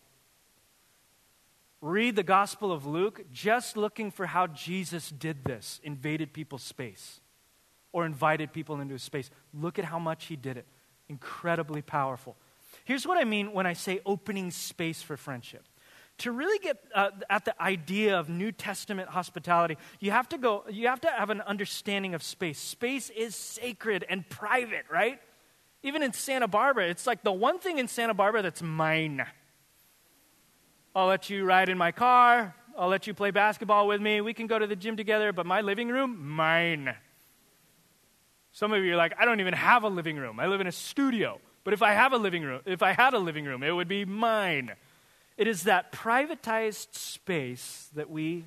Read 1.80 2.16
the 2.16 2.24
Gospel 2.24 2.72
of 2.72 2.86
Luke 2.86 3.26
just 3.32 3.78
looking 3.78 4.10
for 4.10 4.26
how 4.26 4.48
Jesus 4.48 5.10
did 5.10 5.46
this, 5.46 5.80
invaded 5.84 6.34
people's 6.34 6.64
space 6.64 7.22
or 7.92 8.06
invited 8.06 8.52
people 8.52 8.82
into 8.82 8.94
his 8.94 9.04
space. 9.04 9.30
Look 9.54 9.78
at 9.78 9.86
how 9.86 10.00
much 10.00 10.26
he 10.26 10.36
did 10.36 10.58
it 10.58 10.66
incredibly 11.14 11.82
powerful. 11.82 12.36
Here's 12.86 13.06
what 13.08 13.18
I 13.18 13.24
mean 13.24 13.54
when 13.54 13.66
I 13.66 13.74
say 13.74 14.02
opening 14.06 14.52
space 14.52 15.02
for 15.02 15.16
friendship 15.18 15.64
to 16.20 16.32
really 16.32 16.60
get 16.60 16.78
uh, 16.94 17.10
at 17.30 17.44
the 17.46 17.60
idea 17.62 18.20
of 18.20 18.30
New 18.30 18.52
Testament 18.52 19.10
hospitality, 19.10 19.78
you 20.00 20.12
have 20.12 20.30
to 20.30 20.38
go, 20.38 20.64
you 20.70 20.88
have 20.88 21.02
to 21.02 21.10
have 21.10 21.30
an 21.30 21.42
understanding 21.42 22.14
of 22.14 22.22
space. 22.22 22.60
Space 22.60 23.10
is 23.10 23.36
sacred 23.36 24.06
and 24.08 24.28
private, 24.30 24.86
right? 24.92 25.20
Even 25.82 26.04
in 26.04 26.14
Santa 26.14 26.48
Barbara, 26.48 26.88
it's 26.88 27.08
like 27.08 27.24
the 27.24 27.32
one 27.32 27.60
thing 27.60 27.78
in 27.78 27.88
Santa 27.88 28.14
Barbara 28.14 28.42
that's 28.42 28.62
mine. 28.62 29.26
I'll 30.96 31.08
let 31.08 31.30
you 31.30 31.46
ride 31.46 31.70
in 31.70 31.78
my 31.78 31.92
car. 31.92 32.56
I'll 32.78 32.90
let 32.90 33.08
you 33.08 33.14
play 33.14 33.32
basketball 33.32 33.88
with 33.88 34.02
me. 34.02 34.22
We 34.22 34.34
can 34.34 34.48
go 34.48 34.58
to 34.58 34.68
the 34.68 34.76
gym 34.76 34.96
together, 34.96 35.34
but 35.34 35.46
my 35.46 35.62
living 35.62 35.90
room, 35.90 36.28
mine. 36.28 36.96
Some 38.54 38.72
of 38.72 38.84
you 38.84 38.94
are 38.94 38.98
like, 38.98 39.16
I 39.20 39.26
don't 39.26 39.40
even 39.40 39.56
have 39.56 39.84
a 39.84 39.90
living 39.90 40.16
room. 40.16 40.40
I 40.40 40.48
live 40.48 40.62
in 40.62 40.68
a 40.68 40.72
studio. 40.72 41.40
But 41.64 41.74
if 41.74 41.82
I 41.82 41.94
have 41.94 42.14
a 42.14 42.18
living 42.18 42.44
room, 42.44 42.62
if 42.66 42.84
I 42.84 42.92
had 42.92 43.14
a 43.14 43.20
living 43.20 43.46
room, 43.46 43.64
it 43.64 43.72
would 43.72 43.88
be 43.88 44.06
mine. 44.06 44.72
It 45.38 45.48
is 45.48 45.64
that 45.64 45.92
privatized 45.92 46.94
space 46.94 47.90
that 47.96 48.10
we 48.10 48.46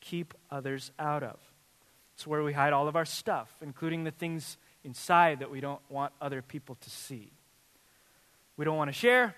keep 0.00 0.34
others 0.50 0.90
out 0.98 1.22
of. 1.22 1.38
It's 2.14 2.26
where 2.26 2.42
we 2.42 2.52
hide 2.52 2.72
all 2.72 2.88
of 2.88 2.96
our 2.96 3.04
stuff, 3.04 3.50
including 3.62 4.04
the 4.04 4.10
things 4.10 4.58
inside 4.84 5.38
that 5.38 5.50
we 5.50 5.60
don't 5.60 5.80
want 5.88 6.12
other 6.20 6.42
people 6.42 6.76
to 6.80 6.90
see. 6.90 7.30
We 8.56 8.64
don't 8.64 8.76
want 8.76 8.88
to 8.88 8.92
share, 8.92 9.36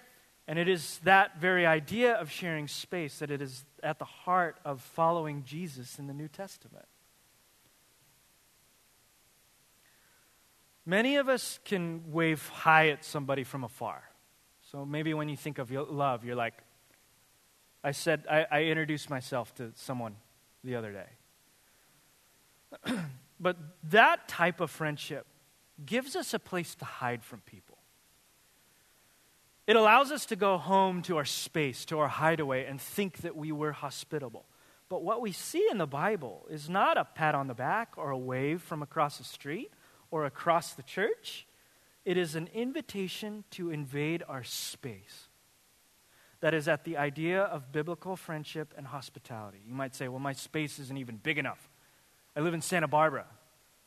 and 0.49 0.59
it 0.59 0.67
is 0.67 0.99
that 1.05 1.39
very 1.39 1.67
idea 1.67 2.15
of 2.15 2.31
sharing 2.31 2.69
space 2.69 3.19
that 3.19 3.31
it 3.31 3.43
is 3.43 3.65
at 3.83 3.99
the 3.99 4.07
heart 4.07 4.57
of 4.65 4.81
following 4.81 5.45
Jesus 5.45 5.99
in 5.99 6.07
the 6.07 6.15
New 6.15 6.29
Testament. 6.29 6.87
Many 10.91 11.19
of 11.19 11.29
us 11.29 11.61
can 11.65 12.03
wave 12.11 12.49
hi 12.49 12.89
at 12.89 13.05
somebody 13.05 13.45
from 13.45 13.63
afar. 13.63 14.03
So 14.73 14.85
maybe 14.85 15.15
when 15.15 15.29
you 15.29 15.37
think 15.37 15.59
of 15.59 15.71
love, 15.71 16.25
you're 16.25 16.35
like, 16.35 16.55
I 17.85 17.93
said, 17.93 18.25
I, 18.29 18.45
I 18.51 18.63
introduced 18.65 19.09
myself 19.09 19.55
to 19.55 19.71
someone 19.77 20.17
the 20.65 20.75
other 20.75 20.93
day. 22.85 22.97
but 23.41 23.57
that 23.91 24.27
type 24.27 24.61
of 24.61 24.69
friendship 24.69 25.27
gives 25.87 26.17
us 26.17 26.35
a 26.35 26.41
place 26.41 26.75
to 26.75 26.85
hide 26.85 27.23
from 27.23 27.39
people. 27.43 27.79
It 29.69 29.77
allows 29.77 30.11
us 30.11 30.27
to 30.27 30.35
go 30.35 30.59
home 30.59 31.03
to 31.03 31.19
our 31.19 31.25
space, 31.25 31.85
to 31.85 32.01
our 32.01 32.09
hideaway, 32.09 32.65
and 32.65 32.81
think 32.81 33.19
that 33.19 33.37
we 33.37 33.53
were 33.53 33.71
hospitable. 33.71 34.45
But 34.89 35.05
what 35.05 35.21
we 35.21 35.31
see 35.31 35.69
in 35.71 35.79
the 35.79 35.87
Bible 35.87 36.49
is 36.51 36.69
not 36.69 36.99
a 36.99 37.05
pat 37.05 37.37
on 37.37 37.47
the 37.47 37.55
back 37.55 37.93
or 37.97 38.11
a 38.11 38.19
wave 38.19 38.61
from 38.61 38.83
across 38.83 39.19
the 39.19 39.25
street 39.25 39.71
or 40.11 40.25
across 40.25 40.75
the 40.75 40.83
church. 40.83 41.47
It 42.05 42.17
is 42.17 42.35
an 42.35 42.49
invitation 42.55 43.45
to 43.53 43.71
invade 43.71 44.23
our 44.27 44.43
space 44.43 45.29
that 46.41 46.55
is 46.55 46.69
at 46.69 46.85
the 46.85 46.97
idea 46.97 47.43
of 47.43 47.71
biblical 47.71 48.17
friendship 48.17 48.73
and 48.77 48.87
hospitality. 48.87 49.59
You 49.67 49.75
might 49.75 49.95
say, 49.95 50.09
well, 50.09 50.21
my 50.21 50.33
space 50.33 50.79
isn't 50.79 50.97
even 50.97 51.17
big 51.17 51.39
enough. 51.39 51.69
I 52.35 52.41
live 52.41 52.55
in 52.55 52.63
Santa 52.63 52.89
Barbara. 52.89 53.27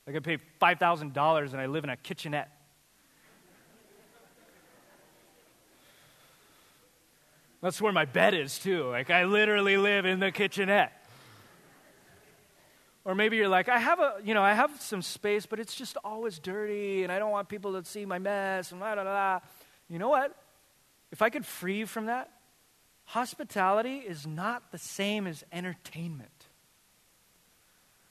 I 0.06 0.12
can 0.12 0.22
pay 0.22 0.38
$5,000 0.60 1.52
and 1.52 1.60
I 1.60 1.66
live 1.66 1.84
in 1.84 1.90
a 1.90 1.96
kitchenette. 1.96 2.50
That's 7.60 7.80
where 7.80 7.92
my 7.92 8.04
bed 8.04 8.34
is, 8.34 8.58
too. 8.58 8.90
Like, 8.90 9.08
I 9.08 9.24
literally 9.24 9.78
live 9.78 10.04
in 10.04 10.20
the 10.20 10.30
kitchenette. 10.30 10.92
Or 13.04 13.14
maybe 13.14 13.36
you're 13.36 13.48
like, 13.48 13.68
I 13.68 13.78
have 13.78 14.00
a, 14.00 14.14
you 14.24 14.32
know, 14.32 14.42
I 14.42 14.54
have 14.54 14.80
some 14.80 15.02
space, 15.02 15.44
but 15.46 15.60
it's 15.60 15.74
just 15.74 15.96
always 16.04 16.38
dirty, 16.38 17.02
and 17.02 17.12
I 17.12 17.18
don't 17.18 17.30
want 17.30 17.48
people 17.48 17.80
to 17.80 17.84
see 17.84 18.06
my 18.06 18.18
mess, 18.18 18.70
and 18.70 18.80
blah, 18.80 18.94
blah, 18.94 19.04
blah. 19.04 19.40
You 19.88 19.98
know 19.98 20.08
what? 20.08 20.34
If 21.12 21.20
I 21.20 21.28
could 21.28 21.44
free 21.44 21.78
you 21.78 21.86
from 21.86 22.06
that, 22.06 22.30
Hospitality 23.06 23.98
is 23.98 24.26
not 24.26 24.72
the 24.72 24.78
same 24.78 25.26
as 25.26 25.44
entertainment. 25.52 26.30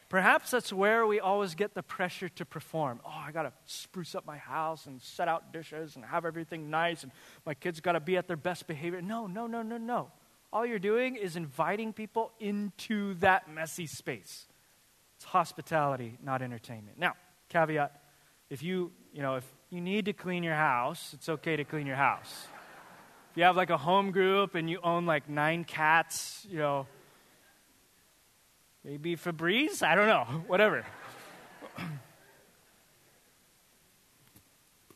Perhaps 0.08 0.52
that's 0.52 0.72
where 0.72 1.08
we 1.08 1.20
always 1.20 1.56
get 1.56 1.74
the 1.74 1.82
pressure 1.82 2.30
to 2.30 2.46
perform. 2.46 3.00
Oh, 3.04 3.10
I 3.10 3.32
got 3.32 3.44
to 3.44 3.54
spruce 3.66 4.14
up 4.14 4.28
my 4.28 4.38
house 4.38 4.86
and 4.86 5.02
set 5.02 5.28
out 5.28 5.52
dishes 5.52 5.96
and 5.96 6.06
have 6.06 6.26
everything 6.26 6.70
nice, 6.70 7.02
and 7.02 7.12
my 7.46 7.56
kids 7.56 7.80
got 7.80 7.94
to 7.94 8.00
be 8.00 8.16
at 8.18 8.28
their 8.28 8.38
best 8.38 8.68
behavior. 8.68 9.02
No, 9.02 9.26
no, 9.26 9.48
no, 9.48 9.64
no, 9.64 9.78
no. 9.78 10.12
All 10.52 10.64
you're 10.68 10.78
doing 10.78 11.16
is 11.16 11.36
inviting 11.36 11.94
people 11.94 12.32
into 12.40 13.16
that 13.16 13.52
messy 13.52 13.88
space. 13.88 14.46
It's 15.24 15.30
hospitality, 15.30 16.18
not 16.22 16.42
entertainment. 16.42 17.00
Now, 17.00 17.14
caveat 17.48 17.98
if 18.50 18.62
you, 18.62 18.92
you 19.14 19.22
know, 19.22 19.36
if 19.36 19.46
you 19.70 19.80
need 19.80 20.04
to 20.06 20.14
clean 20.14 20.44
your 20.44 20.54
house, 20.54 21.12
it's 21.14 21.30
okay 21.30 21.56
to 21.56 21.64
clean 21.64 21.88
your 21.88 21.96
house. 21.96 22.48
If 23.32 23.38
you 23.38 23.44
have 23.44 23.56
like 23.56 23.70
a 23.70 23.78
home 23.78 24.12
group 24.12 24.54
and 24.54 24.70
you 24.70 24.82
own 24.84 25.06
like 25.06 25.30
nine 25.30 25.64
cats, 25.64 26.46
you 26.50 26.58
know, 26.58 26.88
maybe 28.84 29.16
Febreze? 29.16 29.82
I 29.82 29.96
don't 29.96 30.08
know, 30.08 30.26
whatever. 30.48 30.86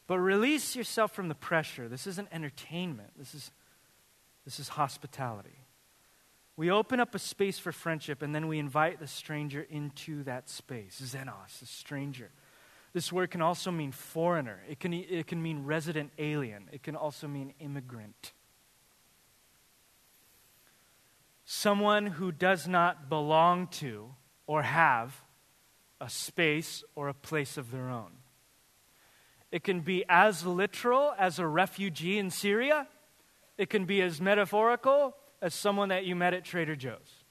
but 0.07 0.19
release 0.19 0.75
yourself 0.75 1.13
from 1.13 1.30
the 1.30 1.36
pressure. 1.36 1.88
This 1.88 2.05
isn't 2.05 2.28
entertainment, 2.34 3.11
this 3.17 3.34
is, 3.34 3.49
this 4.43 4.59
is 4.59 4.67
hospitality. 4.67 5.57
We 6.58 6.72
open 6.72 6.99
up 6.99 7.14
a 7.14 7.20
space 7.20 7.60
for 7.60 7.72
friendship 7.72 8.24
and 8.24 8.34
then 8.34 8.47
we 8.47 8.58
invite 8.58 8.99
the 8.99 9.08
stranger 9.08 9.66
into 9.70 10.24
that 10.24 10.49
space. 10.49 10.99
Xenos, 10.99 11.60
the 11.60 11.68
stranger. 11.68 12.32
This 12.93 13.14
word 13.14 13.30
can 13.30 13.43
also 13.43 13.70
mean 13.70 13.91
foreigner, 13.91 14.64
it 14.68 14.80
can, 14.80 14.91
it 14.91 15.28
can 15.28 15.41
mean 15.41 15.66
resident 15.66 16.12
alien, 16.18 16.68
it 16.72 16.82
can 16.82 16.95
also 16.95 17.28
mean 17.28 17.53
immigrant. 17.60 18.34
Someone 21.45 22.08
who 22.08 22.32
does 22.32 22.68
not 22.68 23.08
belong 23.08 23.68
to 23.68 24.16
or 24.47 24.64
have 24.64 25.22
a 26.01 26.10
space 26.10 26.84
or 26.95 27.08
a 27.08 27.14
place 27.14 27.55
of 27.55 27.70
their 27.70 27.88
own. 27.88 28.12
It 29.51 29.64
can 29.64 29.82
be 29.82 30.03
as 30.10 30.45
literal 30.45 31.14
as 31.20 31.38
a 31.38 31.47
refugee 31.47 32.18
in 32.18 32.32
Syria. 32.32 32.88
It 33.58 33.70
can 33.70 33.86
be 33.86 34.01
as 34.01 34.20
metaphorical 34.20 35.16
as 35.41 35.53
someone 35.53 35.89
that 35.89 36.05
you 36.05 36.15
met 36.15 36.33
at 36.33 36.43
Trader 36.43 36.75
Joe's. 36.75 37.23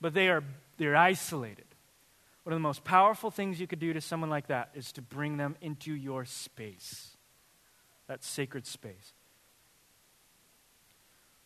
But 0.00 0.14
they 0.14 0.28
are 0.28 0.42
they're 0.78 0.96
isolated. 0.96 1.64
One 2.44 2.52
of 2.52 2.56
the 2.56 2.62
most 2.62 2.84
powerful 2.84 3.30
things 3.30 3.60
you 3.60 3.66
could 3.66 3.80
do 3.80 3.92
to 3.92 4.00
someone 4.00 4.30
like 4.30 4.48
that 4.48 4.70
is 4.74 4.92
to 4.92 5.02
bring 5.02 5.36
them 5.36 5.56
into 5.60 5.92
your 5.92 6.24
space, 6.24 7.16
that 8.06 8.22
sacred 8.22 8.66
space. 8.66 9.14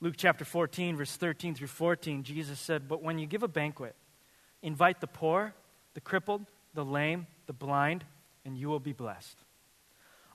Luke 0.02 0.14
chapter 0.16 0.44
14, 0.44 0.96
verse 0.96 1.16
13 1.16 1.54
through 1.54 1.68
14, 1.68 2.22
Jesus 2.22 2.58
said, 2.58 2.88
But 2.88 3.02
when 3.02 3.18
you 3.18 3.26
give 3.26 3.42
a 3.42 3.48
banquet, 3.48 3.94
invite 4.62 5.00
the 5.00 5.06
poor, 5.06 5.54
the 5.94 6.00
crippled, 6.00 6.44
the 6.74 6.84
lame, 6.84 7.26
the 7.46 7.52
blind, 7.52 8.04
and 8.44 8.56
you 8.56 8.68
will 8.68 8.80
be 8.80 8.92
blessed. 8.92 9.36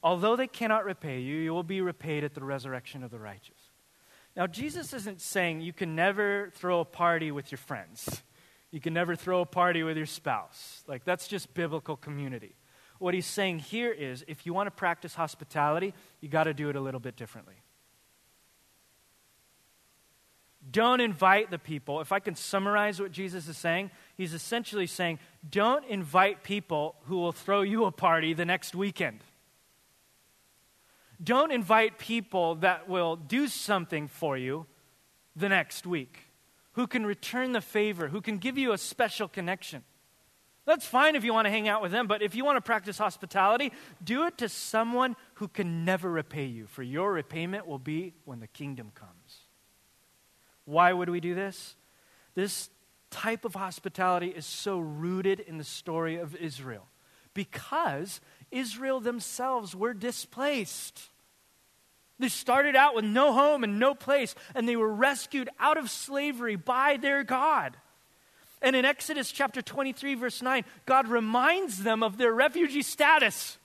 Although 0.03 0.35
they 0.35 0.47
cannot 0.47 0.85
repay 0.85 1.19
you, 1.19 1.37
you 1.37 1.53
will 1.53 1.63
be 1.63 1.81
repaid 1.81 2.23
at 2.23 2.35
the 2.35 2.43
resurrection 2.43 3.03
of 3.03 3.11
the 3.11 3.19
righteous. 3.19 3.64
Now, 4.35 4.47
Jesus 4.47 4.93
isn't 4.93 5.21
saying 5.21 5.61
you 5.61 5.73
can 5.73 5.95
never 5.95 6.51
throw 6.55 6.81
a 6.81 6.85
party 6.85 7.31
with 7.31 7.51
your 7.51 7.57
friends. 7.57 8.23
You 8.69 8.81
can 8.81 8.93
never 8.93 9.15
throw 9.15 9.41
a 9.41 9.45
party 9.45 9.83
with 9.83 9.95
your 9.95 10.05
spouse. 10.05 10.83
Like, 10.87 11.05
that's 11.05 11.27
just 11.27 11.53
biblical 11.53 11.95
community. 11.95 12.55
What 12.99 13.13
he's 13.13 13.25
saying 13.25 13.59
here 13.59 13.91
is 13.91 14.25
if 14.27 14.45
you 14.45 14.53
want 14.53 14.67
to 14.67 14.71
practice 14.71 15.15
hospitality, 15.15 15.93
you 16.19 16.27
got 16.27 16.43
to 16.45 16.53
do 16.53 16.69
it 16.69 16.75
a 16.75 16.81
little 16.81 16.99
bit 16.99 17.15
differently. 17.15 17.55
Don't 20.69 20.99
invite 20.99 21.51
the 21.51 21.59
people. 21.59 22.01
If 22.01 22.11
I 22.11 22.19
can 22.19 22.35
summarize 22.35 22.99
what 22.99 23.11
Jesus 23.11 23.47
is 23.47 23.57
saying, 23.57 23.91
he's 24.17 24.33
essentially 24.33 24.87
saying, 24.87 25.19
don't 25.47 25.85
invite 25.85 26.43
people 26.43 26.95
who 27.05 27.17
will 27.17 27.31
throw 27.31 27.61
you 27.61 27.85
a 27.85 27.91
party 27.91 28.33
the 28.33 28.45
next 28.45 28.73
weekend. 28.73 29.19
Don't 31.23 31.51
invite 31.51 31.97
people 31.97 32.55
that 32.55 32.89
will 32.89 33.15
do 33.15 33.47
something 33.47 34.07
for 34.07 34.37
you 34.37 34.65
the 35.35 35.49
next 35.49 35.85
week 35.85 36.19
who 36.73 36.87
can 36.87 37.05
return 37.05 37.53
the 37.53 37.61
favor, 37.61 38.09
who 38.09 38.21
can 38.21 38.37
give 38.37 38.57
you 38.57 38.73
a 38.73 38.77
special 38.77 39.27
connection. 39.27 39.83
That's 40.65 40.85
fine 40.85 41.15
if 41.15 41.23
you 41.23 41.33
want 41.33 41.45
to 41.45 41.51
hang 41.51 41.67
out 41.67 41.81
with 41.81 41.91
them, 41.91 42.07
but 42.07 42.21
if 42.21 42.35
you 42.35 42.43
want 42.43 42.57
to 42.57 42.61
practice 42.61 42.97
hospitality, 42.97 43.71
do 44.03 44.25
it 44.25 44.37
to 44.39 44.49
someone 44.49 45.15
who 45.35 45.47
can 45.47 45.85
never 45.85 46.09
repay 46.09 46.45
you, 46.45 46.65
for 46.67 46.83
your 46.83 47.13
repayment 47.13 47.67
will 47.67 47.79
be 47.79 48.13
when 48.25 48.39
the 48.39 48.47
kingdom 48.47 48.91
comes. 48.93 49.45
Why 50.65 50.91
would 50.91 51.09
we 51.09 51.19
do 51.19 51.35
this? 51.35 51.75
This 52.33 52.69
type 53.09 53.45
of 53.45 53.53
hospitality 53.53 54.27
is 54.27 54.45
so 54.45 54.79
rooted 54.79 55.39
in 55.39 55.57
the 55.57 55.63
story 55.63 56.17
of 56.17 56.35
Israel 56.35 56.87
because 57.33 58.19
Israel 58.51 58.99
themselves 58.99 59.75
were 59.75 59.93
displaced. 59.93 61.09
They 62.19 62.29
started 62.29 62.75
out 62.75 62.95
with 62.95 63.05
no 63.05 63.33
home 63.33 63.63
and 63.63 63.79
no 63.79 63.93
place, 63.93 64.35
and 64.53 64.67
they 64.67 64.75
were 64.75 64.93
rescued 64.93 65.49
out 65.59 65.77
of 65.77 65.89
slavery 65.89 66.55
by 66.55 66.97
their 66.97 67.23
God. 67.23 67.75
And 68.61 68.75
in 68.75 68.85
Exodus 68.85 69.31
chapter 69.31 69.61
23, 69.61 70.15
verse 70.15 70.41
9, 70.41 70.63
God 70.85 71.07
reminds 71.07 71.83
them 71.83 72.01
of 72.01 72.17
their 72.17 72.33
refugee 72.33 72.81
status. 72.81 73.57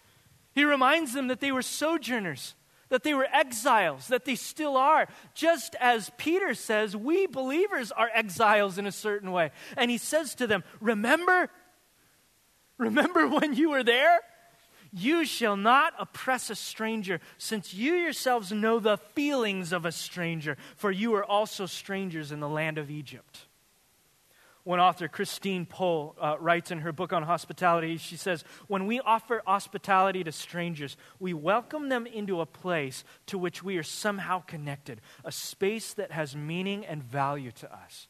He 0.53 0.65
reminds 0.65 1.13
them 1.13 1.29
that 1.29 1.41
they 1.41 1.53
were 1.53 1.63
sojourners, 1.63 2.55
that 2.89 3.05
they 3.05 3.15
were 3.15 3.29
exiles, 3.33 4.09
that 4.09 4.25
they 4.25 4.35
still 4.35 4.77
are. 4.77 5.07
Just 5.33 5.77
as 5.81 6.11
Peter 6.19 6.55
says, 6.55 6.97
we 6.97 7.27
believers 7.27 7.93
are 7.93 8.11
exiles 8.13 8.79
in 8.79 8.87
a 8.87 8.93
certain 8.93 9.31
way. 9.31 9.53
And 9.77 9.93
he 9.93 9.99
says 9.99 10.35
to 10.37 10.49
them, 10.49 10.65
Remember? 10.81 11.51
Remember 12.77 13.29
when 13.29 13.55
you 13.55 13.71
were 13.71 13.85
there? 13.85 14.19
You 14.93 15.25
shall 15.25 15.57
not 15.57 15.95
oppress 15.99 16.51
a 16.51 16.57
stranger, 16.57 17.21
since 17.39 17.73
you 17.73 17.95
yourselves 17.95 18.51
know 18.51 18.81
the 18.81 18.97
feelings 18.97 19.73
of 19.73 19.85
a 19.85 19.93
stranger, 19.93 20.57
for 20.77 20.91
you 20.91 21.15
are 21.15 21.25
also 21.25 21.67
strangers 21.67 22.33
in 22.33 22.41
the 22.41 22.49
land 22.49 22.77
of 22.79 22.91
Egypt. 22.91 23.47
One 24.65 24.79
author, 24.81 25.09
Christine 25.09 25.65
Pohl, 25.65 26.15
uh, 26.21 26.37
writes 26.39 26.71
in 26.71 26.81
her 26.81 26.93
book 26.93 27.13
on 27.13 27.23
hospitality, 27.23 27.97
she 27.97 28.17
says, 28.17 28.45
When 28.67 28.87
we 28.87 29.01
offer 29.01 29.43
hospitality 29.47 30.23
to 30.25 30.33
strangers, 30.33 30.97
we 31.19 31.33
welcome 31.33 31.89
them 31.89 32.07
into 32.07 32.41
a 32.41 32.47
place 32.47 33.03
to 33.27 33.39
which 33.39 33.63
we 33.63 33.79
are 33.79 33.83
somehow 33.83 34.41
connected, 34.41 35.01
a 35.25 35.33
space 35.33 35.95
that 35.95 36.13
has 36.13 36.37
meaning 36.37 36.85
and 36.85 37.03
value 37.03 37.53
to 37.53 37.73
us. 37.73 38.07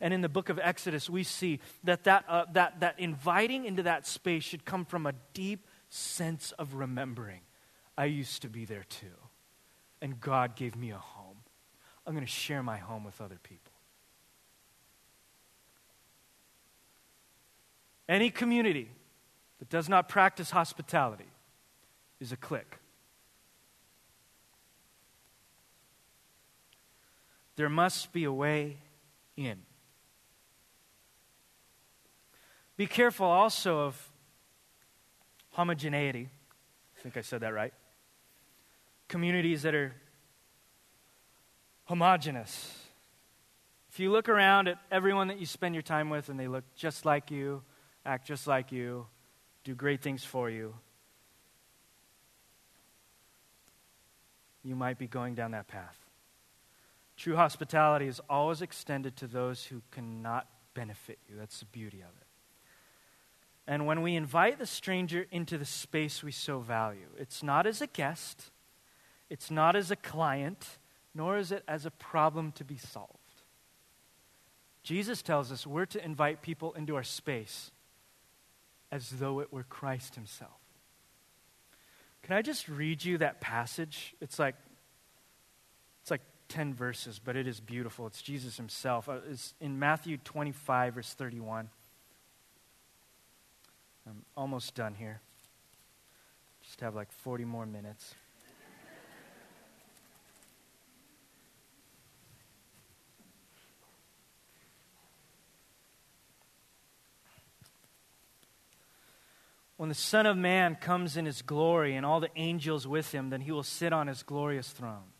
And 0.00 0.14
in 0.14 0.20
the 0.20 0.28
book 0.28 0.48
of 0.48 0.60
Exodus, 0.62 1.10
we 1.10 1.24
see 1.24 1.58
that 1.82 2.04
that, 2.04 2.24
uh, 2.28 2.44
that, 2.52 2.80
that 2.80 3.00
inviting 3.00 3.64
into 3.64 3.82
that 3.82 4.06
space 4.06 4.44
should 4.44 4.64
come 4.64 4.84
from 4.84 5.06
a 5.06 5.14
deep 5.34 5.66
sense 5.88 6.52
of 6.52 6.74
remembering. 6.74 7.40
I 7.96 8.06
used 8.06 8.42
to 8.42 8.48
be 8.48 8.64
there 8.64 8.84
too. 8.88 9.06
And 10.00 10.20
God 10.20 10.54
gave 10.54 10.76
me 10.76 10.90
a 10.90 10.98
home. 10.98 11.38
I'm 12.06 12.14
going 12.14 12.24
to 12.24 12.30
share 12.30 12.62
my 12.62 12.78
home 12.78 13.04
with 13.04 13.20
other 13.20 13.38
people. 13.42 13.72
Any 18.08 18.30
community 18.30 18.88
that 19.58 19.68
does 19.68 19.88
not 19.88 20.08
practice 20.08 20.50
hospitality 20.50 21.28
is 22.20 22.32
a 22.32 22.36
clique. 22.36 22.76
There 27.56 27.68
must 27.68 28.12
be 28.12 28.24
a 28.24 28.32
way 28.32 28.78
in. 29.36 29.58
Be 32.76 32.86
careful 32.86 33.26
also 33.26 33.80
of 33.80 34.07
homogeneity. 35.58 36.28
I 36.96 37.02
think 37.02 37.16
I 37.16 37.20
said 37.20 37.40
that 37.40 37.52
right. 37.52 37.74
Communities 39.08 39.62
that 39.62 39.74
are 39.74 39.92
homogenous. 41.86 42.78
If 43.90 43.98
you 43.98 44.12
look 44.12 44.28
around 44.28 44.68
at 44.68 44.78
everyone 44.92 45.26
that 45.28 45.40
you 45.40 45.46
spend 45.46 45.74
your 45.74 45.82
time 45.82 46.10
with 46.10 46.28
and 46.28 46.38
they 46.38 46.46
look 46.46 46.62
just 46.76 47.04
like 47.04 47.32
you, 47.32 47.64
act 48.06 48.24
just 48.24 48.46
like 48.46 48.70
you, 48.70 49.06
do 49.64 49.74
great 49.74 50.00
things 50.00 50.22
for 50.22 50.48
you, 50.48 50.74
you 54.62 54.76
might 54.76 54.96
be 54.96 55.08
going 55.08 55.34
down 55.34 55.50
that 55.50 55.66
path. 55.66 55.96
True 57.16 57.34
hospitality 57.34 58.06
is 58.06 58.20
always 58.30 58.62
extended 58.62 59.16
to 59.16 59.26
those 59.26 59.64
who 59.64 59.82
cannot 59.90 60.46
benefit 60.74 61.18
you. 61.28 61.34
That's 61.36 61.58
the 61.58 61.66
beauty 61.66 61.98
of 61.98 62.14
it. 62.20 62.27
And 63.68 63.84
when 63.84 64.00
we 64.00 64.16
invite 64.16 64.58
the 64.58 64.64
stranger 64.64 65.26
into 65.30 65.58
the 65.58 65.66
space 65.66 66.22
we 66.22 66.32
so 66.32 66.60
value, 66.60 67.10
it's 67.18 67.42
not 67.42 67.66
as 67.66 67.82
a 67.82 67.86
guest, 67.86 68.50
it's 69.28 69.50
not 69.50 69.76
as 69.76 69.90
a 69.90 69.96
client, 69.96 70.78
nor 71.14 71.36
is 71.36 71.52
it 71.52 71.64
as 71.68 71.84
a 71.84 71.90
problem 71.90 72.50
to 72.52 72.64
be 72.64 72.78
solved. 72.78 73.12
Jesus 74.82 75.20
tells 75.20 75.52
us 75.52 75.66
we're 75.66 75.84
to 75.84 76.02
invite 76.02 76.40
people 76.40 76.72
into 76.72 76.96
our 76.96 77.02
space 77.02 77.70
as 78.90 79.10
though 79.10 79.40
it 79.40 79.52
were 79.52 79.64
Christ 79.64 80.14
Himself. 80.14 80.50
Can 82.22 82.36
I 82.36 82.40
just 82.40 82.70
read 82.70 83.04
you 83.04 83.18
that 83.18 83.38
passage? 83.42 84.14
It's 84.22 84.38
like 84.38 84.54
it's 86.00 86.10
like 86.10 86.22
10 86.48 86.72
verses, 86.72 87.20
but 87.22 87.36
it 87.36 87.46
is 87.46 87.60
beautiful. 87.60 88.06
It's 88.06 88.22
Jesus 88.22 88.56
Himself. 88.56 89.10
Uh, 89.10 89.18
it's 89.30 89.52
in 89.60 89.78
Matthew 89.78 90.16
25, 90.16 90.94
verse 90.94 91.12
31. 91.12 91.68
I'm 94.08 94.24
almost 94.38 94.74
done 94.74 94.94
here. 94.94 95.20
Just 96.62 96.80
have 96.80 96.94
like 96.94 97.12
40 97.12 97.44
more 97.44 97.66
minutes. 97.66 98.14
When 109.76 109.90
the 109.90 109.94
Son 109.94 110.26
of 110.26 110.36
Man 110.36 110.74
comes 110.74 111.16
in 111.16 111.26
his 111.26 111.42
glory 111.42 111.94
and 111.94 112.04
all 112.04 112.18
the 112.18 112.30
angels 112.34 112.86
with 112.86 113.12
him, 113.12 113.28
then 113.28 113.42
he 113.42 113.52
will 113.52 113.62
sit 113.62 113.92
on 113.92 114.06
his 114.06 114.22
glorious 114.22 114.70
throne. 114.70 115.12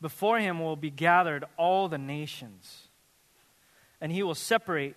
Before 0.00 0.40
him 0.40 0.58
will 0.58 0.74
be 0.74 0.90
gathered 0.90 1.44
all 1.58 1.88
the 1.88 1.98
nations, 1.98 2.88
and 4.00 4.10
he 4.10 4.22
will 4.22 4.34
separate 4.34 4.96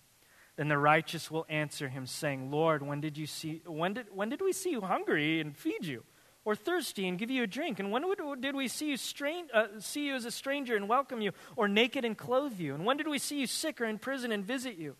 Then 0.57 0.67
the 0.67 0.77
righteous 0.77 1.31
will 1.31 1.45
answer 1.49 1.89
him, 1.89 2.05
saying, 2.05 2.51
Lord, 2.51 2.83
when 2.85 3.01
did, 3.01 3.17
you 3.17 3.25
see, 3.25 3.61
when 3.65 3.93
did, 3.93 4.07
when 4.13 4.29
did 4.29 4.41
we 4.41 4.53
see 4.53 4.71
you 4.71 4.81
hungry 4.81 5.39
and 5.39 5.55
feed 5.55 5.85
you? 5.85 6.03
Or 6.43 6.55
thirsty 6.55 7.07
and 7.07 7.19
give 7.19 7.29
you 7.29 7.43
a 7.43 7.47
drink? 7.47 7.79
And 7.79 7.91
when 7.91 8.03
did 8.41 8.55
we 8.55 8.67
see 8.67 8.89
you, 8.89 8.97
strain, 8.97 9.45
uh, 9.53 9.67
see 9.79 10.07
you 10.07 10.15
as 10.15 10.25
a 10.25 10.31
stranger 10.31 10.75
and 10.75 10.89
welcome 10.89 11.21
you? 11.21 11.31
Or 11.55 11.67
naked 11.67 12.03
and 12.03 12.17
clothe 12.17 12.59
you? 12.59 12.73
And 12.73 12.83
when 12.83 12.97
did 12.97 13.07
we 13.07 13.19
see 13.19 13.39
you 13.39 13.47
sick 13.47 13.79
or 13.79 13.85
in 13.85 13.99
prison 13.99 14.31
and 14.31 14.43
visit 14.43 14.77
you? 14.77 14.95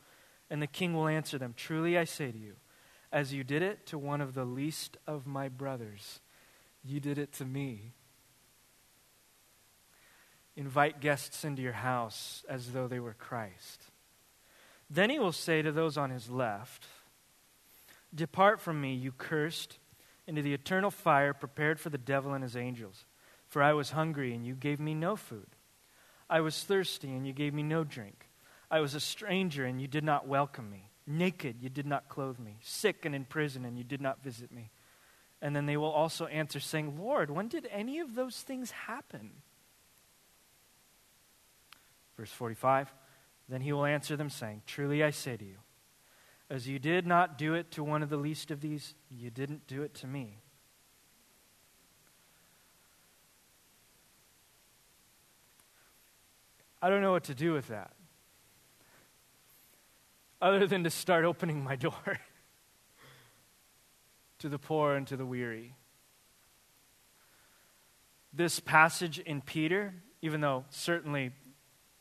And 0.50 0.62
the 0.62 0.68
king 0.68 0.94
will 0.94 1.08
answer 1.08 1.38
them, 1.38 1.54
Truly 1.58 1.98
I 1.98 2.04
say 2.04 2.32
to 2.32 2.38
you, 2.38 2.56
as 3.12 3.34
you 3.34 3.44
did 3.44 3.62
it 3.62 3.86
to 3.88 3.98
one 3.98 4.22
of 4.22 4.34
the 4.34 4.46
least 4.46 4.98
of 5.06 5.28
my 5.28 5.50
brothers, 5.50 6.22
you 6.84 7.00
did 7.00 7.18
it 7.18 7.34
to 7.34 7.46
me. 7.46 7.94
Invite 10.56 11.00
guests 11.00 11.44
into 11.44 11.62
your 11.62 11.74
house 11.74 12.46
as 12.48 12.72
though 12.72 12.88
they 12.88 13.00
were 13.00 13.14
Christ. 13.14 13.91
Then 14.94 15.10
he 15.10 15.20
will 15.20 15.32
say 15.32 15.62
to 15.62 15.72
those 15.72 15.98
on 15.98 16.10
his 16.10 16.30
left, 16.30 16.86
Depart 18.14 18.60
from 18.60 18.82
me, 18.82 18.94
you 18.94 19.14
cursed, 19.14 19.80
into 20.28 20.42
the 20.42 20.54
eternal 20.54 20.92
fire 20.92 21.34
prepared 21.34 21.80
for 21.80 21.90
the 21.90 21.98
devil 21.98 22.34
and 22.34 22.44
his 22.44 22.58
angels. 22.58 23.06
For 23.48 23.64
I 23.64 23.72
was 23.72 23.92
hungry, 23.92 24.34
and 24.34 24.46
you 24.46 24.54
gave 24.54 24.82
me 24.82 24.94
no 24.94 25.16
food. 25.16 25.48
I 26.30 26.42
was 26.42 26.64
thirsty, 26.64 27.08
and 27.08 27.26
you 27.26 27.32
gave 27.32 27.54
me 27.54 27.64
no 27.64 27.86
drink. 27.86 28.28
I 28.70 28.82
was 28.82 28.94
a 28.94 29.00
stranger, 29.00 29.66
and 29.66 29.82
you 29.82 29.88
did 29.88 30.04
not 30.04 30.28
welcome 30.28 30.70
me. 30.70 30.90
Naked, 31.08 31.62
you 31.62 31.70
did 31.70 31.86
not 31.86 32.10
clothe 32.10 32.38
me. 32.38 32.58
Sick 32.62 33.06
and 33.06 33.16
in 33.16 33.24
prison, 33.24 33.64
and 33.64 33.78
you 33.78 33.86
did 33.86 34.02
not 34.02 34.22
visit 34.22 34.52
me. 34.52 34.72
And 35.42 35.56
then 35.56 35.68
they 35.68 35.78
will 35.78 35.92
also 35.92 36.26
answer, 36.26 36.60
saying, 36.60 37.00
Lord, 37.00 37.32
when 37.32 37.48
did 37.48 37.66
any 37.72 38.00
of 38.00 38.16
those 38.16 38.42
things 38.42 38.72
happen? 38.72 39.32
Verse 42.18 42.32
45 42.32 42.94
then 43.52 43.62
he 43.62 43.74
will 43.74 43.86
answer 43.86 44.16
them, 44.16 44.30
saying, 44.30 44.62
Truly 44.66 45.04
I 45.04 45.10
say 45.10 45.36
to 45.36 45.44
you, 45.44 45.58
as 46.50 46.68
you 46.68 46.80
did 46.80 47.06
not 47.06 47.38
do 47.38 47.54
it 47.54 47.72
to 47.72 47.84
one 47.84 48.02
of 48.02 48.10
the 48.10 48.18
least 48.18 48.50
of 48.50 48.62
these, 48.62 48.94
you 49.10 49.30
didn't 49.30 49.68
do 49.68 49.84
it 49.84 49.94
to 49.96 50.08
me. 50.08 50.40
I 56.82 56.90
don't 56.90 57.02
know 57.02 57.12
what 57.12 57.26
to 57.26 57.36
do 57.36 57.54
with 57.54 57.68
that. 57.68 57.92
Other 60.42 60.66
than 60.66 60.84
to 60.84 60.90
start 60.90 61.26
opening 61.26 61.64
my 61.64 61.76
door 61.76 61.94
to 64.40 64.50
the 64.50 64.58
poor 64.58 64.96
and 64.96 65.06
to 65.08 65.16
the 65.16 65.26
weary. 65.26 65.76
This 68.34 68.60
passage 68.60 69.20
in 69.20 69.42
Peter, 69.42 69.94
even 70.22 70.42
though 70.42 70.66
certainly 70.70 71.32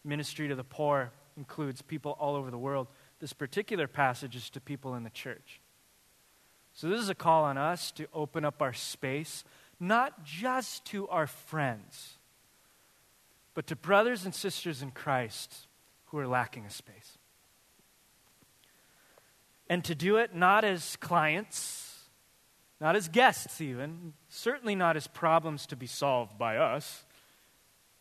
ministry 0.05 0.49
to 0.49 0.55
the 0.55 0.65
poor 0.65 1.13
includes 1.41 1.80
people 1.80 2.18
all 2.20 2.36
over 2.36 2.51
the 2.51 2.59
world. 2.59 2.86
This 3.18 3.32
particular 3.32 3.88
passage 3.88 4.36
is 4.36 4.51
to 4.51 4.61
people 4.61 4.95
in 4.95 5.05
the 5.05 5.11
church. 5.11 5.61
So, 6.74 6.88
this 6.88 7.01
is 7.01 7.09
a 7.09 7.14
call 7.14 7.45
on 7.45 7.57
us 7.57 7.91
to 7.93 8.07
open 8.12 8.45
up 8.45 8.61
our 8.61 8.74
space, 8.74 9.43
not 9.80 10.22
just 10.22 10.84
to 10.86 11.09
our 11.09 11.26
friends, 11.26 12.18
but 13.55 13.66
to 13.68 13.74
brothers 13.74 14.26
and 14.26 14.34
sisters 14.34 14.82
in 14.82 14.91
Christ 14.91 15.66
who 16.07 16.18
are 16.18 16.28
lacking 16.28 16.66
a 16.66 16.70
space. 16.70 17.18
And 19.68 19.82
to 19.84 19.95
do 19.95 20.16
it 20.16 20.34
not 20.34 20.62
as 20.64 20.97
clients, 20.97 22.05
not 22.80 22.97
as 22.97 23.09
guests, 23.09 23.62
even, 23.62 24.12
certainly 24.28 24.74
not 24.74 24.97
as 24.97 25.07
problems 25.07 25.66
to 25.66 25.76
be 25.76 25.86
solved 25.86 26.36
by 26.36 26.59
us, 26.59 27.05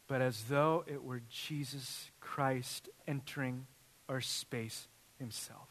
but 0.08 0.22
as 0.22 0.44
though 0.44 0.84
it 0.88 1.04
were 1.04 1.22
Jesus 1.30 2.09
Christ 2.30 2.90
entering 3.08 3.66
our 4.08 4.22
space 4.22 4.88
himself. 5.18 5.68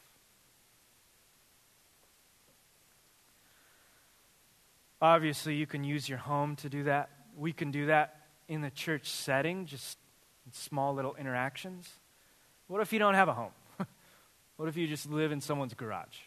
Obviously, 5.00 5.54
you 5.54 5.68
can 5.68 5.84
use 5.84 6.08
your 6.08 6.18
home 6.18 6.56
to 6.56 6.68
do 6.68 6.82
that. 6.82 7.10
We 7.36 7.52
can 7.52 7.70
do 7.70 7.86
that 7.86 8.22
in 8.48 8.60
the 8.60 8.70
church 8.70 9.08
setting, 9.08 9.66
just 9.66 9.98
small 10.50 10.94
little 10.94 11.14
interactions. 11.14 11.88
What 12.66 12.82
if 12.82 12.92
you 12.92 12.98
don't 12.98 13.14
have 13.14 13.28
a 13.28 13.34
home? 13.34 13.52
what 14.56 14.68
if 14.68 14.76
you 14.76 14.88
just 14.88 15.08
live 15.08 15.30
in 15.30 15.40
someone's 15.40 15.74
garage? 15.74 16.18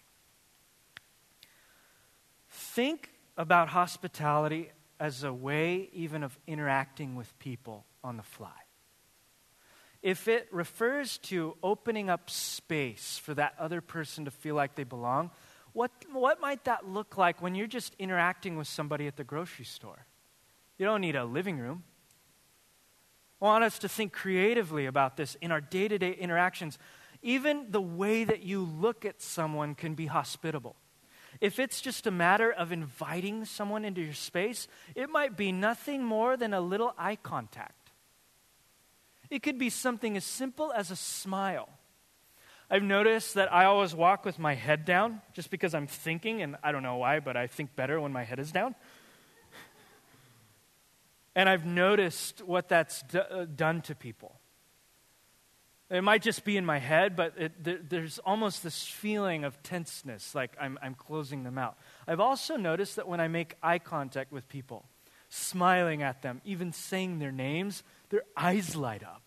Think 2.50 3.10
about 3.36 3.68
hospitality 3.68 4.72
as 4.98 5.26
a 5.26 5.34
way, 5.34 5.90
even 5.92 6.24
of 6.24 6.40
interacting 6.48 7.16
with 7.16 7.38
people 7.38 7.84
on 8.02 8.16
the 8.16 8.24
fly. 8.24 8.71
If 10.02 10.28
it 10.28 10.48
refers 10.52 11.20
to 11.20 11.56
opening 11.62 12.10
up 12.10 12.30
space 12.30 13.20
for 13.20 13.34
that 13.36 13.54
other 13.60 13.82
person 13.82 14.26
to 14.26 14.32
feel 14.32 14.56
like 14.56 14.76
they 14.76 14.84
belong, 14.84 15.32
what, 15.74 15.92
what 16.12 16.42
might 16.42 16.66
that 16.66 16.88
look 16.88 17.18
like 17.18 17.42
when 17.42 17.56
you're 17.56 17.68
just 17.68 17.96
interacting 18.00 18.58
with 18.58 18.68
somebody 18.68 19.08
at 19.08 19.16
the 19.16 19.24
grocery 19.24 19.66
store? 19.66 20.06
You 20.78 20.86
don't 20.86 21.02
need 21.02 21.16
a 21.16 21.26
living 21.26 21.60
room. 21.60 21.84
I 23.42 23.46
want 23.46 23.64
us 23.64 23.80
to 23.80 23.90
think 23.90 24.14
creatively 24.14 24.86
about 24.86 25.18
this 25.18 25.36
in 25.36 25.52
our 25.52 25.62
day 25.62 25.88
to 25.88 25.98
day 25.98 26.12
interactions. 26.12 26.78
Even 27.22 27.68
the 27.70 27.82
way 27.82 28.24
that 28.24 28.44
you 28.44 28.64
look 28.64 29.06
at 29.06 29.22
someone 29.22 29.76
can 29.76 29.94
be 29.94 30.08
hospitable. 30.08 30.76
If 31.40 31.60
it's 31.60 31.82
just 31.82 32.06
a 32.06 32.12
matter 32.12 32.52
of 32.52 32.72
inviting 32.72 33.46
someone 33.46 33.86
into 33.86 34.02
your 34.02 34.14
space, 34.14 34.68
it 34.96 35.10
might 35.10 35.38
be 35.38 35.52
nothing 35.52 36.04
more 36.04 36.36
than 36.38 36.54
a 36.54 36.62
little 36.62 36.94
eye 36.98 37.16
contact. 37.16 37.81
It 39.32 39.42
could 39.42 39.58
be 39.58 39.72
something 39.72 40.16
as 40.18 40.26
simple 40.26 40.72
as 40.74 40.92
a 40.92 40.96
smile. 40.96 41.70
I've 42.70 42.84
noticed 42.84 43.34
that 43.36 43.52
I 43.52 43.66
always 43.66 43.96
walk 43.96 44.24
with 44.26 44.38
my 44.38 44.56
head 44.56 44.86
down 44.86 45.22
just 45.34 45.50
because 45.50 45.74
I'm 45.74 45.88
thinking, 45.88 46.42
and 46.42 46.58
I 46.64 46.72
don't 46.72 46.84
know 46.84 46.98
why, 46.98 47.20
but 47.22 47.36
I 47.36 47.48
think 47.48 47.76
better 47.76 48.00
when 48.00 48.12
my 48.12 48.24
head 48.24 48.40
is 48.40 48.52
down. 48.52 48.76
And 51.34 51.48
I've 51.48 51.66
noticed 51.66 52.42
what 52.46 52.68
that's 52.68 53.04
d- 53.04 53.20
uh, 53.20 53.46
done 53.46 53.82
to 53.84 53.96
people. 53.96 54.38
It 55.90 56.02
might 56.02 56.22
just 56.22 56.44
be 56.44 56.58
in 56.58 56.66
my 56.66 56.80
head, 56.80 57.16
but 57.16 57.34
it, 57.38 57.64
there, 57.64 57.80
there's 57.82 58.20
almost 58.20 58.64
this 58.64 58.84
feeling 58.84 59.46
of 59.46 59.62
tenseness, 59.64 60.34
like 60.36 60.56
I'm, 60.60 60.78
I'm 60.82 60.96
closing 60.96 61.44
them 61.44 61.58
out. 61.58 61.78
I've 62.08 62.20
also 62.20 62.58
noticed 62.58 62.98
that 62.98 63.08
when 63.08 63.22
I 63.22 63.30
make 63.30 63.56
eye 63.64 63.80
contact 63.80 64.32
with 64.32 64.48
people, 64.50 64.86
smiling 65.28 66.04
at 66.04 66.22
them, 66.22 66.42
even 66.46 66.72
saying 66.72 67.20
their 67.20 67.32
names, 67.32 67.84
their 68.10 68.24
eyes 68.38 68.76
light 68.76 69.04
up. 69.04 69.21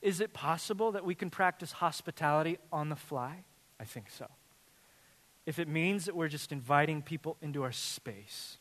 Is 0.00 0.20
it 0.20 0.32
possible 0.32 0.92
that 0.92 1.04
we 1.04 1.14
can 1.14 1.30
practice 1.30 1.72
hospitality 1.72 2.58
on 2.72 2.88
the 2.88 2.96
fly? 2.96 3.44
I 3.80 3.84
think 3.84 4.10
so. 4.10 4.26
If 5.46 5.58
it 5.58 5.68
means 5.68 6.04
that 6.04 6.14
we're 6.14 6.28
just 6.28 6.52
inviting 6.52 7.02
people 7.02 7.36
into 7.40 7.62
our 7.62 7.72
space. 7.72 8.58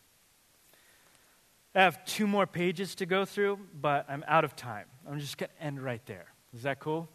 I 1.76 1.82
have 1.82 2.04
two 2.06 2.26
more 2.26 2.48
pages 2.48 2.96
to 2.96 3.06
go 3.06 3.26
through, 3.26 3.60
but 3.80 4.06
I'm 4.10 4.24
out 4.28 4.44
of 4.44 4.56
time. 4.56 4.86
I'm 5.08 5.20
just 5.20 5.38
going 5.38 5.50
to 5.58 5.64
end 5.64 5.80
right 5.80 6.04
there. 6.06 6.26
Is 6.56 6.64
that 6.64 6.80
cool? 6.80 7.10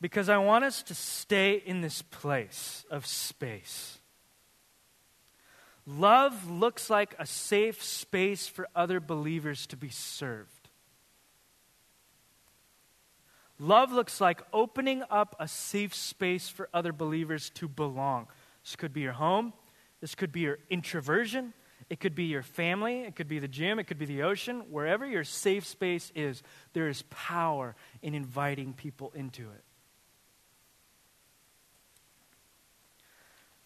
Because 0.00 0.28
I 0.28 0.36
want 0.38 0.64
us 0.64 0.82
to 0.84 0.94
stay 0.94 1.62
in 1.64 1.80
this 1.80 2.02
place 2.02 2.84
of 2.90 3.06
space. 3.06 3.98
Love 5.86 6.50
looks 6.50 6.90
like 6.90 7.14
a 7.18 7.26
safe 7.26 7.82
space 7.82 8.46
for 8.46 8.68
other 8.74 9.00
believers 9.00 9.66
to 9.68 9.76
be 9.76 9.88
served. 9.88 10.61
Love 13.62 13.92
looks 13.92 14.20
like 14.20 14.42
opening 14.52 15.04
up 15.08 15.36
a 15.38 15.46
safe 15.46 15.94
space 15.94 16.48
for 16.48 16.68
other 16.74 16.92
believers 16.92 17.48
to 17.50 17.68
belong. 17.68 18.26
This 18.64 18.74
could 18.74 18.92
be 18.92 19.02
your 19.02 19.12
home, 19.12 19.52
this 20.00 20.16
could 20.16 20.32
be 20.32 20.40
your 20.40 20.58
introversion, 20.68 21.54
it 21.88 22.00
could 22.00 22.16
be 22.16 22.24
your 22.24 22.42
family, 22.42 23.02
it 23.02 23.14
could 23.14 23.28
be 23.28 23.38
the 23.38 23.46
gym, 23.46 23.78
it 23.78 23.84
could 23.84 24.00
be 24.00 24.04
the 24.04 24.24
ocean. 24.24 24.64
Wherever 24.68 25.06
your 25.06 25.22
safe 25.22 25.64
space 25.64 26.10
is, 26.16 26.42
there 26.72 26.88
is 26.88 27.04
power 27.08 27.76
in 28.02 28.16
inviting 28.16 28.72
people 28.72 29.12
into 29.14 29.42
it. 29.42 29.62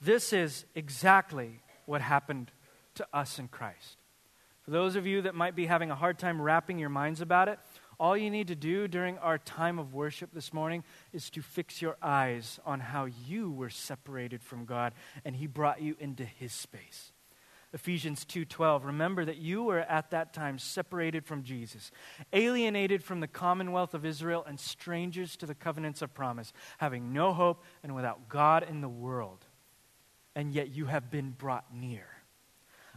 This 0.02 0.34
is 0.34 0.66
exactly 0.74 1.62
what 1.86 2.02
happened 2.02 2.50
to 2.96 3.06
us 3.14 3.38
in 3.38 3.48
Christ. 3.48 3.96
For 4.60 4.72
those 4.72 4.94
of 4.94 5.06
you 5.06 5.22
that 5.22 5.34
might 5.34 5.56
be 5.56 5.64
having 5.64 5.90
a 5.90 5.94
hard 5.94 6.18
time 6.18 6.42
wrapping 6.42 6.78
your 6.78 6.90
minds 6.90 7.22
about 7.22 7.48
it, 7.48 7.58
all 7.98 8.16
you 8.16 8.30
need 8.30 8.48
to 8.48 8.54
do 8.54 8.88
during 8.88 9.18
our 9.18 9.38
time 9.38 9.78
of 9.78 9.94
worship 9.94 10.30
this 10.32 10.52
morning 10.52 10.84
is 11.12 11.30
to 11.30 11.42
fix 11.42 11.80
your 11.80 11.96
eyes 12.02 12.60
on 12.64 12.80
how 12.80 13.06
you 13.06 13.50
were 13.50 13.70
separated 13.70 14.42
from 14.42 14.64
God 14.64 14.94
and 15.24 15.36
He 15.36 15.46
brought 15.46 15.80
you 15.80 15.96
into 15.98 16.24
His 16.24 16.52
space. 16.52 17.12
Ephesians 17.72 18.24
2:12 18.24 18.84
Remember 18.84 19.24
that 19.24 19.36
you 19.36 19.62
were 19.62 19.80
at 19.80 20.10
that 20.10 20.32
time 20.32 20.58
separated 20.58 21.26
from 21.26 21.42
Jesus, 21.42 21.90
alienated 22.32 23.02
from 23.02 23.20
the 23.20 23.28
commonwealth 23.28 23.92
of 23.92 24.06
Israel 24.06 24.44
and 24.46 24.58
strangers 24.58 25.36
to 25.36 25.46
the 25.46 25.54
covenants 25.54 26.00
of 26.00 26.14
promise, 26.14 26.52
having 26.78 27.12
no 27.12 27.32
hope 27.32 27.62
and 27.82 27.94
without 27.94 28.28
God 28.28 28.62
in 28.68 28.80
the 28.80 28.88
world. 28.88 29.44
And 30.34 30.52
yet 30.52 30.70
you 30.70 30.86
have 30.86 31.10
been 31.10 31.30
brought 31.30 31.74
near. 31.74 32.15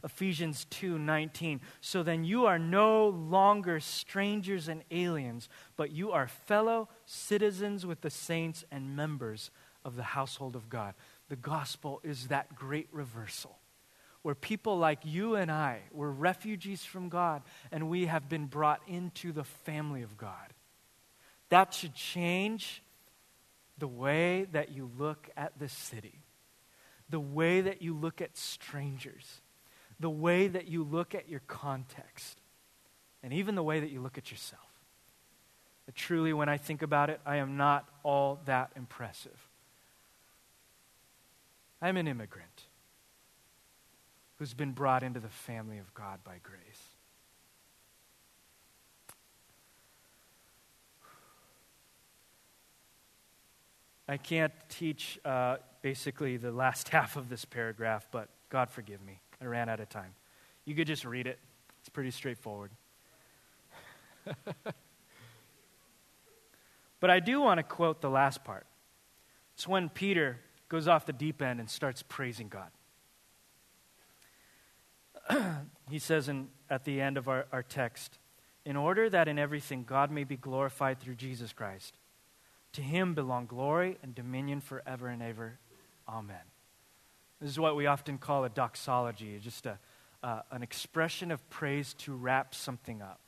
Ephesians 0.03 0.65
2:19 0.65 1.61
So 1.81 2.03
then 2.03 2.23
you 2.23 2.45
are 2.45 2.59
no 2.59 3.07
longer 3.07 3.79
strangers 3.79 4.67
and 4.67 4.83
aliens, 4.91 5.49
but 5.75 5.91
you 5.91 6.11
are 6.11 6.27
fellow 6.27 6.89
citizens 7.05 7.85
with 7.85 8.01
the 8.01 8.09
saints 8.09 8.63
and 8.71 8.95
members 8.95 9.51
of 9.83 9.95
the 9.95 10.03
household 10.03 10.55
of 10.55 10.69
God. 10.69 10.93
The 11.29 11.35
gospel 11.35 12.01
is 12.03 12.27
that 12.27 12.55
great 12.55 12.87
reversal 12.91 13.59
where 14.21 14.35
people 14.35 14.77
like 14.77 14.99
you 15.03 15.35
and 15.35 15.51
I 15.51 15.81
were 15.91 16.11
refugees 16.11 16.83
from 16.83 17.09
God 17.09 17.41
and 17.71 17.89
we 17.89 18.07
have 18.07 18.27
been 18.27 18.47
brought 18.47 18.81
into 18.87 19.31
the 19.31 19.43
family 19.43 20.01
of 20.01 20.17
God. 20.17 20.53
That 21.49 21.73
should 21.73 21.95
change 21.95 22.83
the 23.77 23.87
way 23.87 24.45
that 24.51 24.71
you 24.71 24.91
look 24.97 25.29
at 25.37 25.57
this 25.57 25.71
city, 25.71 26.21
the 27.09 27.19
way 27.19 27.61
that 27.61 27.81
you 27.81 27.95
look 27.95 28.21
at 28.21 28.37
strangers, 28.37 29.41
the 29.99 30.09
way 30.09 30.47
that 30.47 30.67
you 30.67 30.83
look 30.83 31.13
at 31.13 31.27
your 31.29 31.41
context, 31.47 32.39
and 33.21 33.33
even 33.33 33.55
the 33.55 33.63
way 33.63 33.79
that 33.79 33.89
you 33.89 34.01
look 34.01 34.17
at 34.17 34.31
yourself. 34.31 34.61
But 35.85 35.95
truly, 35.95 36.33
when 36.33 36.49
I 36.49 36.57
think 36.57 36.81
about 36.81 37.09
it, 37.09 37.19
I 37.25 37.37
am 37.37 37.57
not 37.57 37.87
all 38.03 38.39
that 38.45 38.71
impressive. 38.75 39.47
I'm 41.81 41.97
an 41.97 42.07
immigrant 42.07 42.63
who's 44.37 44.53
been 44.53 44.71
brought 44.71 45.03
into 45.03 45.19
the 45.19 45.29
family 45.29 45.79
of 45.79 45.93
God 45.93 46.19
by 46.23 46.35
grace. 46.43 46.88
I 54.09 54.17
can't 54.17 54.51
teach 54.69 55.19
uh, 55.23 55.57
basically 55.83 56.37
the 56.37 56.51
last 56.51 56.89
half 56.95 57.15
of 57.15 57.29
this 57.29 57.45
paragraph, 57.45 58.07
but 58.11 58.27
God 58.49 58.71
forgive 58.71 59.01
me. 59.03 59.21
I 59.39 59.45
ran 59.45 59.69
out 59.69 59.79
of 59.79 59.87
time. 59.87 60.15
You 60.65 60.73
could 60.73 60.87
just 60.87 61.05
read 61.05 61.27
it, 61.27 61.37
it's 61.79 61.89
pretty 61.89 62.09
straightforward. 62.09 62.71
but 66.99 67.09
I 67.09 67.19
do 67.19 67.39
want 67.39 67.59
to 67.59 67.63
quote 67.63 68.01
the 68.01 68.09
last 68.09 68.43
part. 68.43 68.65
It's 69.53 69.67
when 69.67 69.89
Peter 69.89 70.39
goes 70.69 70.87
off 70.87 71.05
the 71.05 71.13
deep 71.13 71.41
end 71.41 71.59
and 71.59 71.69
starts 71.69 72.01
praising 72.01 72.49
God. 72.49 72.71
he 75.89 75.99
says 75.99 76.29
in, 76.29 76.47
at 76.69 76.83
the 76.83 76.99
end 76.99 77.17
of 77.17 77.27
our, 77.27 77.45
our 77.51 77.61
text, 77.61 78.17
in 78.65 78.75
order 78.75 79.07
that 79.09 79.27
in 79.27 79.37
everything 79.37 79.83
God 79.83 80.09
may 80.09 80.23
be 80.23 80.35
glorified 80.35 80.99
through 80.99 81.15
Jesus 81.15 81.53
Christ. 81.53 81.95
To 82.73 82.81
him 82.81 83.13
belong 83.13 83.45
glory 83.45 83.97
and 84.03 84.13
dominion 84.13 84.61
forever 84.61 85.07
and 85.07 85.21
ever. 85.21 85.59
Amen. 86.07 86.37
This 87.41 87.49
is 87.49 87.59
what 87.59 87.75
we 87.75 87.85
often 87.85 88.17
call 88.17 88.43
a 88.43 88.49
doxology, 88.49 89.39
just 89.39 89.65
a, 89.65 89.79
uh, 90.21 90.41
an 90.51 90.61
expression 90.61 91.31
of 91.31 91.47
praise 91.49 91.93
to 91.99 92.13
wrap 92.13 92.53
something 92.53 93.01
up. 93.01 93.19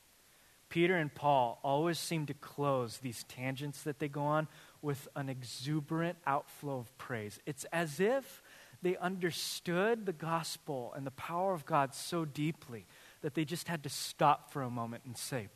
Peter 0.68 0.96
and 0.96 1.14
Paul 1.14 1.58
always 1.62 1.98
seem 1.98 2.24
to 2.26 2.34
close 2.34 2.98
these 2.98 3.24
tangents 3.24 3.82
that 3.82 3.98
they 3.98 4.08
go 4.08 4.22
on 4.22 4.48
with 4.80 5.06
an 5.14 5.28
exuberant 5.28 6.16
outflow 6.26 6.78
of 6.78 6.96
praise. 6.98 7.38
It's 7.44 7.64
as 7.72 8.00
if 8.00 8.42
they 8.80 8.96
understood 8.96 10.06
the 10.06 10.12
gospel 10.12 10.92
and 10.96 11.06
the 11.06 11.12
power 11.12 11.52
of 11.52 11.66
God 11.66 11.94
so 11.94 12.24
deeply 12.24 12.86
that 13.20 13.34
they 13.34 13.44
just 13.44 13.68
had 13.68 13.82
to 13.82 13.88
stop 13.88 14.50
for 14.52 14.62
a 14.62 14.70
moment 14.70 15.02
and 15.06 15.16
say, 15.16 15.48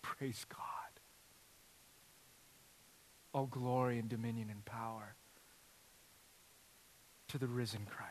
Praise 0.00 0.46
God. 0.48 0.79
All 3.32 3.46
glory 3.46 3.98
and 3.98 4.08
dominion 4.08 4.50
and 4.50 4.64
power. 4.64 5.14
to 7.28 7.38
the 7.38 7.46
risen 7.46 7.86
Christ. 7.88 8.10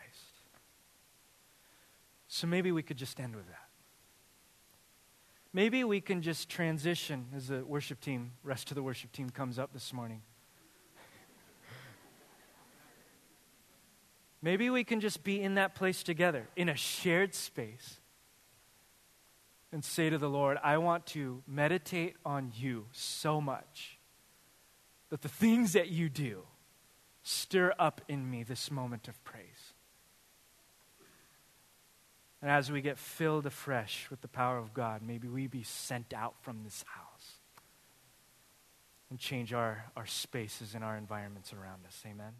So 2.29 2.47
maybe 2.47 2.71
we 2.71 2.81
could 2.81 2.95
just 2.95 3.19
end 3.19 3.35
with 3.35 3.47
that. 3.47 3.67
Maybe 5.51 5.83
we 5.83 5.99
can 5.99 6.21
just 6.21 6.47
transition 6.47 7.25
as 7.35 7.49
the 7.49 7.65
worship 7.65 7.99
team, 7.99 8.31
rest 8.43 8.71
of 8.71 8.75
the 8.75 8.83
worship 8.83 9.11
team 9.11 9.29
comes 9.29 9.59
up 9.59 9.73
this 9.73 9.91
morning. 9.91 10.21
Maybe 14.41 14.69
we 14.69 14.85
can 14.85 15.01
just 15.01 15.23
be 15.25 15.41
in 15.41 15.55
that 15.55 15.75
place 15.75 16.01
together, 16.01 16.47
in 16.55 16.69
a 16.69 16.75
shared 16.75 17.35
space, 17.35 17.99
and 19.73 19.83
say 19.83 20.09
to 20.09 20.17
the 20.17 20.29
Lord, 20.29 20.57
I 20.63 20.77
want 20.77 21.05
to 21.07 21.43
meditate 21.45 22.15
on 22.25 22.53
you 22.55 22.85
so 22.93 23.41
much 23.41 23.98
that 25.09 25.21
the 25.21 25.29
things 25.29 25.73
that 25.73 25.89
you 25.89 26.09
do 26.09 26.43
stir 27.23 27.73
up 27.77 28.01
in 28.07 28.29
me 28.29 28.43
this 28.43 28.71
moment 28.71 29.07
of 29.07 29.23
praise. 29.23 29.73
And 32.41 32.49
as 32.49 32.71
we 32.71 32.81
get 32.81 32.97
filled 32.97 33.45
afresh 33.45 34.07
with 34.09 34.21
the 34.21 34.27
power 34.27 34.57
of 34.57 34.73
God, 34.73 35.01
maybe 35.01 35.27
we 35.27 35.47
be 35.47 35.63
sent 35.63 36.13
out 36.13 36.35
from 36.41 36.63
this 36.63 36.85
house 36.87 37.33
and 39.09 39.19
change 39.19 39.53
our, 39.53 39.85
our 39.97 40.05
spaces 40.05 40.73
and 40.75 40.83
our 40.83 40.95
environments 40.95 41.51
around 41.51 41.85
us. 41.85 42.01
Amen. 42.05 42.33